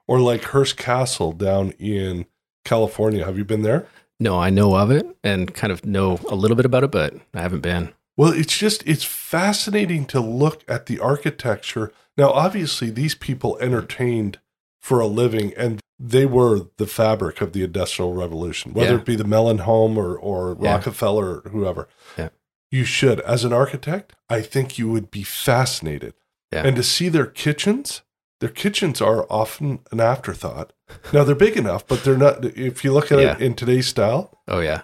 or 0.08 0.20
like 0.22 0.44
Hearst 0.46 0.78
Castle 0.78 1.34
down 1.34 1.72
in 1.72 2.26
California. 2.64 3.26
Have 3.26 3.38
you 3.38 3.46
been 3.46 3.62
there? 3.64 3.86
No, 4.20 4.40
I 4.40 4.50
know 4.50 4.76
of 4.76 4.92
it 4.92 5.06
and 5.24 5.54
kind 5.54 5.72
of 5.72 5.86
know 5.86 6.20
a 6.30 6.36
little 6.36 6.56
bit 6.58 6.66
about 6.66 6.84
it, 6.84 6.92
but 6.92 7.14
I 7.34 7.42
haven't 7.42 7.62
been. 7.62 7.94
Well, 8.18 8.32
it's 8.34 8.58
just 8.58 8.82
it's 8.88 9.04
fascinating 9.04 10.06
to 10.08 10.20
look 10.20 10.64
at 10.68 10.88
the 10.88 11.00
architecture. 11.00 11.92
Now, 12.20 12.32
obviously, 12.32 12.90
these 12.90 13.16
people 13.16 13.58
entertained 13.60 14.40
for 14.82 15.00
a 15.00 15.08
living, 15.08 15.54
and 15.58 15.80
they 15.98 16.26
were 16.26 16.68
the 16.78 16.88
fabric 16.88 17.42
of 17.42 17.54
the 17.54 17.64
Industrial 17.64 18.14
Revolution, 18.14 18.74
whether 18.74 18.92
Yeah. 18.94 19.00
it 19.00 19.06
be 19.06 19.16
the 19.16 19.24
Mellon 19.24 19.60
home 19.60 19.98
or 19.98 20.16
or 20.18 20.56
Yeah. 20.60 20.74
Rockefeller 20.74 21.42
or 21.42 21.50
whoever. 21.50 21.88
Yeah. 22.18 22.30
You 22.72 22.84
should, 22.86 23.20
as 23.22 23.44
an 23.44 23.52
architect, 23.54 24.14
I 24.30 24.42
think 24.42 24.78
you 24.78 24.90
would 24.90 25.10
be 25.12 25.24
fascinated. 25.24 26.14
Yeah. 26.54 26.64
And 26.66 26.76
to 26.76 26.84
see 26.84 27.10
their 27.10 27.26
kitchens, 27.26 28.02
their 28.40 28.50
kitchens 28.50 29.02
are 29.02 29.26
often 29.30 29.80
an 29.92 30.00
afterthought. 30.00 30.72
Now 31.14 31.24
they're 31.24 31.36
big 31.36 31.58
enough, 31.58 31.86
but 31.88 32.04
they're 32.04 32.18
not. 32.18 32.46
If 32.46 32.84
you 32.84 32.94
look 32.94 33.12
at 33.12 33.20
it 33.20 33.42
in 33.42 33.54
today's 33.56 33.88
style, 33.88 34.38
Oh 34.48 34.60
yeah. 34.60 34.82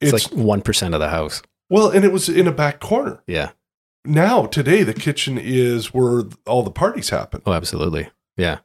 It's, 0.00 0.12
it's, 0.12 0.32
like 0.32 0.62
1% 0.64 0.94
of 0.94 1.00
the 1.00 1.08
house. 1.10 1.42
well, 1.68 1.88
and 1.90 2.04
it 2.04 2.12
was 2.12 2.28
in 2.28 2.46
a 2.46 2.52
back 2.52 2.80
corner. 2.80 3.22
Yeah. 3.26 3.50
Now 4.04 4.46
today 4.46 4.82
the 4.82 4.94
kitchen 4.94 5.38
is 5.38 5.92
where 5.94 6.22
all 6.46 6.62
the 6.62 6.70
parties 6.70 7.10
happen 7.10 7.42
Oh, 7.46 7.52
absolutely. 7.52 8.08
Yeah. 8.36 8.58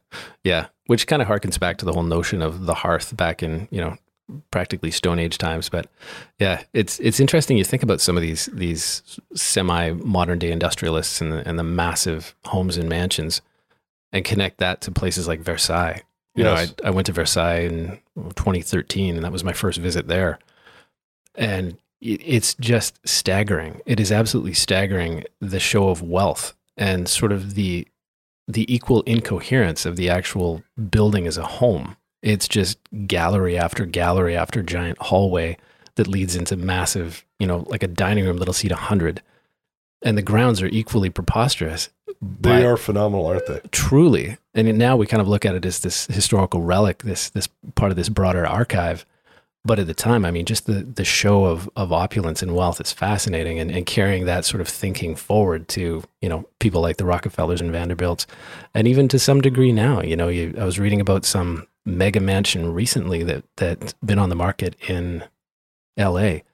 Yeah. 0.44 0.66
Which 0.86 1.06
kind 1.06 1.20
of 1.20 1.28
harkens 1.28 1.58
back 1.60 1.76
to 1.78 1.84
the 1.84 1.92
whole 1.92 2.02
notion 2.04 2.40
of 2.42 2.64
the 2.66 2.74
hearth 2.74 3.14
back 3.16 3.42
in, 3.42 3.68
you 3.70 3.80
know, 3.80 3.96
practically 4.50 4.90
Stone 4.90 5.18
Age 5.18 5.36
times. 5.38 5.68
But 5.68 5.88
yeah, 6.38 6.62
it's 6.72 6.98
it's 7.00 7.20
interesting. 7.20 7.58
You 7.58 7.64
think 7.64 7.82
about 7.82 8.00
some 8.00 8.16
of 8.16 8.22
these 8.22 8.46
these 8.52 9.20
semi 9.34 9.90
modern 9.92 10.38
day 10.38 10.50
industrialists 10.50 11.20
and 11.20 11.32
the, 11.32 11.46
and 11.48 11.58
the 11.58 11.64
massive 11.64 12.34
homes 12.46 12.76
and 12.76 12.88
mansions, 12.88 13.42
and 14.12 14.24
connect 14.24 14.58
that 14.58 14.80
to 14.82 14.90
places 14.92 15.28
like 15.28 15.40
Versailles. 15.40 16.02
You 16.34 16.44
Yes. 16.44 16.68
know, 16.68 16.74
I, 16.84 16.88
I 16.88 16.90
went 16.90 17.06
to 17.06 17.12
Versailles 17.12 17.60
in 17.66 17.98
2013, 18.16 19.16
and 19.16 19.24
that 19.24 19.32
was 19.32 19.44
my 19.44 19.52
first 19.52 19.78
visit 19.78 20.06
there. 20.08 20.38
And 21.34 21.76
it's 22.00 22.54
just 22.54 22.98
staggering. 23.06 23.80
It 23.86 24.00
is 24.00 24.12
absolutely 24.12 24.54
staggering 24.54 25.24
the 25.40 25.60
show 25.60 25.88
of 25.88 26.02
wealth 26.02 26.54
and 26.76 27.08
sort 27.08 27.32
of 27.32 27.54
the 27.54 27.86
the 28.48 28.72
equal 28.72 29.02
incoherence 29.02 29.84
of 29.84 29.96
the 29.96 30.08
actual 30.08 30.62
building 30.90 31.26
as 31.26 31.36
a 31.36 31.44
home. 31.44 31.96
It's 32.22 32.46
just 32.46 32.78
gallery 33.06 33.58
after 33.58 33.84
gallery 33.86 34.36
after 34.36 34.62
giant 34.62 34.98
hallway 34.98 35.56
that 35.96 36.06
leads 36.06 36.36
into 36.36 36.56
massive, 36.56 37.24
you 37.38 37.46
know, 37.46 37.64
like 37.68 37.82
a 37.82 37.88
dining 37.88 38.24
room 38.24 38.36
that'll 38.36 38.54
seat 38.54 38.72
a 38.72 38.76
hundred. 38.76 39.22
And 40.02 40.16
the 40.16 40.22
grounds 40.22 40.62
are 40.62 40.66
equally 40.66 41.10
preposterous. 41.10 41.88
they 42.20 42.64
are 42.64 42.76
phenomenal 42.76 43.26
aren't 43.26 43.46
they 43.46 43.60
truly. 43.72 44.38
And 44.54 44.78
now 44.78 44.96
we 44.96 45.06
kind 45.06 45.20
of 45.20 45.28
look 45.28 45.44
at 45.44 45.54
it 45.54 45.64
as 45.64 45.80
this 45.80 46.06
historical 46.06 46.62
relic, 46.62 47.02
this 47.02 47.30
this 47.30 47.48
part 47.74 47.90
of 47.90 47.96
this 47.96 48.08
broader 48.08 48.46
archive. 48.46 49.04
But 49.66 49.80
at 49.80 49.88
the 49.88 49.94
time, 49.94 50.24
I 50.24 50.30
mean, 50.30 50.44
just 50.44 50.66
the 50.66 50.84
the 50.84 51.04
show 51.04 51.44
of 51.44 51.68
of 51.74 51.92
opulence 51.92 52.40
and 52.40 52.54
wealth 52.54 52.80
is 52.80 52.92
fascinating, 52.92 53.58
and, 53.58 53.70
and 53.70 53.84
carrying 53.84 54.24
that 54.26 54.44
sort 54.44 54.60
of 54.60 54.68
thinking 54.68 55.16
forward 55.16 55.66
to 55.68 56.04
you 56.22 56.28
know 56.28 56.48
people 56.60 56.80
like 56.80 56.98
the 56.98 57.04
Rockefellers 57.04 57.60
and 57.60 57.72
Vanderbilts, 57.72 58.26
and 58.74 58.86
even 58.86 59.08
to 59.08 59.18
some 59.18 59.40
degree 59.40 59.72
now. 59.72 60.00
You 60.00 60.16
know, 60.16 60.28
you, 60.28 60.54
I 60.56 60.64
was 60.64 60.78
reading 60.78 61.00
about 61.00 61.24
some 61.24 61.66
mega 61.84 62.20
mansion 62.20 62.72
recently 62.72 63.24
that 63.24 63.44
that's 63.56 63.94
been 64.04 64.20
on 64.20 64.28
the 64.28 64.36
market 64.36 64.76
in 64.88 65.24
L.A. 65.96 66.44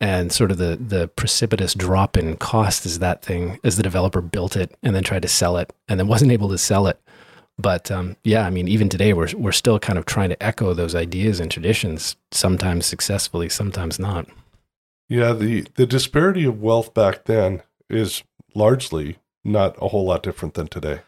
And 0.00 0.32
sort 0.32 0.50
of 0.50 0.58
the 0.58 0.76
the 0.76 1.06
precipitous 1.06 1.72
drop 1.72 2.16
in 2.16 2.36
cost 2.36 2.84
as 2.84 2.98
that 2.98 3.22
thing 3.22 3.60
as 3.62 3.76
the 3.76 3.82
developer 3.84 4.20
built 4.20 4.56
it 4.56 4.76
and 4.82 4.94
then 4.94 5.04
tried 5.04 5.22
to 5.22 5.28
sell 5.28 5.56
it 5.56 5.72
and 5.86 6.00
then 6.00 6.08
wasn't 6.08 6.32
able 6.32 6.48
to 6.48 6.58
sell 6.58 6.88
it. 6.88 7.00
But 7.58 7.90
um, 7.90 8.16
yeah, 8.24 8.46
I 8.46 8.50
mean, 8.50 8.66
even 8.68 8.88
today 8.88 9.12
we're 9.12 9.28
we're 9.36 9.52
still 9.52 9.78
kind 9.78 9.98
of 9.98 10.04
trying 10.06 10.30
to 10.30 10.42
echo 10.42 10.74
those 10.74 10.94
ideas 10.94 11.40
and 11.40 11.50
traditions, 11.50 12.16
sometimes 12.32 12.86
successfully, 12.86 13.48
sometimes 13.48 13.98
not. 13.98 14.26
yeah 15.08 15.32
the 15.32 15.66
the 15.76 15.86
disparity 15.86 16.44
of 16.46 16.60
wealth 16.62 16.94
back 16.94 17.24
then 17.26 17.62
is 17.88 18.22
largely 18.54 19.18
not 19.44 19.76
a 19.80 19.88
whole 19.88 20.04
lot 20.06 20.22
different 20.22 20.54
than 20.54 20.66
today 20.66 21.00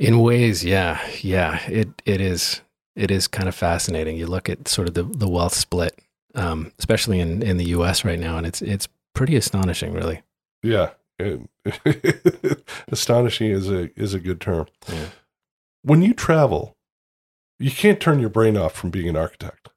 In 0.00 0.20
ways, 0.20 0.64
yeah, 0.64 0.98
yeah, 1.22 1.60
it 1.68 1.88
it 2.04 2.20
is 2.20 2.62
it 2.96 3.10
is 3.10 3.28
kind 3.28 3.48
of 3.48 3.54
fascinating. 3.54 4.16
You 4.16 4.26
look 4.26 4.48
at 4.48 4.66
sort 4.68 4.88
of 4.88 4.94
the 4.94 5.04
the 5.04 5.28
wealth 5.28 5.54
split, 5.54 5.94
um, 6.34 6.72
especially 6.78 7.20
in 7.20 7.42
in 7.42 7.56
the 7.58 7.66
U.S. 7.76 8.04
right 8.04 8.18
now, 8.18 8.36
and 8.38 8.46
it's 8.46 8.62
it's 8.62 8.88
pretty 9.14 9.36
astonishing, 9.36 9.92
really. 9.92 10.22
yeah 10.62 10.90
It- 11.20 11.48
astonishing 12.88 13.50
is 13.50 13.70
a 13.70 13.90
is 14.00 14.14
a 14.14 14.20
good 14.20 14.40
term 14.40 14.66
Yeah. 14.88 15.08
When 15.88 16.02
you 16.02 16.12
travel 16.14 16.76
you 17.58 17.70
can't 17.70 18.00
turn 18.00 18.20
your 18.20 18.30
brain 18.30 18.56
off 18.56 18.72
from 18.74 18.90
being 18.90 19.08
an 19.08 19.16
architect 19.16 19.68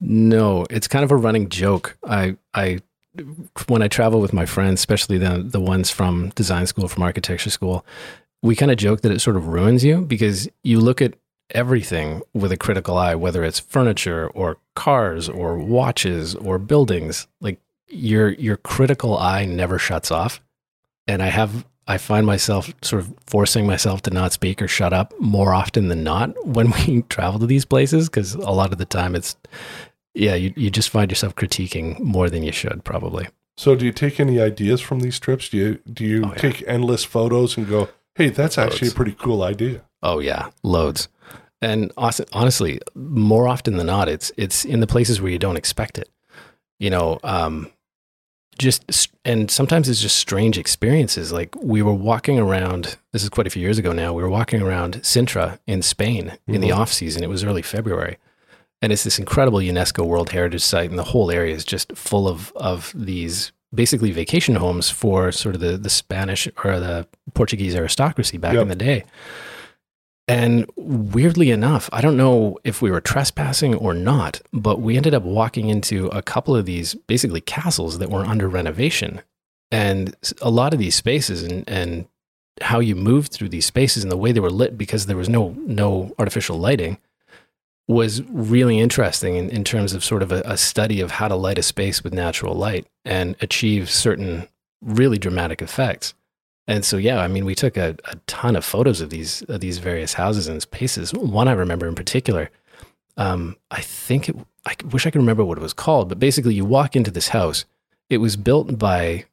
No, 0.00 0.66
it's 0.70 0.88
kind 0.88 1.04
of 1.04 1.12
a 1.12 1.16
running 1.16 1.48
joke. 1.48 1.96
I 2.04 2.36
I 2.54 2.80
when 3.68 3.82
I 3.82 3.88
travel 3.88 4.20
with 4.20 4.32
my 4.32 4.46
friends, 4.46 4.80
especially 4.80 5.18
the 5.18 5.42
the 5.44 5.60
ones 5.60 5.90
from 5.90 6.30
design 6.30 6.66
school, 6.66 6.88
from 6.88 7.02
architecture 7.02 7.50
school, 7.50 7.84
we 8.42 8.56
kind 8.56 8.72
of 8.72 8.78
joke 8.78 9.02
that 9.02 9.12
it 9.12 9.20
sort 9.20 9.36
of 9.36 9.46
ruins 9.46 9.84
you 9.84 10.00
because 10.02 10.48
you 10.64 10.80
look 10.80 11.00
at 11.00 11.14
everything 11.50 12.22
with 12.34 12.50
a 12.50 12.56
critical 12.56 12.96
eye, 12.96 13.14
whether 13.14 13.44
it's 13.44 13.60
furniture 13.60 14.28
or 14.28 14.56
cars 14.74 15.28
or 15.28 15.58
watches 15.58 16.34
or 16.34 16.58
buildings. 16.58 17.28
Like 17.40 17.60
your 17.88 18.30
your 18.30 18.56
critical 18.56 19.16
eye 19.16 19.44
never 19.44 19.78
shuts 19.78 20.10
off. 20.10 20.40
And 21.06 21.22
I 21.22 21.28
have 21.28 21.64
I 21.88 21.98
find 21.98 22.26
myself 22.26 22.72
sort 22.82 23.02
of 23.02 23.12
forcing 23.26 23.66
myself 23.66 24.02
to 24.02 24.10
not 24.10 24.32
speak 24.32 24.62
or 24.62 24.68
shut 24.68 24.92
up 24.92 25.12
more 25.20 25.52
often 25.52 25.88
than 25.88 26.04
not 26.04 26.34
when 26.46 26.70
we 26.86 27.02
travel 27.02 27.40
to 27.40 27.46
these 27.46 27.64
places 27.64 28.08
because 28.08 28.34
a 28.34 28.50
lot 28.50 28.72
of 28.72 28.78
the 28.78 28.84
time 28.84 29.14
it's 29.14 29.36
yeah, 30.14 30.34
you, 30.34 30.52
you 30.56 30.70
just 30.70 30.90
find 30.90 31.10
yourself 31.10 31.34
critiquing 31.34 31.98
more 32.00 32.28
than 32.28 32.42
you 32.42 32.52
should 32.52 32.84
probably. 32.84 33.28
so 33.56 33.74
do 33.74 33.84
you 33.86 33.92
take 33.92 34.20
any 34.20 34.40
ideas 34.40 34.80
from 34.80 35.00
these 35.00 35.18
trips 35.18 35.48
do 35.48 35.56
you 35.56 35.78
do 35.92 36.04
you 36.04 36.24
Oh, 36.24 36.28
yeah. 36.28 36.34
take 36.34 36.62
endless 36.66 37.04
photos 37.04 37.56
and 37.56 37.68
go 37.68 37.88
hey 38.14 38.28
that's 38.28 38.58
actually 38.58 38.88
a 38.88 38.92
pretty 38.92 39.12
cool 39.18 39.42
idea 39.42 39.82
Oh 40.04 40.18
yeah, 40.18 40.50
loads. 40.64 41.08
And 41.60 41.92
honestly, 41.96 42.80
more 42.96 43.46
often 43.46 43.76
than 43.76 43.86
not, 43.86 44.08
it's 44.08 44.32
it's 44.36 44.64
in 44.64 44.80
the 44.80 44.86
places 44.88 45.20
where 45.20 45.30
you 45.30 45.38
don't 45.38 45.56
expect 45.56 45.96
it. 45.96 46.08
You 46.80 46.90
know, 46.90 47.20
um, 47.22 47.70
just 48.58 49.08
and 49.24 49.50
sometimes 49.50 49.88
it's 49.88 50.00
just 50.00 50.16
strange 50.16 50.58
experiences. 50.58 51.32
Like 51.32 51.54
we 51.56 51.82
were 51.82 51.94
walking 51.94 52.38
around. 52.38 52.96
This 53.12 53.22
is 53.22 53.28
quite 53.28 53.46
a 53.46 53.50
few 53.50 53.62
years 53.62 53.78
ago 53.78 53.92
now. 53.92 54.12
We 54.12 54.22
were 54.22 54.30
walking 54.30 54.62
around 54.62 55.00
Sintra 55.02 55.58
in 55.66 55.82
Spain 55.82 56.32
in 56.46 56.60
the 56.60 56.68
Mhm. 56.70 56.76
off 56.76 56.92
season. 56.92 57.22
It 57.22 57.28
was 57.30 57.42
early 57.44 57.62
February, 57.62 58.18
and 58.80 58.92
it's 58.92 59.04
this 59.04 59.18
incredible 59.18 59.58
UNESCO 59.60 60.04
World 60.06 60.30
Heritage 60.30 60.62
Site, 60.62 60.90
and 60.90 60.98
the 60.98 61.04
whole 61.04 61.30
area 61.30 61.54
is 61.54 61.64
just 61.64 61.96
full 61.96 62.28
of 62.28 62.52
of 62.56 62.92
these 62.94 63.52
basically 63.74 64.10
vacation 64.10 64.56
homes 64.56 64.90
for 64.90 65.32
sort 65.32 65.54
of 65.54 65.60
the 65.60 65.76
the 65.78 65.90
Spanish 65.90 66.46
or 66.64 66.78
the 66.78 67.06
Portuguese 67.34 67.74
aristocracy 67.74 68.36
back 68.38 68.52
Yep. 68.54 68.62
in 68.62 68.68
the 68.68 68.76
day. 68.76 69.04
And 70.28 70.70
weirdly 70.76 71.50
enough, 71.50 71.90
I 71.92 72.00
don't 72.00 72.16
know 72.16 72.58
if 72.64 72.80
we 72.80 72.90
were 72.90 73.00
trespassing 73.00 73.74
or 73.74 73.92
not, 73.92 74.40
but 74.52 74.80
we 74.80 74.96
ended 74.96 75.14
up 75.14 75.24
walking 75.24 75.68
into 75.68 76.06
a 76.08 76.22
couple 76.22 76.54
of 76.54 76.64
these 76.64 76.94
basically 76.94 77.40
castles 77.40 77.98
that 77.98 78.10
were 78.10 78.24
under 78.24 78.48
renovation. 78.48 79.20
And 79.72 80.14
a 80.40 80.50
lot 80.50 80.72
of 80.72 80.78
these 80.78 80.94
spaces 80.94 81.42
and, 81.42 81.68
and 81.68 82.06
how 82.60 82.78
you 82.78 82.94
moved 82.94 83.32
through 83.32 83.48
these 83.48 83.66
spaces 83.66 84.04
and 84.04 84.12
the 84.12 84.16
way 84.16 84.30
they 84.30 84.40
were 84.40 84.50
lit 84.50 84.78
because 84.78 85.06
there 85.06 85.16
was 85.16 85.28
no 85.28 85.56
no 85.66 86.14
artificial 86.18 86.58
lighting 86.58 86.98
was 87.88 88.22
really 88.24 88.78
interesting 88.78 89.36
in, 89.36 89.50
in 89.50 89.64
terms 89.64 89.92
of 89.92 90.04
sort 90.04 90.22
of 90.22 90.30
a, 90.30 90.42
a 90.44 90.56
study 90.56 91.00
of 91.00 91.12
how 91.12 91.28
to 91.28 91.34
light 91.34 91.58
a 91.58 91.62
space 91.62 92.04
with 92.04 92.14
natural 92.14 92.54
light 92.54 92.86
and 93.04 93.34
achieve 93.40 93.90
certain 93.90 94.46
really 94.80 95.18
dramatic 95.18 95.60
effects. 95.60 96.14
And 96.68 96.84
so, 96.84 96.96
yeah, 96.96 97.18
I 97.18 97.28
mean, 97.28 97.44
we 97.44 97.54
took 97.54 97.76
a, 97.76 97.96
a 98.04 98.16
ton 98.26 98.54
of 98.54 98.64
photos 98.64 99.00
of 99.00 99.10
these 99.10 99.42
of 99.42 99.60
these 99.60 99.78
various 99.78 100.14
houses 100.14 100.46
and 100.46 100.62
spaces. 100.62 101.12
One 101.12 101.48
I 101.48 101.52
remember 101.52 101.88
in 101.88 101.94
particular, 101.94 102.50
um, 103.16 103.56
I 103.70 103.80
think 103.80 104.28
it, 104.28 104.36
I 104.64 104.76
wish 104.92 105.06
I 105.06 105.10
could 105.10 105.20
remember 105.20 105.44
what 105.44 105.58
it 105.58 105.62
was 105.62 105.72
called, 105.72 106.08
but 106.08 106.20
basically, 106.20 106.54
you 106.54 106.64
walk 106.64 106.94
into 106.94 107.10
this 107.10 107.28
house. 107.28 107.64
It 108.08 108.18
was 108.18 108.36
built 108.36 108.78
by 108.78 109.24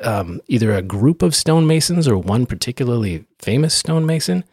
um, 0.00 0.40
either 0.46 0.72
a 0.72 0.82
group 0.82 1.22
of 1.22 1.34
stonemasons 1.34 2.06
or 2.06 2.16
one 2.16 2.46
particularly 2.46 3.24
famous 3.38 3.74
stonemason. 3.74 4.44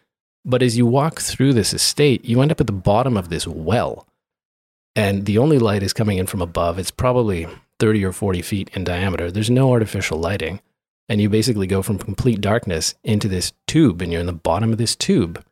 But 0.46 0.64
as 0.64 0.76
you 0.76 0.86
walk 0.86 1.22
through 1.22 1.54
this 1.54 1.74
estate, 1.74 2.26
you 2.26 2.42
end 2.42 2.52
up 2.52 2.60
at 2.60 2.68
the 2.68 2.74
bottom 2.74 3.16
of 3.16 3.30
this 3.30 3.48
well, 3.48 4.08
and 4.96 5.26
the 5.26 5.38
only 5.38 5.60
light 5.60 5.84
is 5.84 5.94
coming 5.94 6.18
in 6.18 6.26
from 6.26 6.42
above. 6.42 6.80
It's 6.80 6.92
probably 6.92 7.48
thirty 7.80 8.04
or 8.04 8.12
forty 8.12 8.42
feet 8.42 8.70
in 8.74 8.84
diameter. 8.84 9.30
There's 9.30 9.50
no 9.52 9.72
artificial 9.72 10.18
lighting 10.18 10.60
and 11.10 11.20
you 11.22 11.30
basically 11.30 11.68
go 11.68 11.82
from 11.82 11.98
complete 11.98 12.42
darkness 12.42 12.96
into 13.04 13.28
this 13.28 13.54
tube 13.68 14.02
and 14.02 14.12
you're 14.12 14.22
in 14.22 14.28
the 14.28 14.34
bottom 14.34 14.72
of 14.72 14.78
this 14.78 14.96
tube. 14.96 15.44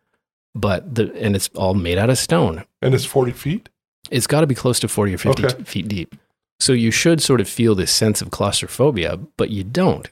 But 0.55 0.95
the 0.95 1.13
and 1.15 1.35
it's 1.35 1.49
all 1.55 1.73
made 1.73 1.97
out 1.97 2.09
of 2.09 2.17
stone. 2.17 2.65
And 2.81 2.93
it's 2.93 3.05
40 3.05 3.31
feet? 3.31 3.69
it's 4.09 4.27
got 4.27 4.41
to 4.41 4.47
be 4.47 4.55
close 4.55 4.79
to 4.79 4.87
40 4.87 5.13
or 5.13 5.17
50 5.19 5.45
Okay. 5.45 5.63
feet 5.63 5.87
deep. 5.87 6.15
So 6.59 6.73
you 6.73 6.91
should 6.91 7.21
sort 7.21 7.39
of 7.39 7.47
feel 7.47 7.75
this 7.75 7.91
sense 7.91 8.21
of 8.21 8.31
claustrophobia 8.31 9.17
but 9.37 9.49
you 9.51 9.63
don't. 9.63 10.09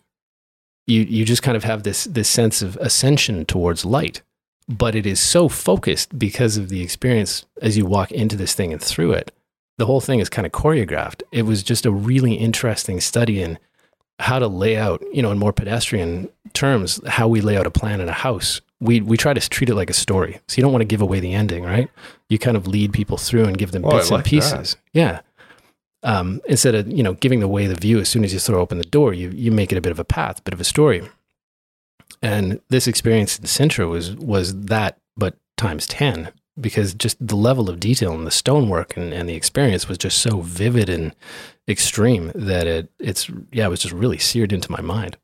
You 0.87 1.01
you 1.01 1.25
just 1.25 1.43
kind 1.43 1.57
of 1.57 1.63
have 1.63 1.83
this 1.83 2.05
this 2.05 2.29
sense 2.29 2.61
of 2.61 2.75
ascension 2.77 3.45
towards 3.45 3.85
light. 3.85 4.21
But 4.67 4.93
it 4.95 5.05
is 5.07 5.19
so 5.19 5.49
focused 5.49 6.17
because 6.19 6.55
of 6.55 6.69
the 6.69 6.81
experience 6.81 7.45
as 7.61 7.75
you 7.77 7.85
walk 7.87 8.11
into 8.11 8.35
this 8.35 8.53
thing 8.53 8.71
and 8.71 8.81
through 8.81 9.13
it. 9.13 9.31
The 9.79 9.87
whole 9.87 10.01
thing 10.01 10.19
is 10.19 10.29
kind 10.29 10.45
of 10.45 10.51
choreographed. 10.51 11.23
It 11.31 11.43
was 11.43 11.63
just 11.63 11.85
a 11.85 11.91
really 11.91 12.35
interesting 12.35 12.99
study 13.01 13.41
in 13.41 13.57
how 14.19 14.37
to 14.39 14.47
lay 14.47 14.75
out, 14.77 15.01
you 15.13 15.21
know, 15.21 15.31
in 15.31 15.37
more 15.39 15.53
pedestrian 15.53 16.29
terms, 16.53 16.99
how 17.07 17.27
we 17.27 17.41
lay 17.41 17.57
out 17.57 17.65
a 17.65 17.71
plan 17.71 18.01
in 18.01 18.09
a 18.09 18.13
house. 18.13 18.61
We 18.81 19.01
we 19.01 19.17
try 19.17 19.33
to 19.33 19.49
treat 19.49 19.69
it 19.69 19.75
like 19.75 19.89
a 19.89 19.93
story. 19.93 20.39
So 20.47 20.57
you 20.57 20.63
don't 20.63 20.71
want 20.71 20.81
to 20.81 20.85
give 20.87 21.01
away 21.01 21.19
the 21.19 21.33
ending, 21.33 21.63
right? 21.63 21.89
You 22.29 22.37
kind 22.39 22.55
of 22.57 22.67
lead 22.67 22.93
people 22.93 23.17
through 23.17 23.45
and 23.45 23.57
give 23.57 23.71
them 23.71 23.83
Oh, 23.85 23.91
bits 23.91 24.11
like 24.11 24.19
and 24.19 24.25
that. 24.25 24.29
pieces. 24.29 24.77
Yeah. 24.93 25.21
Um, 26.01 26.39
instead 26.47 26.75
of 26.75 26.87
you 26.87 27.03
know 27.03 27.13
giving 27.13 27.43
away 27.43 27.67
the 27.67 27.75
view 27.75 27.99
as 27.99 28.07
soon 28.07 28.23
as 28.23 28.31
you 28.33 28.39
throw 28.39 28.59
open 28.61 28.77
the 28.77 28.85
door, 28.85 29.13
you 29.13 29.29
you 29.31 29.51
make 29.51 29.71
it 29.73 29.77
a 29.77 29.81
bit 29.81 29.91
of 29.91 29.99
a 29.99 30.05
path, 30.05 30.39
a 30.39 30.41
bit 30.43 30.53
of 30.53 30.61
a 30.61 30.63
story. 30.65 31.01
And 32.21 32.61
this 32.69 32.87
experience 32.87 33.37
in 33.37 33.45
Sintra 33.45 33.89
was 33.89 34.15
was 34.15 34.55
that, 34.65 34.97
but 35.17 35.35
times 35.57 35.87
ten, 35.87 36.31
because 36.61 36.93
just 36.93 37.17
the 37.25 37.35
level 37.35 37.69
of 37.69 37.79
detail 37.79 38.13
and 38.13 38.25
the 38.27 38.31
stonework 38.31 38.95
and, 38.97 39.13
and 39.13 39.27
the 39.29 39.35
experience 39.35 39.87
was 39.87 39.97
just 39.97 40.19
so 40.19 40.41
vivid 40.41 40.89
and 40.89 41.15
extreme 41.67 42.31
that 42.35 42.67
it 42.67 42.89
it's 42.99 43.29
yeah 43.51 43.65
it 43.65 43.69
was 43.69 43.81
just 43.81 43.93
really 43.93 44.17
seared 44.17 44.51
into 44.53 44.71
my 44.71 44.81
mind 44.81 45.17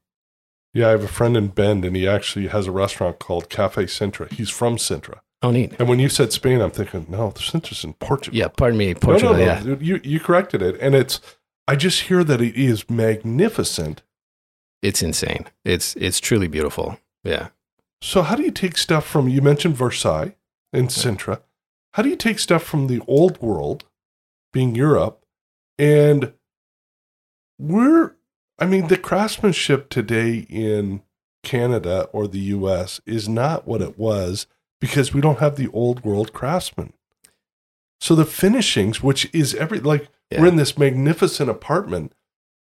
Yeah, 0.74 0.88
I 0.88 0.92
have 0.92 1.04
a 1.04 1.08
friend 1.08 1.36
in 1.38 1.48
Bend, 1.48 1.86
and 1.86 1.96
he 1.96 2.08
actually 2.08 2.48
has 2.48 2.68
a 2.68 2.72
restaurant 2.72 3.18
called 3.20 3.50
Cafe 3.50 3.86
Sintra. 3.86 4.32
He's 4.32 4.50
from 4.50 4.78
Sintra. 4.78 5.20
oh 5.42 5.52
neat 5.52 5.74
And 5.80 5.88
when 5.90 6.00
you 6.00 6.10
said 6.10 6.32
Spain, 6.34 6.62
I'm 6.62 6.72
thinking, 6.72 7.06
no, 7.10 7.32
Sintra's 7.32 7.84
in 7.84 7.94
Portugal. 7.94 8.38
yeah 8.38 8.48
pardon 8.50 8.78
me 8.78 8.94
No, 8.94 9.00
portugal 9.00 9.34
no, 9.34 9.40
no, 9.40 9.46
yeah 9.46 9.76
You, 9.80 10.00
you 10.04 10.20
corrected 10.20 10.62
it. 10.62 10.76
And 10.82 10.94
it's, 10.96 11.20
I 11.68 11.76
just 11.76 12.02
hear 12.04 12.24
that 12.24 12.42
it 12.42 12.56
is 12.56 12.90
magnificent. 12.90 14.04
it's 14.82 15.02
insane 15.02 15.46
it's 15.64 15.96
it's 15.96 16.20
truly 16.20 16.48
beautiful 16.48 17.00
yeah 17.24 17.48
So, 18.02 18.22
how 18.22 18.36
do 18.36 18.44
you 18.44 18.52
take 18.52 18.78
stuff 18.78 19.06
from, 19.08 19.28
you 19.30 19.42
mentioned 19.42 19.76
Versailles 19.78 20.36
and 20.76 20.90
Sintra. 20.90 21.42
How 21.94 22.04
do 22.04 22.10
you 22.10 22.16
take 22.16 22.40
stuff 22.40 22.64
from 22.64 22.88
the 22.88 23.02
old 23.08 23.42
world, 23.42 23.86
being 24.52 24.76
Europe, 24.76 25.26
and 25.80 26.34
we're, 27.58 28.16
I 28.60 28.66
mean, 28.66 28.88
the 28.88 28.98
craftsmanship 28.98 29.90
today 29.90 30.46
in 30.50 31.02
Canada 31.44 32.10
or 32.12 32.28
the 32.28 32.40
US 32.40 33.00
is 33.06 33.30
not 33.30 33.68
what 33.68 33.82
it 33.82 33.98
was 33.98 34.48
because 34.82 35.14
we 35.14 35.22
don't 35.22 35.40
have 35.40 35.56
the 35.56 35.70
old 35.72 36.04
world 36.04 36.34
craftsmen. 36.34 36.94
So, 38.02 38.14
the 38.14 38.26
finishings, 38.26 39.02
which 39.02 39.30
is 39.34 39.56
every, 39.56 39.80
like, 39.80 40.10
Yeah. 40.30 40.42
we're 40.42 40.48
in 40.48 40.56
this 40.58 40.78
magnificent 40.78 41.50
apartment 41.50 42.14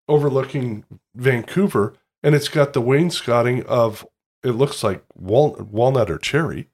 overlooking 0.09 0.85
Vancouver, 1.15 1.95
and 2.23 2.35
it's 2.35 2.49
got 2.49 2.73
the 2.73 2.81
wainscoting 2.81 3.65
of 3.65 4.07
it 4.45 4.53
looks 4.53 4.85
like 4.85 5.03
wal- 5.15 5.57
walnut 5.71 6.11
or 6.11 6.19
cherry, 6.19 6.69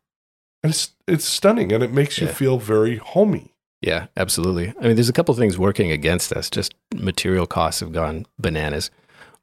and 0.62 0.70
it's 0.72 0.92
it's 1.06 1.24
stunning, 1.24 1.72
and 1.72 1.82
it 1.82 1.92
makes 1.92 2.18
you 2.18 2.26
Yeah. 2.26 2.32
feel 2.34 2.58
very 2.58 2.96
homey. 2.96 3.54
Yeah, 3.82 4.06
absolutely. 4.16 4.74
I 4.80 4.86
mean, 4.88 4.94
there's 4.96 5.08
a 5.08 5.12
couple 5.14 5.34
things 5.34 5.58
working 5.58 5.90
against 5.90 6.32
us. 6.32 6.50
Just 6.50 6.74
material 6.94 7.46
costs 7.46 7.80
have 7.80 7.92
gone 7.92 8.26
bananas. 8.38 8.90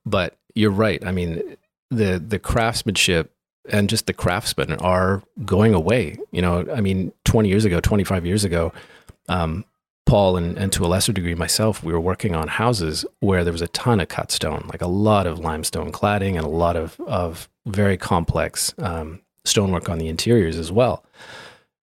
But 0.05 0.37
you're 0.53 0.69
right. 0.71 1.03
I 1.05 1.11
mean, 1.11 1.57
the 1.89 2.19
the 2.19 2.39
craftsmanship 2.39 3.31
and 3.69 3.89
just 3.89 4.05
the 4.05 4.13
craftsmen 4.13 4.73
are 4.73 5.23
going 5.43 5.73
away. 5.73 6.17
You 6.31 6.41
know, 6.41 6.65
I 6.73 6.81
mean, 6.81 7.11
20 7.25 7.49
years 7.49 7.65
ago, 7.65 7.79
25 7.81 8.25
years 8.25 8.45
ago, 8.45 8.71
um, 9.27 9.65
Paul 10.05 10.37
and, 10.37 10.57
and 10.57 10.71
to 10.71 10.85
a 10.85 10.87
lesser 10.87 11.11
degree 11.11 11.35
myself, 11.35 11.83
we 11.83 11.91
were 11.91 11.99
working 11.99 12.33
on 12.33 12.47
houses 12.47 13.05
where 13.19 13.43
there 13.43 13.51
was 13.51 13.61
a 13.61 13.67
ton 13.69 13.99
of 13.99 14.07
cut 14.07 14.31
stone, 14.31 14.65
like 14.71 14.81
a 14.81 14.87
lot 14.87 15.27
of 15.27 15.39
limestone 15.39 15.91
cladding 15.91 16.35
and 16.37 16.45
a 16.45 16.49
lot 16.49 16.77
of, 16.77 16.97
of 17.01 17.49
very 17.65 17.97
complex 17.97 18.73
um, 18.77 19.19
stonework 19.47 19.89
on 19.89 19.97
the 19.97 20.07
interiors 20.07 20.57
as 20.57 20.71
well. 20.71 21.03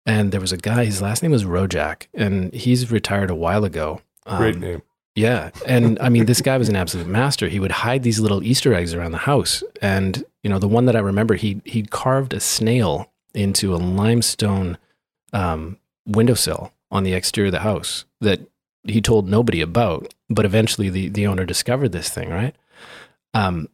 And 0.06 0.32
there 0.32 0.42
was 0.42 0.52
a 0.52 0.58
guy, 0.58 0.86
his 0.86 1.02
last 1.02 1.24
name 1.24 1.32
was 1.32 1.46
Rojak, 1.46 2.08
and 2.14 2.54
he's 2.54 2.92
retired 2.92 3.30
a 3.30 3.36
while 3.36 3.64
ago. 3.64 4.02
Um, 4.26 4.38
Great 4.38 4.58
name. 4.58 4.82
yeah. 5.16 5.52
And 5.66 5.98
I 6.00 6.10
mean, 6.10 6.26
this 6.26 6.42
guy 6.42 6.58
was 6.58 6.70
an 6.70 6.76
absolute 6.76 7.08
master. 7.08 7.48
He 7.48 7.60
would 7.60 7.72
hide 7.72 8.04
these 8.04 8.20
little 8.20 8.44
Easter 8.44 8.74
eggs 8.74 8.94
around 8.94 9.12
the 9.14 9.18
house. 9.20 9.64
And, 9.82 10.24
you 10.44 10.50
know, 10.50 10.60
the 10.60 10.68
one 10.68 10.86
that 10.88 10.96
I 10.96 11.00
remember, 11.00 11.36
he, 11.36 11.62
he 11.64 11.84
carved 11.84 12.34
a 12.34 12.40
snail 12.40 13.12
into 13.34 13.74
a 13.74 13.78
limestone 13.78 14.78
um, 15.32 15.78
windowsill 16.06 16.72
on 16.92 17.04
the 17.04 17.14
exterior 17.14 17.48
of 17.48 17.54
the 17.54 17.60
house 17.60 18.06
that 18.22 18.42
he 18.84 19.02
told 19.02 19.30
nobody 19.30 19.62
about. 19.62 20.14
But 20.30 20.46
eventually 20.46 20.90
the, 20.90 21.08
the 21.10 21.28
owner 21.28 21.46
discovered 21.46 21.94
this 21.94 22.10
thing, 22.10 22.30
right? 22.30 22.56
Um, 23.34 23.70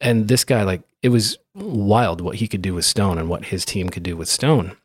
and 0.00 0.28
this 0.28 0.44
guy, 0.44 0.62
like, 0.62 0.82
it 1.06 1.10
was 1.10 1.38
wild 1.54 2.20
what 2.20 2.34
he 2.34 2.48
could 2.48 2.62
do 2.62 2.74
with 2.74 2.84
stone 2.84 3.16
and 3.16 3.28
what 3.28 3.44
his 3.44 3.64
team 3.64 3.90
could 3.90 4.02
do 4.02 4.16
with 4.16 4.28
stone. 4.28 4.76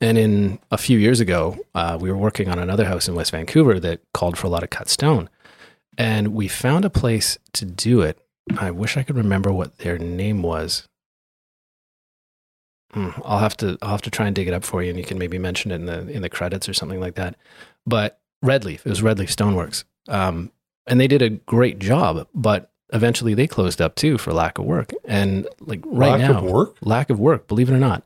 And 0.00 0.16
in 0.16 0.60
a 0.70 0.78
few 0.78 0.96
years 0.96 1.18
ago, 1.18 1.58
uh, 1.74 1.98
we 2.00 2.08
were 2.08 2.16
working 2.16 2.48
on 2.48 2.60
another 2.60 2.84
house 2.84 3.08
in 3.08 3.16
West 3.16 3.32
Vancouver 3.32 3.80
that 3.80 4.00
called 4.12 4.38
for 4.38 4.46
a 4.46 4.50
lot 4.50 4.62
of 4.62 4.70
cut 4.70 4.88
stone. 4.88 5.28
And 5.98 6.28
we 6.28 6.46
found 6.46 6.84
a 6.84 6.90
place 6.90 7.36
to 7.54 7.64
do 7.64 8.00
it. 8.00 8.20
I 8.58 8.70
wish 8.70 8.96
I 8.96 9.02
could 9.02 9.16
remember 9.16 9.52
what 9.52 9.78
their 9.78 9.98
name 9.98 10.40
was. 10.40 10.86
Hmm, 12.92 13.10
I'll 13.24 13.40
have 13.40 13.56
to 13.56 13.76
I'll 13.82 13.90
have 13.90 14.02
to 14.02 14.10
try 14.10 14.26
and 14.26 14.36
dig 14.36 14.46
it 14.46 14.54
up 14.54 14.62
for 14.62 14.84
you, 14.84 14.90
and 14.90 14.98
you 15.00 15.04
can 15.04 15.18
maybe 15.18 15.40
mention 15.40 15.72
it 15.72 15.76
in 15.76 15.86
the 15.86 16.08
in 16.08 16.22
the 16.22 16.28
credits 16.28 16.68
or 16.68 16.74
something 16.74 17.00
like 17.00 17.16
that. 17.16 17.34
But 17.84 18.20
Redleaf, 18.44 18.86
it 18.86 18.86
was 18.86 19.02
Redleaf 19.02 19.34
Stoneworks, 19.34 19.82
um, 20.06 20.52
and 20.86 21.00
they 21.00 21.08
did 21.08 21.22
a 21.22 21.30
great 21.30 21.80
job. 21.80 22.28
But 22.32 22.70
eventually, 22.92 23.34
they 23.34 23.46
closed 23.46 23.80
up 23.80 23.94
too 23.94 24.18
for 24.18 24.32
lack 24.32 24.58
of 24.58 24.64
work. 24.64 24.92
And 25.04 25.46
like 25.60 25.80
right 25.84 26.12
Lack 26.12 26.20
now, 26.20 26.38
of 26.38 26.44
work. 26.44 26.76
lack 26.82 27.10
of 27.10 27.18
work, 27.18 27.46
believe 27.48 27.70
it 27.70 27.74
or 27.74 27.78
not. 27.78 28.02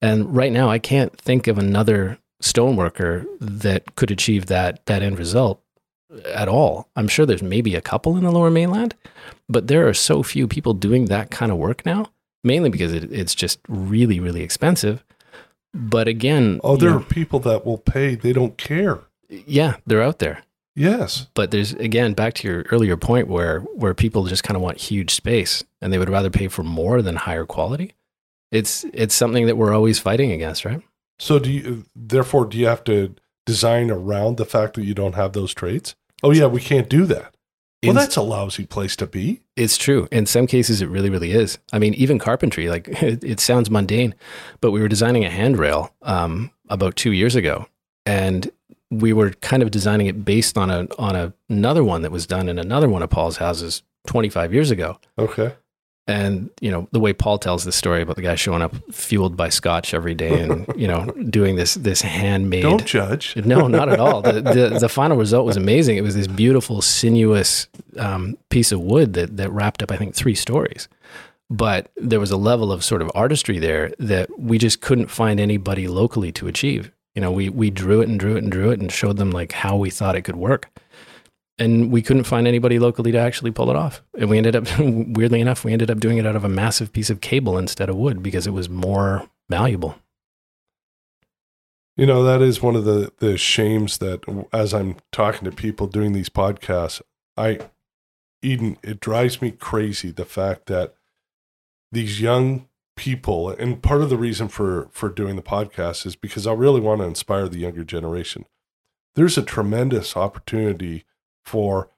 And 0.00 0.34
right 0.34 0.52
now, 0.52 0.68
I 0.68 0.78
can't 0.78 1.16
think 1.20 1.46
of 1.46 1.58
another 1.58 2.18
stoneworker 2.42 3.26
that 3.40 3.96
could 3.96 4.10
achieve 4.10 4.46
that 4.46 4.84
that 4.86 5.02
end 5.02 5.18
result 5.18 5.60
at 6.26 6.48
all. 6.48 6.88
I'm 6.96 7.08
sure 7.08 7.26
there's 7.26 7.42
maybe 7.42 7.74
a 7.74 7.80
couple 7.80 8.16
in 8.16 8.22
the 8.24 8.30
Lower 8.30 8.50
Mainland, 8.50 8.94
but 9.48 9.66
there 9.66 9.88
are 9.88 9.94
so 9.94 10.22
few 10.22 10.46
people 10.46 10.72
doing 10.72 11.06
that 11.06 11.30
kind 11.30 11.50
of 11.50 11.58
work 11.58 11.84
now. 11.84 12.06
Mainly 12.44 12.70
because 12.70 12.92
it, 12.94 13.12
it's 13.12 13.34
just 13.34 13.58
really, 13.68 14.20
really 14.20 14.42
expensive. 14.42 15.04
But 15.74 16.06
again, 16.06 16.60
Oh, 16.62 16.74
you 16.74 16.78
there 16.78 16.90
know, 16.90 16.96
are 16.98 17.00
people 17.04 17.40
that 17.40 17.66
will 17.66 17.76
pay. 17.78 18.14
They 18.14 18.32
don't 18.32 18.56
care. 18.56 19.00
yeah, 19.28 19.76
they're 19.86 20.00
out 20.02 20.20
there. 20.20 20.42
Yes. 20.78 21.26
But 21.34 21.50
there's 21.50 21.72
again 21.74 22.14
back 22.14 22.34
to 22.34 22.48
your 22.48 22.62
earlier 22.70 22.96
point 22.96 23.26
where 23.26 23.60
where 23.60 23.94
people 23.94 24.24
just 24.24 24.44
kind 24.44 24.56
of 24.56 24.62
want 24.62 24.78
huge 24.78 25.12
space 25.12 25.64
and 25.82 25.92
they 25.92 25.98
would 25.98 26.08
rather 26.08 26.30
pay 26.30 26.46
for 26.48 26.62
more 26.62 27.02
than 27.02 27.16
higher 27.16 27.44
quality. 27.44 27.94
It's 28.52 28.84
it's 28.94 29.14
something 29.14 29.46
that 29.46 29.56
we're 29.56 29.74
always 29.74 29.98
fighting 29.98 30.30
against, 30.30 30.64
right? 30.64 30.80
So 31.18 31.38
do 31.40 31.50
you? 31.50 31.84
Therefore, 31.96 32.44
do 32.46 32.56
you 32.56 32.66
have 32.66 32.84
to 32.84 33.14
design 33.44 33.90
around 33.90 34.36
the 34.36 34.44
fact 34.44 34.74
that 34.74 34.84
you 34.84 34.94
don't 34.94 35.16
have 35.16 35.32
those 35.32 35.52
traits? 35.52 35.96
Oh 36.22 36.30
yeah, 36.30 36.46
we 36.46 36.60
can't 36.60 36.88
do 36.88 37.04
that. 37.06 37.34
Well, 37.82 37.94
that's 37.94 38.16
a 38.16 38.22
lousy 38.22 38.66
place 38.66 38.96
to 38.96 39.06
be. 39.06 39.40
It's 39.54 39.76
true. 39.76 40.08
In 40.10 40.26
some 40.26 40.48
cases, 40.48 40.82
it 40.82 40.88
really, 40.88 41.10
really 41.10 41.30
is. 41.30 41.58
I 41.72 41.78
mean, 41.78 41.94
even 41.94 42.18
carpentry, 42.18 42.68
like 42.68 42.88
it, 43.02 43.22
it 43.24 43.40
sounds 43.40 43.68
mundane, 43.68 44.14
but 44.60 44.70
we 44.70 44.80
were 44.80 44.88
designing 44.88 45.24
a 45.24 45.30
handrail 45.30 45.92
um, 46.02 46.50
about 46.68 46.96
two 46.96 47.12
years 47.12 47.34
ago, 47.34 47.66
and 48.06 48.50
we 48.90 49.12
were 49.12 49.30
kind 49.30 49.62
of 49.62 49.70
designing 49.70 50.06
it 50.06 50.24
based 50.24 50.56
on 50.56 50.70
a 50.70 50.88
on 50.98 51.14
a, 51.16 51.32
another 51.48 51.84
one 51.84 52.02
that 52.02 52.12
was 52.12 52.26
done 52.26 52.48
in 52.48 52.58
another 52.58 52.88
one 52.88 53.02
of 53.02 53.10
Paul's 53.10 53.36
houses 53.36 53.82
25 54.06 54.54
years 54.54 54.70
ago. 54.70 54.98
Okay. 55.18 55.54
And 56.06 56.48
you 56.62 56.70
know 56.70 56.88
the 56.90 57.00
way 57.00 57.12
Paul 57.12 57.38
tells 57.38 57.64
the 57.64 57.72
story 57.72 58.00
about 58.00 58.16
the 58.16 58.22
guy 58.22 58.34
showing 58.34 58.62
up 58.62 58.74
fueled 58.90 59.36
by 59.36 59.50
scotch 59.50 59.92
every 59.92 60.14
day, 60.14 60.40
and 60.40 60.66
you 60.74 60.88
know 60.88 61.04
doing 61.28 61.56
this 61.56 61.74
this 61.74 62.00
handmade. 62.00 62.62
Don't 62.62 62.86
judge. 62.86 63.36
No, 63.36 63.68
not 63.68 63.90
at 63.90 64.00
all. 64.00 64.22
The, 64.22 64.32
the 64.40 64.78
the 64.80 64.88
final 64.88 65.18
result 65.18 65.44
was 65.44 65.58
amazing. 65.58 65.98
It 65.98 66.00
was 66.00 66.14
this 66.14 66.26
beautiful, 66.26 66.80
sinuous 66.80 67.68
um, 67.98 68.38
piece 68.48 68.72
of 68.72 68.80
wood 68.80 69.12
that 69.12 69.36
that 69.36 69.52
wrapped 69.52 69.82
up, 69.82 69.92
I 69.92 69.98
think, 69.98 70.14
three 70.14 70.34
stories. 70.34 70.88
But 71.50 71.90
there 71.96 72.20
was 72.20 72.30
a 72.30 72.38
level 72.38 72.72
of 72.72 72.82
sort 72.82 73.02
of 73.02 73.10
artistry 73.14 73.58
there 73.58 73.92
that 73.98 74.38
we 74.38 74.56
just 74.56 74.80
couldn't 74.80 75.08
find 75.08 75.38
anybody 75.38 75.88
locally 75.88 76.32
to 76.32 76.48
achieve. 76.48 76.90
You 77.18 77.22
know, 77.22 77.32
we 77.32 77.48
we 77.48 77.70
drew 77.70 78.00
it 78.00 78.08
and 78.08 78.20
drew 78.20 78.36
it 78.36 78.44
and 78.44 78.52
drew 78.52 78.70
it 78.70 78.78
and 78.78 78.92
showed 78.92 79.16
them 79.16 79.32
like 79.32 79.50
how 79.50 79.76
we 79.76 79.90
thought 79.90 80.14
it 80.14 80.22
could 80.22 80.36
work, 80.36 80.70
and 81.58 81.90
we 81.90 82.00
couldn't 82.00 82.22
find 82.22 82.46
anybody 82.46 82.78
locally 82.78 83.10
to 83.10 83.18
actually 83.18 83.50
pull 83.50 83.70
it 83.70 83.74
off. 83.74 84.02
And 84.16 84.30
we 84.30 84.38
ended 84.38 84.54
up, 84.54 84.68
weirdly 84.78 85.40
enough, 85.40 85.64
we 85.64 85.72
ended 85.72 85.90
up 85.90 85.98
doing 85.98 86.18
it 86.18 86.26
out 86.26 86.36
of 86.36 86.44
a 86.44 86.48
massive 86.48 86.92
piece 86.92 87.10
of 87.10 87.20
cable 87.20 87.58
instead 87.58 87.90
of 87.90 87.96
wood 87.96 88.22
because 88.22 88.46
it 88.46 88.52
was 88.52 88.68
more 88.68 89.28
valuable. 89.50 89.96
You 91.96 92.06
know, 92.06 92.22
that 92.22 92.40
is 92.40 92.62
one 92.62 92.76
of 92.76 92.84
the 92.84 93.12
the 93.18 93.36
shames 93.36 93.98
that 93.98 94.22
as 94.52 94.72
I'm 94.72 94.94
talking 95.10 95.44
to 95.44 95.50
people 95.50 95.88
doing 95.88 96.12
these 96.12 96.28
podcasts, 96.28 97.02
I 97.36 97.58
Eden, 98.42 98.78
it 98.84 99.00
drives 99.00 99.42
me 99.42 99.50
crazy 99.50 100.12
the 100.12 100.24
fact 100.24 100.66
that 100.66 100.94
these 101.90 102.20
young 102.20 102.68
people 102.98 103.48
and 103.50 103.80
part 103.82 104.02
of 104.02 104.10
the 104.10 104.18
reason 104.18 104.48
for 104.48 104.88
for 104.90 105.08
doing 105.08 105.36
the 105.36 105.42
podcast 105.42 106.04
is 106.04 106.16
because 106.16 106.46
I 106.46 106.52
really 106.52 106.80
want 106.80 107.00
to 107.00 107.06
inspire 107.06 107.48
the 107.48 107.60
younger 107.60 107.84
generation. 107.84 108.44
There's 109.14 109.38
a 109.38 109.42
tremendous 109.42 110.16
opportunity 110.16 111.04
for, 111.46 111.90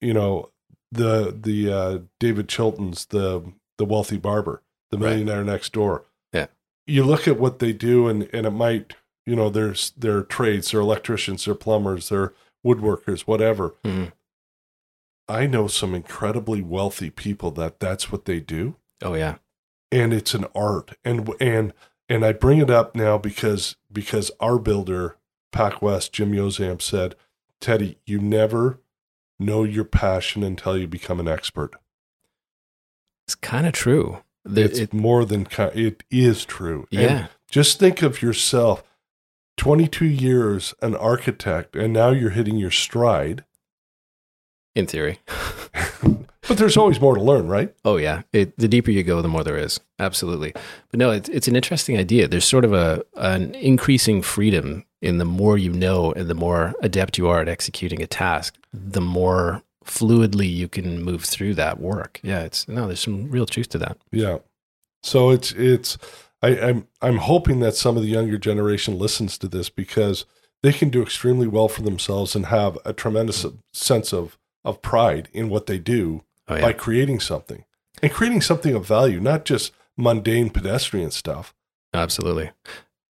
you 0.00 0.12
know, 0.14 0.50
the 0.92 1.36
the 1.36 1.72
uh, 1.72 1.98
David 2.20 2.48
Chilton's 2.48 3.06
the 3.06 3.52
the 3.78 3.84
wealthy 3.86 4.18
barber, 4.18 4.62
the 4.90 4.98
Right. 4.98 5.10
millionaire 5.10 5.42
next 5.42 5.72
door. 5.72 6.04
Yeah. 6.32 6.46
You 6.86 7.02
look 7.04 7.26
at 7.26 7.40
what 7.40 7.58
they 7.58 7.72
do 7.72 8.06
and 8.08 8.28
and 8.32 8.46
it 8.46 8.50
might 8.50 8.94
you 9.24 9.36
know, 9.36 9.48
there's 9.50 9.90
their 9.92 10.22
trades, 10.22 10.70
they're 10.72 10.80
electricians, 10.80 11.44
they're 11.44 11.54
plumbers, 11.54 12.08
they're 12.08 12.34
woodworkers, 12.66 13.20
whatever. 13.22 13.74
Mhm. 13.84 14.12
I 15.28 15.46
know 15.46 15.68
some 15.68 15.94
incredibly 15.94 16.60
wealthy 16.60 17.08
people 17.08 17.50
that 17.52 17.78
that's 17.80 18.10
what 18.12 18.24
they 18.26 18.40
do, 18.40 18.76
Oh 19.02 19.14
yeah, 19.14 19.36
and 19.92 20.12
it's 20.12 20.34
an 20.34 20.46
art. 20.54 20.96
And 21.04 21.30
and 21.40 21.72
and 22.08 22.24
I 22.24 22.32
bring 22.32 22.58
it 22.58 22.70
up 22.70 22.96
now 22.96 23.16
because 23.18 23.76
because 23.92 24.32
our 24.40 24.58
builder, 24.58 25.16
Pac 25.52 25.80
West, 25.80 26.12
Jim 26.12 26.32
Yozam 26.32 26.82
said, 26.82 27.14
Teddy, 27.60 27.98
you 28.06 28.18
never 28.18 28.80
know 29.38 29.62
your 29.64 29.84
passion 29.84 30.42
until 30.42 30.76
you 30.76 30.86
become 30.88 31.20
an 31.20 31.28
expert. 31.28 31.72
it's 33.26 33.34
kind 33.36 33.66
of 33.66 33.72
true. 33.72 34.18
The- 34.44 34.62
It's 34.64 34.78
it- 34.80 34.92
more 34.92 35.24
than 35.24 35.44
ki- 35.46 35.70
it 35.74 36.02
is 36.10 36.44
true. 36.44 36.86
And 36.90 37.00
yeah. 37.02 37.26
just 37.48 37.78
think 37.78 38.02
of 38.02 38.20
yourself 38.22 38.82
22 39.56 40.04
years 40.06 40.74
an 40.82 40.96
architect 40.96 41.76
and 41.76 41.92
now 41.92 42.10
you're 42.10 42.30
hitting 42.30 42.56
your 42.56 42.70
stride 42.72 43.44
in 44.74 44.86
theory. 44.86 45.20
but 46.52 46.58
there's 46.58 46.76
always 46.76 47.00
more 47.00 47.14
to 47.14 47.22
learn 47.22 47.48
right 47.48 47.74
Oh 47.84 47.96
yeah, 47.96 48.22
it, 48.32 48.56
the 48.58 48.68
deeper 48.68 48.90
you 48.90 49.02
go, 49.02 49.22
the 49.22 49.28
more 49.28 49.42
there 49.44 49.56
is. 49.56 49.80
Absolutely, 49.98 50.52
but 50.90 50.98
no, 50.98 51.10
it's 51.10 51.28
it's 51.30 51.48
an 51.48 51.56
interesting 51.56 51.96
idea. 51.98 52.28
There's 52.28 52.44
sort 52.44 52.64
of 52.64 52.72
a 52.72 53.04
an 53.16 53.54
increasing 53.54 54.22
freedom 54.22 54.84
in 55.00 55.18
the 55.18 55.24
more 55.24 55.56
you 55.58 55.72
know 55.72 56.12
and 56.12 56.28
the 56.28 56.34
more 56.34 56.74
adept 56.82 57.18
you 57.18 57.28
are 57.28 57.40
at 57.40 57.48
executing 57.48 58.02
a 58.02 58.06
task, 58.06 58.54
the 58.72 59.00
more 59.00 59.62
fluidly 59.84 60.48
you 60.52 60.68
can 60.68 61.02
move 61.02 61.24
through 61.24 61.54
that 61.54 61.80
work. 61.80 62.20
Yeah, 62.22 62.40
it's 62.42 62.68
no, 62.68 62.86
there's 62.86 63.00
some 63.00 63.30
real 63.30 63.46
truth 63.46 63.68
to 63.70 63.78
that. 63.78 63.96
yeah 64.12 64.38
so 65.04 65.30
it's 65.30 65.50
it's 65.52 65.98
I, 66.42 66.50
i'm 66.60 66.86
i'm 67.00 67.16
hoping 67.16 67.58
that 67.60 67.74
some 67.74 67.96
of 67.96 68.02
the 68.04 68.08
younger 68.08 68.38
generation 68.38 68.96
listens 68.98 69.36
to 69.38 69.48
this 69.48 69.68
because 69.68 70.26
they 70.62 70.72
can 70.72 70.90
do 70.90 71.02
extremely 71.02 71.48
well 71.48 71.66
for 71.68 71.82
themselves 71.82 72.36
and 72.36 72.46
have 72.46 72.78
a 72.84 72.92
tremendous 72.92 73.44
sense 73.72 74.12
of 74.12 74.38
of 74.64 74.80
pride 74.80 75.28
in 75.32 75.48
what 75.48 75.66
they 75.66 75.78
do 75.80 76.22
Oh 76.52 76.56
yeah, 76.56 76.62
by 76.62 76.72
creating 76.72 77.20
something 77.20 77.64
and 78.02 78.12
creating 78.12 78.40
something 78.40 78.74
of 78.74 78.86
value 78.86 79.20
not 79.20 79.44
just 79.44 79.72
mundane 79.96 80.50
pedestrian 80.50 81.10
stuff 81.10 81.54
Absolutely. 81.94 82.50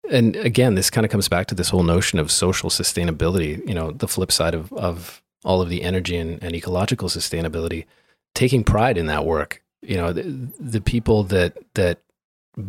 And 0.10 0.36
again, 0.38 0.76
this 0.76 0.90
kind 0.90 1.06
of 1.06 1.12
comes 1.12 1.30
back 1.30 1.48
to 1.48 1.56
this 1.56 1.70
whole 1.70 1.84
notion 1.84 2.20
of 2.20 2.32
social 2.32 2.70
sustainability, 2.70 3.66
you 3.68 3.74
know, 3.74 3.92
the 3.92 4.08
flip 4.08 4.32
side 4.32 4.54
of, 4.54 4.74
of 4.74 5.22
all 5.44 5.62
of 5.62 5.70
the 5.70 5.84
energy 5.84 6.18
and, 6.18 6.42
and 6.44 6.56
ecological 6.56 7.08
sustainability, 7.08 7.86
taking 8.34 8.64
pride 8.64 8.98
in 8.98 9.06
that 9.06 9.26
work. 9.26 9.64
You 9.82 9.98
know, 9.98 10.14
the, 10.14 10.24
the 10.60 10.82
people 10.82 11.24
that 11.26 11.58
that 11.76 12.00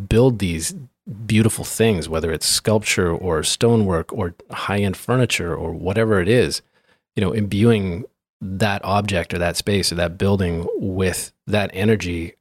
build 0.07 0.39
these 0.39 0.75
beautiful 1.25 1.65
things, 1.65 2.07
whether 2.07 2.31
it's 2.31 2.45
sculpture 2.45 3.11
or 3.11 3.43
stonework 3.43 4.13
or 4.13 4.35
high-end 4.49 4.95
furniture 4.95 5.53
or 5.53 5.73
whatever 5.73 6.21
it 6.21 6.29
is, 6.29 6.61
you 7.15 7.21
know, 7.21 7.33
imbuing 7.33 8.05
that 8.45 8.83
object 8.83 9.33
or 9.33 9.37
that 9.39 9.55
space 9.57 9.91
or 9.91 9.95
that 9.95 10.17
building 10.17 10.67
with 10.75 11.31
that 11.47 11.69
energy 11.73 12.33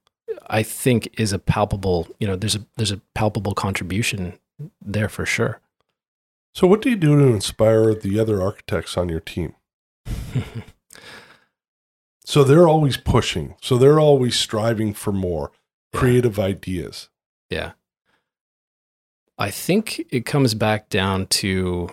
I 0.48 0.62
think 0.64 1.08
is 1.18 1.32
a 1.32 1.38
palpable, 1.38 2.08
you 2.18 2.26
know, 2.26 2.34
there's 2.36 2.56
a 2.56 2.66
there's 2.76 2.90
a 2.90 3.00
palpable 3.14 3.54
contribution 3.54 4.38
there 4.84 5.08
for 5.08 5.24
sure. 5.24 5.60
so 6.54 6.66
what 6.66 6.82
do 6.82 6.90
you 6.90 6.96
do 6.96 7.16
to 7.18 7.26
inspire 7.32 7.94
the 7.94 8.18
other 8.18 8.42
architects 8.42 8.96
on 8.96 9.08
your 9.08 9.20
team 9.20 9.54
So 12.24 12.44
they're 12.44 12.68
always 12.68 12.96
pushing. 12.96 13.56
So 13.60 13.76
they're 13.76 13.98
always 14.00 14.38
striving 14.38 14.94
for 14.94 15.12
more 15.12 15.50
Yeah. 15.92 16.00
creative 16.00 16.38
ideas. 16.38 17.08
yeah. 17.50 17.72
I 19.38 19.50
think 19.50 20.06
it 20.10 20.24
comes 20.24 20.54
back 20.54 20.88
down 20.88 21.26
to 21.42 21.90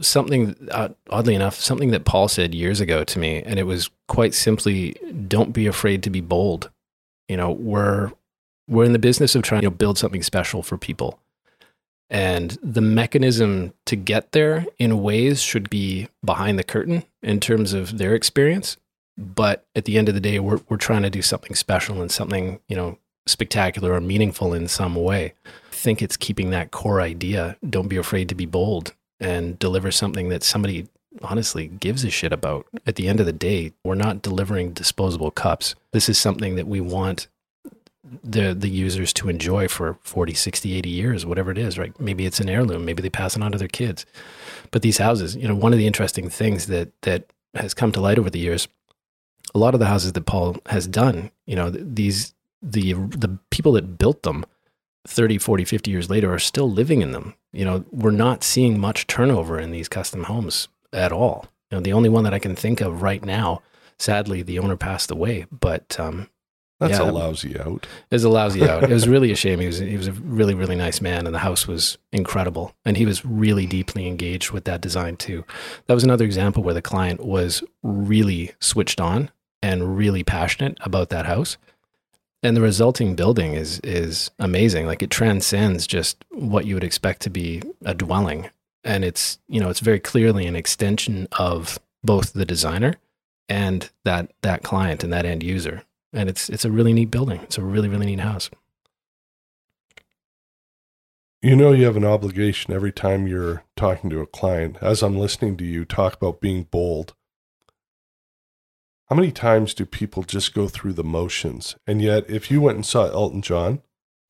something 0.00 0.56
uh, 0.70 0.90
oddly 1.10 1.34
enough, 1.34 1.56
something 1.56 1.90
that 1.90 2.04
Paul 2.04 2.28
said 2.28 2.54
years 2.54 2.80
ago 2.80 3.04
to 3.04 3.18
me 3.18 3.42
and 3.42 3.58
it 3.58 3.64
was 3.64 3.90
quite 4.08 4.34
simply 4.34 4.92
don't 5.28 5.52
be 5.52 5.66
afraid 5.66 6.02
to 6.04 6.10
be 6.10 6.20
bold. 6.20 6.70
You 7.28 7.36
know, 7.36 7.50
we're 7.50 8.12
we're 8.68 8.84
in 8.84 8.92
the 8.92 8.98
business 8.98 9.34
of 9.34 9.42
trying 9.42 9.62
to 9.62 9.70
build 9.70 9.98
something 9.98 10.22
special 10.22 10.62
for 10.62 10.76
people. 10.76 11.20
And 12.08 12.56
the 12.62 12.80
mechanism 12.80 13.72
to 13.86 13.96
get 13.96 14.32
there 14.32 14.66
in 14.78 15.02
ways 15.02 15.42
should 15.42 15.68
be 15.70 16.08
behind 16.24 16.58
the 16.58 16.64
curtain 16.64 17.04
in 17.22 17.40
terms 17.40 17.72
of 17.72 17.98
their 17.98 18.14
experience. 18.14 18.76
But 19.18 19.66
at 19.74 19.86
the 19.86 19.98
end 19.98 20.08
of 20.08 20.14
the 20.14 20.20
day, 20.20 20.38
we're, 20.38 20.60
we're 20.68 20.76
trying 20.76 21.02
to 21.02 21.10
do 21.10 21.22
something 21.22 21.54
special 21.54 22.00
and 22.00 22.10
something, 22.10 22.60
you 22.68 22.76
know, 22.76 22.98
spectacular 23.26 23.92
or 23.92 24.00
meaningful 24.00 24.52
in 24.52 24.68
some 24.68 24.94
way. 24.94 25.34
I 25.46 25.74
think 25.74 26.00
it's 26.00 26.16
keeping 26.16 26.50
that 26.50 26.70
core 26.70 27.00
idea. 27.00 27.56
Don't 27.68 27.88
be 27.88 27.96
afraid 27.96 28.28
to 28.28 28.34
be 28.36 28.46
bold 28.46 28.94
and 29.20 29.58
deliver 29.58 29.90
something 29.90 30.28
that 30.28 30.42
somebody 30.42 30.86
honestly 31.22 31.68
gives 31.68 32.04
a 32.04 32.10
shit 32.10 32.32
about. 32.32 32.66
At 32.86 32.96
the 32.96 33.08
end 33.08 33.20
of 33.20 33.26
the 33.26 33.32
day, 33.32 33.72
we're 33.84 33.94
not 33.94 34.22
delivering 34.22 34.72
disposable 34.72 35.30
cups. 35.30 35.74
This 35.92 36.08
is 36.08 36.18
something 36.18 36.56
that 36.56 36.66
we 36.66 36.80
want 36.80 37.28
the 38.22 38.54
the 38.54 38.68
users 38.68 39.12
to 39.12 39.28
enjoy 39.28 39.66
for 39.66 39.98
40 40.02 40.34
60 40.34 40.76
80 40.76 40.88
years 40.88 41.26
whatever 41.26 41.50
it 41.50 41.58
is 41.58 41.78
right 41.78 41.98
maybe 42.00 42.24
it's 42.24 42.40
an 42.40 42.48
heirloom 42.48 42.84
maybe 42.84 43.02
they 43.02 43.10
pass 43.10 43.36
it 43.36 43.42
on 43.42 43.52
to 43.52 43.58
their 43.58 43.66
kids 43.68 44.06
but 44.70 44.82
these 44.82 44.98
houses 44.98 45.34
you 45.34 45.48
know 45.48 45.54
one 45.54 45.72
of 45.72 45.78
the 45.78 45.86
interesting 45.86 46.28
things 46.30 46.66
that 46.66 46.90
that 47.02 47.24
has 47.54 47.74
come 47.74 47.90
to 47.92 48.00
light 48.00 48.18
over 48.18 48.30
the 48.30 48.38
years 48.38 48.68
a 49.54 49.58
lot 49.58 49.74
of 49.74 49.80
the 49.80 49.86
houses 49.86 50.12
that 50.12 50.26
paul 50.26 50.56
has 50.66 50.86
done 50.86 51.30
you 51.46 51.56
know 51.56 51.68
these 51.70 52.34
the 52.62 52.92
the 52.92 53.38
people 53.50 53.72
that 53.72 53.98
built 53.98 54.22
them 54.22 54.44
30 55.08 55.38
40 55.38 55.64
50 55.64 55.90
years 55.90 56.08
later 56.08 56.32
are 56.32 56.38
still 56.38 56.70
living 56.70 57.02
in 57.02 57.10
them 57.10 57.34
you 57.56 57.64
know 57.64 57.84
we're 57.90 58.10
not 58.26 58.44
seeing 58.44 58.78
much 58.78 59.06
turnover 59.06 59.58
in 59.58 59.70
these 59.70 59.88
custom 59.88 60.24
homes 60.24 60.68
at 60.92 61.12
all 61.12 61.46
you 61.70 61.76
know 61.76 61.82
the 61.82 61.92
only 61.92 62.08
one 62.08 62.24
that 62.24 62.34
i 62.34 62.38
can 62.38 62.54
think 62.56 62.80
of 62.80 63.02
right 63.02 63.24
now 63.24 63.60
sadly 63.98 64.42
the 64.42 64.58
owner 64.58 64.76
passed 64.76 65.10
away 65.10 65.46
but 65.50 65.98
um 65.98 66.28
That's 66.78 66.98
Yeah. 66.98 67.10
a 67.10 67.12
lousy 67.22 67.58
out. 67.58 67.86
it 68.10 68.14
was 68.14 68.24
a 68.24 68.28
lousy 68.28 68.62
out. 68.68 68.82
It 68.84 68.90
was 68.90 69.08
really 69.14 69.32
a 69.32 69.36
shame. 69.36 69.60
He 69.60 69.66
was 69.66 69.78
he 69.78 69.96
was 69.96 70.08
a 70.08 70.12
really 70.12 70.54
really 70.54 70.76
nice 70.76 71.00
man, 71.00 71.24
and 71.26 71.34
the 71.34 71.38
house 71.48 71.66
was 71.66 71.96
incredible. 72.12 72.74
And 72.84 72.98
he 72.98 73.06
was 73.06 73.24
really 73.24 73.66
deeply 73.66 74.06
engaged 74.06 74.50
with 74.50 74.64
that 74.64 74.82
design 74.82 75.16
too. 75.16 75.44
That 75.86 75.94
was 75.94 76.04
another 76.04 76.26
example 76.26 76.62
where 76.62 76.74
the 76.74 76.82
client 76.92 77.24
was 77.24 77.64
really 77.82 78.52
switched 78.60 79.00
on 79.00 79.30
and 79.62 79.96
really 79.96 80.22
passionate 80.22 80.76
about 80.82 81.08
that 81.08 81.24
house. 81.24 81.56
And 82.46 82.56
the 82.56 82.60
resulting 82.60 83.16
building 83.16 83.54
is 83.54 83.80
is 83.80 84.30
amazing. 84.38 84.86
Like 84.86 85.02
it 85.02 85.10
transcends 85.10 85.86
just 85.86 86.24
what 86.30 86.64
you 86.64 86.74
would 86.74 86.84
expect 86.84 87.22
to 87.22 87.30
be 87.30 87.62
a 87.84 87.94
dwelling. 87.94 88.50
and 88.86 89.04
it's 89.04 89.38
you 89.48 89.60
know 89.60 89.68
it's 89.68 89.80
very 89.80 90.00
clearly 90.00 90.46
an 90.46 90.56
extension 90.56 91.26
of 91.38 91.78
both 92.02 92.32
the 92.32 92.46
designer 92.46 92.94
and 93.48 93.90
that 94.04 94.32
that 94.42 94.62
client 94.62 95.02
and 95.04 95.12
that 95.12 95.26
end 95.26 95.42
user 95.42 95.82
and 96.12 96.28
it's 96.28 96.48
it's 96.48 96.64
a 96.64 96.70
really 96.70 96.92
neat 96.92 97.10
building 97.10 97.40
it's 97.42 97.58
a 97.58 97.62
really 97.62 97.88
really 97.88 98.06
neat 98.06 98.20
house 98.20 98.48
you 101.42 101.56
know 101.56 101.72
you 101.72 101.84
have 101.84 101.96
an 101.96 102.04
obligation 102.04 102.72
every 102.72 102.92
time 102.92 103.26
you're 103.26 103.64
talking 103.76 104.08
to 104.08 104.20
a 104.20 104.26
client 104.26 104.76
as 104.80 105.02
i'm 105.02 105.18
listening 105.18 105.56
to 105.56 105.64
you 105.64 105.84
talk 105.84 106.14
about 106.14 106.40
being 106.40 106.62
bold 106.62 107.14
how 109.08 109.16
many 109.16 109.30
times 109.30 109.72
do 109.74 109.84
people 109.86 110.22
just 110.24 110.52
go 110.54 110.68
through 110.68 110.92
the 110.94 111.04
motions? 111.04 111.76
And 111.86 112.02
yet 112.02 112.28
if 112.28 112.50
you 112.50 112.60
went 112.60 112.76
and 112.76 112.86
saw 112.86 113.06
elton 113.06 113.42
john 113.42 113.80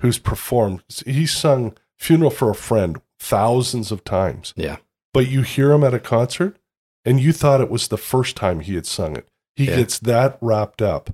who's 0.03 0.19
performed 0.19 0.83
he's 1.07 1.35
sung 1.35 1.77
funeral 1.99 2.31
for 2.31 2.51
a 2.51 2.55
friend 2.55 3.01
thousands 3.19 3.91
of 3.91 4.05
times. 4.05 4.53
Yeah. 4.57 4.77
But 5.15 5.29
you 5.29 5.43
hear 5.43 5.73
him 5.73 5.83
at 5.83 5.95
a 5.95 5.99
concert 5.99 6.59
and 7.05 7.19
you 7.21 7.33
thought 7.33 7.61
it 7.63 7.71
was 7.71 7.89
the 7.89 7.97
first 7.97 8.37
time 8.37 8.61
he 8.61 8.75
had 8.75 8.85
sung 8.87 9.17
it. 9.17 9.27
He 9.55 9.65
Yeah. 9.67 9.77
gets 9.77 9.99
that 10.01 10.37
wrapped 10.43 10.83
up. 10.83 11.11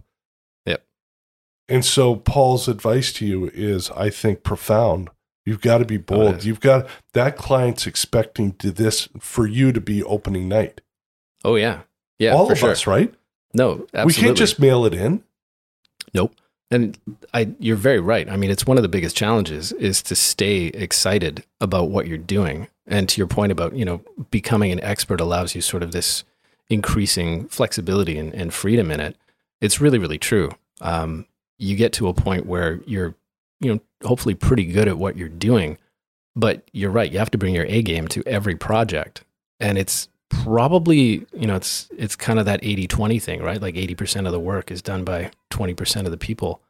Yep. 0.67 0.85
and 1.69 1.85
so 1.85 2.17
paul's 2.17 2.67
advice 2.69 3.13
to 3.15 3.27
you 3.27 3.51
is 3.55 3.91
i 3.93 4.11
think 4.11 4.43
profound. 4.43 5.11
You've 5.45 5.61
got 5.61 5.79
to 5.79 5.85
be 5.85 5.99
Oh, 5.99 6.03
bold. 6.07 6.45
you've 6.45 6.61
got 6.61 6.89
that 7.15 7.37
client's 7.37 7.87
expecting 7.87 8.53
to 8.55 8.71
this 8.71 9.09
for 9.19 9.45
you 9.47 9.73
to 9.73 9.81
be 9.81 10.03
opening 10.03 10.49
night. 10.49 10.81
Oh 11.45 11.55
yeah. 11.57 11.83
Yeah 12.19 12.35
all 12.35 12.51
of 12.51 12.59
sure. 12.59 12.71
us 12.71 12.87
right 12.87 13.13
no 13.55 13.87
absolutely. 13.95 14.07
we 14.07 14.15
can't 14.15 14.37
just 14.37 14.59
mail 14.59 14.85
it 14.85 14.95
in 14.95 15.23
Nope. 16.15 16.35
And 16.71 16.99
I, 17.35 17.51
you're 17.59 17.77
very 17.77 18.01
right. 18.01 18.29
I 18.31 18.37
mean, 18.37 18.51
it's 18.51 18.67
one 18.67 18.79
of 18.79 18.83
the 18.83 18.89
biggest 18.89 19.17
challenges 19.17 19.73
is 19.73 20.03
to 20.05 20.15
stay 20.15 20.67
excited 20.69 21.45
about 21.61 21.91
what 21.91 22.07
you're 22.07 22.19
doing. 22.19 22.69
And 22.87 23.09
to 23.11 23.19
your 23.19 23.27
point 23.27 23.53
about, 23.53 23.77
you 23.77 23.85
know, 23.85 24.03
becoming 24.31 24.73
an 24.73 24.81
expert 24.81 25.21
allows 25.21 25.55
you 25.55 25.61
sort 25.61 25.83
of 25.83 25.93
this 25.93 26.25
increasing 26.69 27.47
flexibility 27.49 28.19
and, 28.19 28.35
and 28.35 28.55
freedom 28.55 28.91
in 28.91 29.01
it. 29.01 29.17
It's 29.61 29.81
really, 29.81 29.99
really 29.99 30.19
true. 30.19 30.51
Um, 30.81 31.27
you 31.59 31.77
get 31.77 31.93
to 31.95 32.09
a 32.09 32.15
point 32.15 32.47
where 32.47 32.81
you're, 32.87 33.15
you 33.61 33.75
know, 33.75 33.81
hopefully 34.03 34.35
pretty 34.35 34.65
good 34.65 34.89
at 34.89 34.99
what 34.99 35.17
you're 35.17 35.29
doing, 35.29 35.79
but 36.35 36.69
you're 36.73 36.91
right. 36.91 37.13
You 37.13 37.19
have 37.19 37.31
to 37.33 37.39
bring 37.39 37.55
your 37.55 37.67
A 37.67 37.83
game 37.83 38.09
to 38.09 38.23
every 38.27 38.57
project. 38.57 39.25
And 39.61 39.79
it's 39.79 40.09
probably, 40.33 41.27
you 41.33 41.47
know, 41.47 41.57
it's, 41.57 41.89
it's 41.97 42.17
kind 42.17 42.39
of 42.39 42.47
that 42.47 42.61
80 42.63 42.87
20 42.89 43.19
thing, 43.19 43.43
right? 43.43 43.61
Like 43.61 43.75
80% 43.75 44.27
of 44.27 44.33
the 44.33 44.41
work 44.41 44.71
is 44.71 44.81
done 44.83 45.05
by 45.05 45.31
20% 45.51 46.05
of 46.05 46.11
the 46.11 46.17
people. 46.17 46.61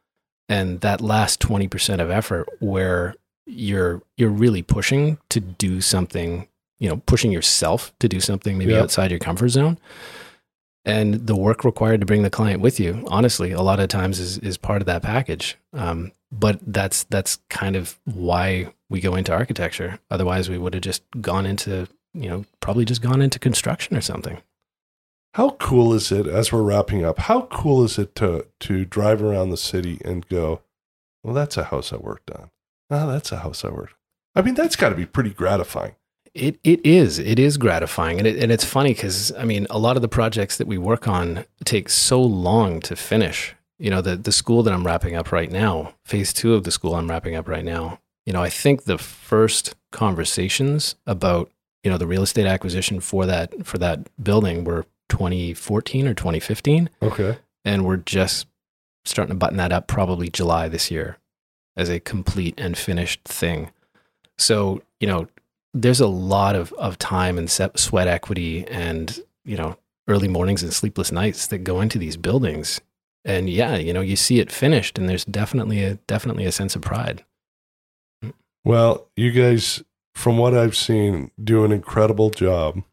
And 0.49 0.81
that 0.81 1.01
last 1.01 1.39
20% 1.39 1.99
of 2.01 2.11
effort 2.11 2.47
where 2.59 3.15
you're, 3.45 4.01
you're 4.17 4.29
really 4.29 4.61
pushing 4.61 5.17
to 5.29 5.39
do 5.39 5.79
something, 5.81 6.47
you 6.79 6.89
know, 6.89 6.97
pushing 7.05 7.31
yourself 7.31 7.93
to 7.99 8.09
do 8.09 8.19
something 8.19 8.57
maybe 8.57 8.73
Yep. 8.73 8.83
outside 8.83 9.09
your 9.11 9.19
comfort 9.19 9.49
zone. 9.49 9.77
And 10.85 11.27
the 11.27 11.35
work 11.35 11.63
required 11.63 12.01
to 12.01 12.05
bring 12.05 12.23
the 12.23 12.29
client 12.29 12.61
with 12.61 12.77
you, 12.77 13.05
honestly, 13.07 13.51
a 13.53 13.61
lot 13.61 13.79
of 13.79 13.87
times 13.87 14.19
is, 14.19 14.37
is 14.39 14.57
part 14.57 14.81
of 14.81 14.85
that 14.87 15.01
package. 15.01 15.57
Um, 15.71 16.11
but 16.29 16.59
that's 16.67 17.03
that's 17.05 17.37
kind 17.49 17.75
of 17.77 17.97
why 18.03 18.73
we 18.89 18.99
go 18.99 19.15
into 19.15 19.31
architecture. 19.31 19.99
Otherwise, 20.11 20.49
we 20.49 20.57
would 20.57 20.73
have 20.73 20.83
just 20.83 21.03
gone 21.21 21.45
into 21.45 21.87
you 22.13 22.29
know 22.29 22.45
probably 22.59 22.85
just 22.85 23.01
gone 23.01 23.21
into 23.21 23.39
construction 23.39 23.97
or 23.97 24.01
something. 24.01 24.41
How 25.33 25.51
cool 25.51 25.93
is 25.93 26.11
it 26.11 26.27
as 26.27 26.51
we're 26.51 26.61
wrapping 26.61 27.03
up? 27.03 27.19
How 27.19 27.43
cool 27.43 27.83
is 27.83 27.97
it 27.97 28.15
to 28.15 28.45
to 28.61 28.85
drive 28.85 29.21
around 29.21 29.49
the 29.49 29.57
city 29.57 29.99
and 30.05 30.27
go, 30.27 30.61
well, 31.23 31.33
that's 31.33 31.57
a 31.57 31.65
house 31.65 31.91
I 31.91 31.97
worked 31.97 32.29
on. 32.31 32.51
Oh, 32.91 33.07
that's 33.07 33.31
a 33.31 33.37
house 33.37 33.65
I 33.65 33.69
worked. 33.69 33.95
I 34.35 34.41
mean, 34.41 34.55
that's 34.55 34.75
got 34.75 34.89
to 34.89 34.95
be 34.95 35.05
pretty 35.05 35.31
gratifying. 35.31 35.95
It 36.33 36.59
it 36.63 36.83
is 36.85 37.19
it 37.19 37.39
is 37.39 37.57
gratifying 37.57 38.17
and 38.17 38.27
it, 38.27 38.41
and 38.41 38.51
it's 38.51 38.65
funny 38.65 38.93
because 38.93 39.31
I 39.33 39.45
mean 39.45 39.67
a 39.69 39.77
lot 39.77 39.95
of 39.95 40.01
the 40.01 40.07
projects 40.07 40.57
that 40.57 40.67
we 40.67 40.79
work 40.79 41.07
on 41.07 41.45
take 41.63 41.89
so 41.89 42.21
long 42.21 42.79
to 42.81 42.95
finish. 42.95 43.55
You 43.77 43.91
know 43.91 44.01
the 44.01 44.15
the 44.15 44.31
school 44.31 44.63
that 44.63 44.73
I'm 44.73 44.85
wrapping 44.85 45.15
up 45.15 45.31
right 45.31 45.51
now, 45.51 45.93
phase 46.05 46.33
two 46.33 46.55
of 46.55 46.63
the 46.63 46.71
school 46.71 46.95
I'm 46.95 47.09
wrapping 47.09 47.35
up 47.35 47.47
right 47.47 47.65
now. 47.65 47.99
You 48.25 48.33
know 48.33 48.41
I 48.41 48.49
think 48.49 48.83
the 48.83 48.97
first 48.97 49.75
conversations 49.91 50.95
about 51.05 51.51
you 51.83 51.91
know 51.91 51.97
the 51.97 52.07
real 52.07 52.23
estate 52.23 52.45
acquisition 52.45 52.99
for 52.99 53.25
that 53.25 53.65
for 53.65 53.77
that 53.77 53.99
building 54.23 54.63
were 54.63 54.85
2014 55.09 56.07
or 56.07 56.13
2015, 56.13 56.89
Okay. 57.01 57.37
and 57.65 57.85
we're 57.85 57.97
just 57.97 58.47
starting 59.05 59.33
to 59.33 59.37
button 59.37 59.57
that 59.57 59.71
up 59.71 59.87
probably 59.87 60.29
July 60.29 60.67
this 60.69 60.89
year 60.89 61.17
as 61.75 61.89
a 61.89 61.99
complete 61.99 62.53
and 62.57 62.77
finished 62.77 63.21
thing. 63.25 63.69
So, 64.37 64.81
you 64.99 65.07
know, 65.07 65.27
there's 65.73 65.99
a 65.99 66.07
lot 66.07 66.55
of, 66.55 66.71
of 66.73 66.97
time 66.99 67.37
and 67.37 67.49
sweat 67.51 68.07
equity 68.07 68.65
and, 68.67 69.19
you 69.43 69.57
know, 69.57 69.75
early 70.07 70.27
mornings 70.27 70.63
and 70.63 70.71
sleepless 70.73 71.11
nights 71.11 71.47
that 71.47 71.59
go 71.59 71.81
into 71.81 71.97
these 71.99 72.15
buildings. 72.15 72.79
And 73.25 73.49
yeah, 73.49 73.75
you 73.75 73.91
know, 73.93 74.01
you 74.01 74.15
see 74.15 74.39
it 74.39 74.51
finished 74.51 74.97
and 74.97 75.09
there's 75.09 75.25
definitely 75.25 75.83
a 75.83 75.95
definitely 76.07 76.45
a 76.45 76.51
sense 76.51 76.75
of 76.75 76.81
pride. 76.81 77.23
Well, 78.63 79.07
you 79.15 79.31
guys, 79.31 79.83
from 80.13 80.37
what 80.37 80.53
I've 80.53 80.75
seen, 80.75 81.31
do 81.43 81.63
an 81.65 81.71
incredible 81.71 82.29
job. 82.29 82.83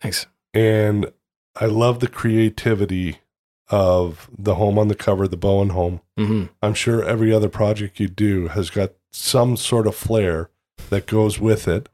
Thanks. 0.00 0.26
And 0.54 1.10
I 1.56 1.66
love 1.66 2.00
the 2.00 2.08
creativity 2.08 3.18
of 3.68 4.30
the 4.36 4.54
home 4.56 4.78
on 4.78 4.88
the 4.88 4.94
cover, 4.94 5.26
the 5.26 5.36
Bowen 5.36 5.70
home. 5.70 6.00
hmm 6.16 6.44
I'm 6.62 6.74
sure 6.74 7.02
every 7.02 7.32
other 7.32 7.48
project 7.48 7.98
you 7.98 8.08
do 8.08 8.48
has 8.48 8.70
got 8.70 8.92
some 9.10 9.56
sort 9.56 9.86
of 9.86 9.94
flair 9.96 10.50
that 10.90 11.06
goes 11.06 11.40
with 11.40 11.66
it. 11.66 11.88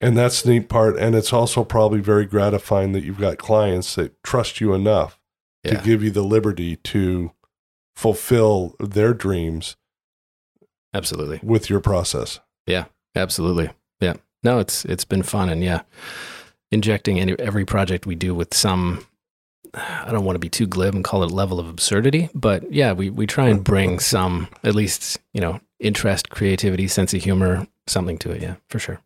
And 0.00 0.18
that's 0.18 0.42
the 0.42 0.50
neat 0.50 0.68
part. 0.68 0.98
And 0.98 1.14
it's 1.14 1.32
also 1.32 1.64
probably 1.64 2.00
very 2.00 2.26
gratifying 2.26 2.92
that 2.92 3.04
you've 3.04 3.20
got 3.20 3.38
clients 3.38 3.94
that 3.94 4.22
trust 4.22 4.60
you 4.60 4.74
enough 4.74 5.18
Yeah. 5.64 5.78
to 5.78 5.84
give 5.84 6.02
you 6.02 6.10
the 6.10 6.22
liberty 6.24 6.76
to 6.76 7.30
fulfill 7.96 8.74
their 8.78 9.14
dreams 9.14 9.76
Absolutely. 10.92 11.40
with 11.42 11.70
your 11.70 11.80
process. 11.80 12.40
Absolutely. 13.14 13.70
Yeah. 14.00 14.14
No, 14.42 14.58
it's 14.58 14.84
it's 14.84 15.04
been 15.04 15.22
fun 15.22 15.48
and 15.48 15.62
yeah, 15.62 15.82
injecting 16.70 17.18
any, 17.20 17.38
every 17.38 17.64
project 17.64 18.06
we 18.06 18.14
do 18.14 18.34
with 18.34 18.52
some 18.54 19.06
I 19.74 20.10
don't 20.12 20.24
want 20.24 20.36
to 20.36 20.40
be 20.40 20.48
too 20.48 20.66
glib 20.66 20.94
and 20.94 21.02
call 21.02 21.24
it 21.24 21.30
level 21.30 21.58
of 21.58 21.68
absurdity, 21.68 22.28
but 22.34 22.70
yeah, 22.72 22.92
we 22.92 23.10
we 23.10 23.26
try 23.26 23.48
and 23.48 23.62
bring 23.64 23.98
some 23.98 24.48
at 24.62 24.74
least, 24.74 25.18
you 25.32 25.40
know, 25.40 25.60
interest, 25.80 26.30
creativity, 26.30 26.86
sense 26.86 27.12
of 27.14 27.22
humor, 27.22 27.66
something 27.86 28.18
to 28.18 28.30
it, 28.30 28.42
yeah, 28.42 28.56
for 28.68 28.78
sure. 28.78 29.00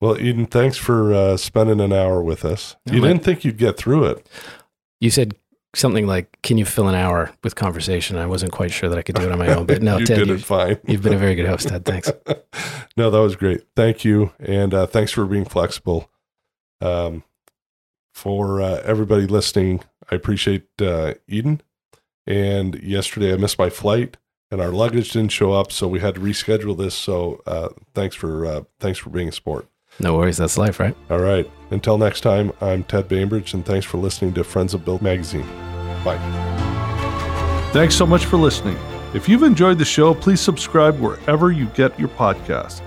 Well, 0.00 0.18
Eden, 0.20 0.46
thanks 0.46 0.76
for 0.76 1.12
uh, 1.12 1.36
spending 1.36 1.80
an 1.80 1.92
hour 1.92 2.22
with 2.22 2.44
us. 2.44 2.76
You 2.86 3.00
my- 3.00 3.08
didn't 3.08 3.24
think 3.24 3.44
you'd 3.44 3.58
get 3.58 3.76
through 3.76 4.06
it. 4.06 4.26
You 5.00 5.10
said 5.10 5.34
something 5.74 6.06
like, 6.06 6.38
"Can 6.42 6.58
you 6.58 6.64
fill 6.64 6.88
an 6.88 6.94
hour 6.94 7.30
with 7.42 7.54
conversation?" 7.54 8.16
I 8.16 8.26
wasn't 8.26 8.52
quite 8.52 8.70
sure 8.70 8.88
that 8.88 8.98
I 8.98 9.02
could 9.02 9.14
do 9.14 9.22
it 9.22 9.32
on 9.32 9.38
my 9.38 9.54
own, 9.54 9.66
but 9.66 9.82
no, 9.82 9.96
you 9.98 10.06
Ted, 10.06 10.18
did 10.18 10.30
it 10.30 10.44
fine. 10.44 10.78
you've 10.86 11.02
been 11.02 11.14
a 11.14 11.18
very 11.18 11.34
good 11.34 11.46
host, 11.46 11.68
Ted. 11.68 11.84
Thanks. 11.84 12.10
no, 12.96 13.10
that 13.10 13.20
was 13.20 13.36
great. 13.36 13.64
Thank 13.76 14.04
you, 14.04 14.32
and 14.38 14.74
uh, 14.74 14.86
thanks 14.86 15.12
for 15.12 15.24
being 15.26 15.44
flexible. 15.44 16.10
Um, 16.80 17.24
for 18.12 18.60
uh, 18.60 18.82
everybody 18.84 19.26
listening, 19.26 19.80
I 20.10 20.16
appreciate 20.16 20.66
uh, 20.80 21.14
Eden. 21.26 21.62
And 22.26 22.74
yesterday 22.82 23.32
I 23.32 23.36
missed 23.36 23.58
my 23.58 23.70
flight, 23.70 24.18
and 24.50 24.60
our 24.60 24.70
luggage 24.70 25.12
didn't 25.12 25.32
show 25.32 25.52
up, 25.52 25.72
so 25.72 25.88
we 25.88 26.00
had 26.00 26.16
to 26.16 26.20
reschedule 26.20 26.76
this. 26.76 26.94
So 26.94 27.40
uh, 27.46 27.70
thanks 27.94 28.16
for 28.16 28.44
uh, 28.44 28.62
thanks 28.80 28.98
for 28.98 29.08
being 29.10 29.28
a 29.28 29.32
sport. 29.32 29.66
No 29.98 30.16
worries, 30.16 30.36
that's 30.36 30.58
life, 30.58 30.78
right? 30.78 30.96
All 31.10 31.20
right. 31.20 31.50
Until 31.70 31.98
next 31.98 32.22
time, 32.22 32.52
I'm 32.60 32.84
Ted 32.84 33.08
Bainbridge, 33.08 33.54
and 33.54 33.64
thanks 33.64 33.84
for 33.84 33.98
listening 33.98 34.32
to 34.34 34.44
Friends 34.44 34.74
of 34.74 34.84
Build 34.84 35.02
Magazine. 35.02 35.46
Bye. 36.04 36.18
Thanks 37.72 37.94
so 37.94 38.06
much 38.06 38.24
for 38.24 38.38
listening. 38.38 38.78
If 39.14 39.28
you've 39.28 39.42
enjoyed 39.42 39.78
the 39.78 39.84
show, 39.84 40.14
please 40.14 40.40
subscribe 40.40 40.98
wherever 40.98 41.50
you 41.50 41.66
get 41.66 41.98
your 41.98 42.08
podcast 42.08 42.82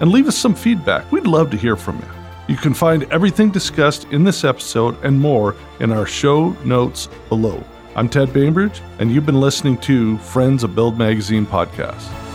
and 0.00 0.10
leave 0.10 0.28
us 0.28 0.36
some 0.36 0.54
feedback. 0.54 1.10
We'd 1.10 1.26
love 1.26 1.50
to 1.50 1.56
hear 1.56 1.76
from 1.76 1.96
you. 1.96 2.08
You 2.48 2.56
can 2.56 2.74
find 2.74 3.04
everything 3.04 3.50
discussed 3.50 4.04
in 4.10 4.24
this 4.24 4.44
episode 4.44 5.02
and 5.02 5.18
more 5.18 5.56
in 5.80 5.90
our 5.90 6.06
show 6.06 6.50
notes 6.64 7.08
below. 7.28 7.64
I'm 7.94 8.08
Ted 8.08 8.32
Bainbridge, 8.32 8.82
and 8.98 9.10
you've 9.10 9.26
been 9.26 9.40
listening 9.40 9.78
to 9.78 10.18
Friends 10.18 10.62
of 10.62 10.74
Build 10.74 10.98
Magazine 10.98 11.46
podcast. 11.46 12.25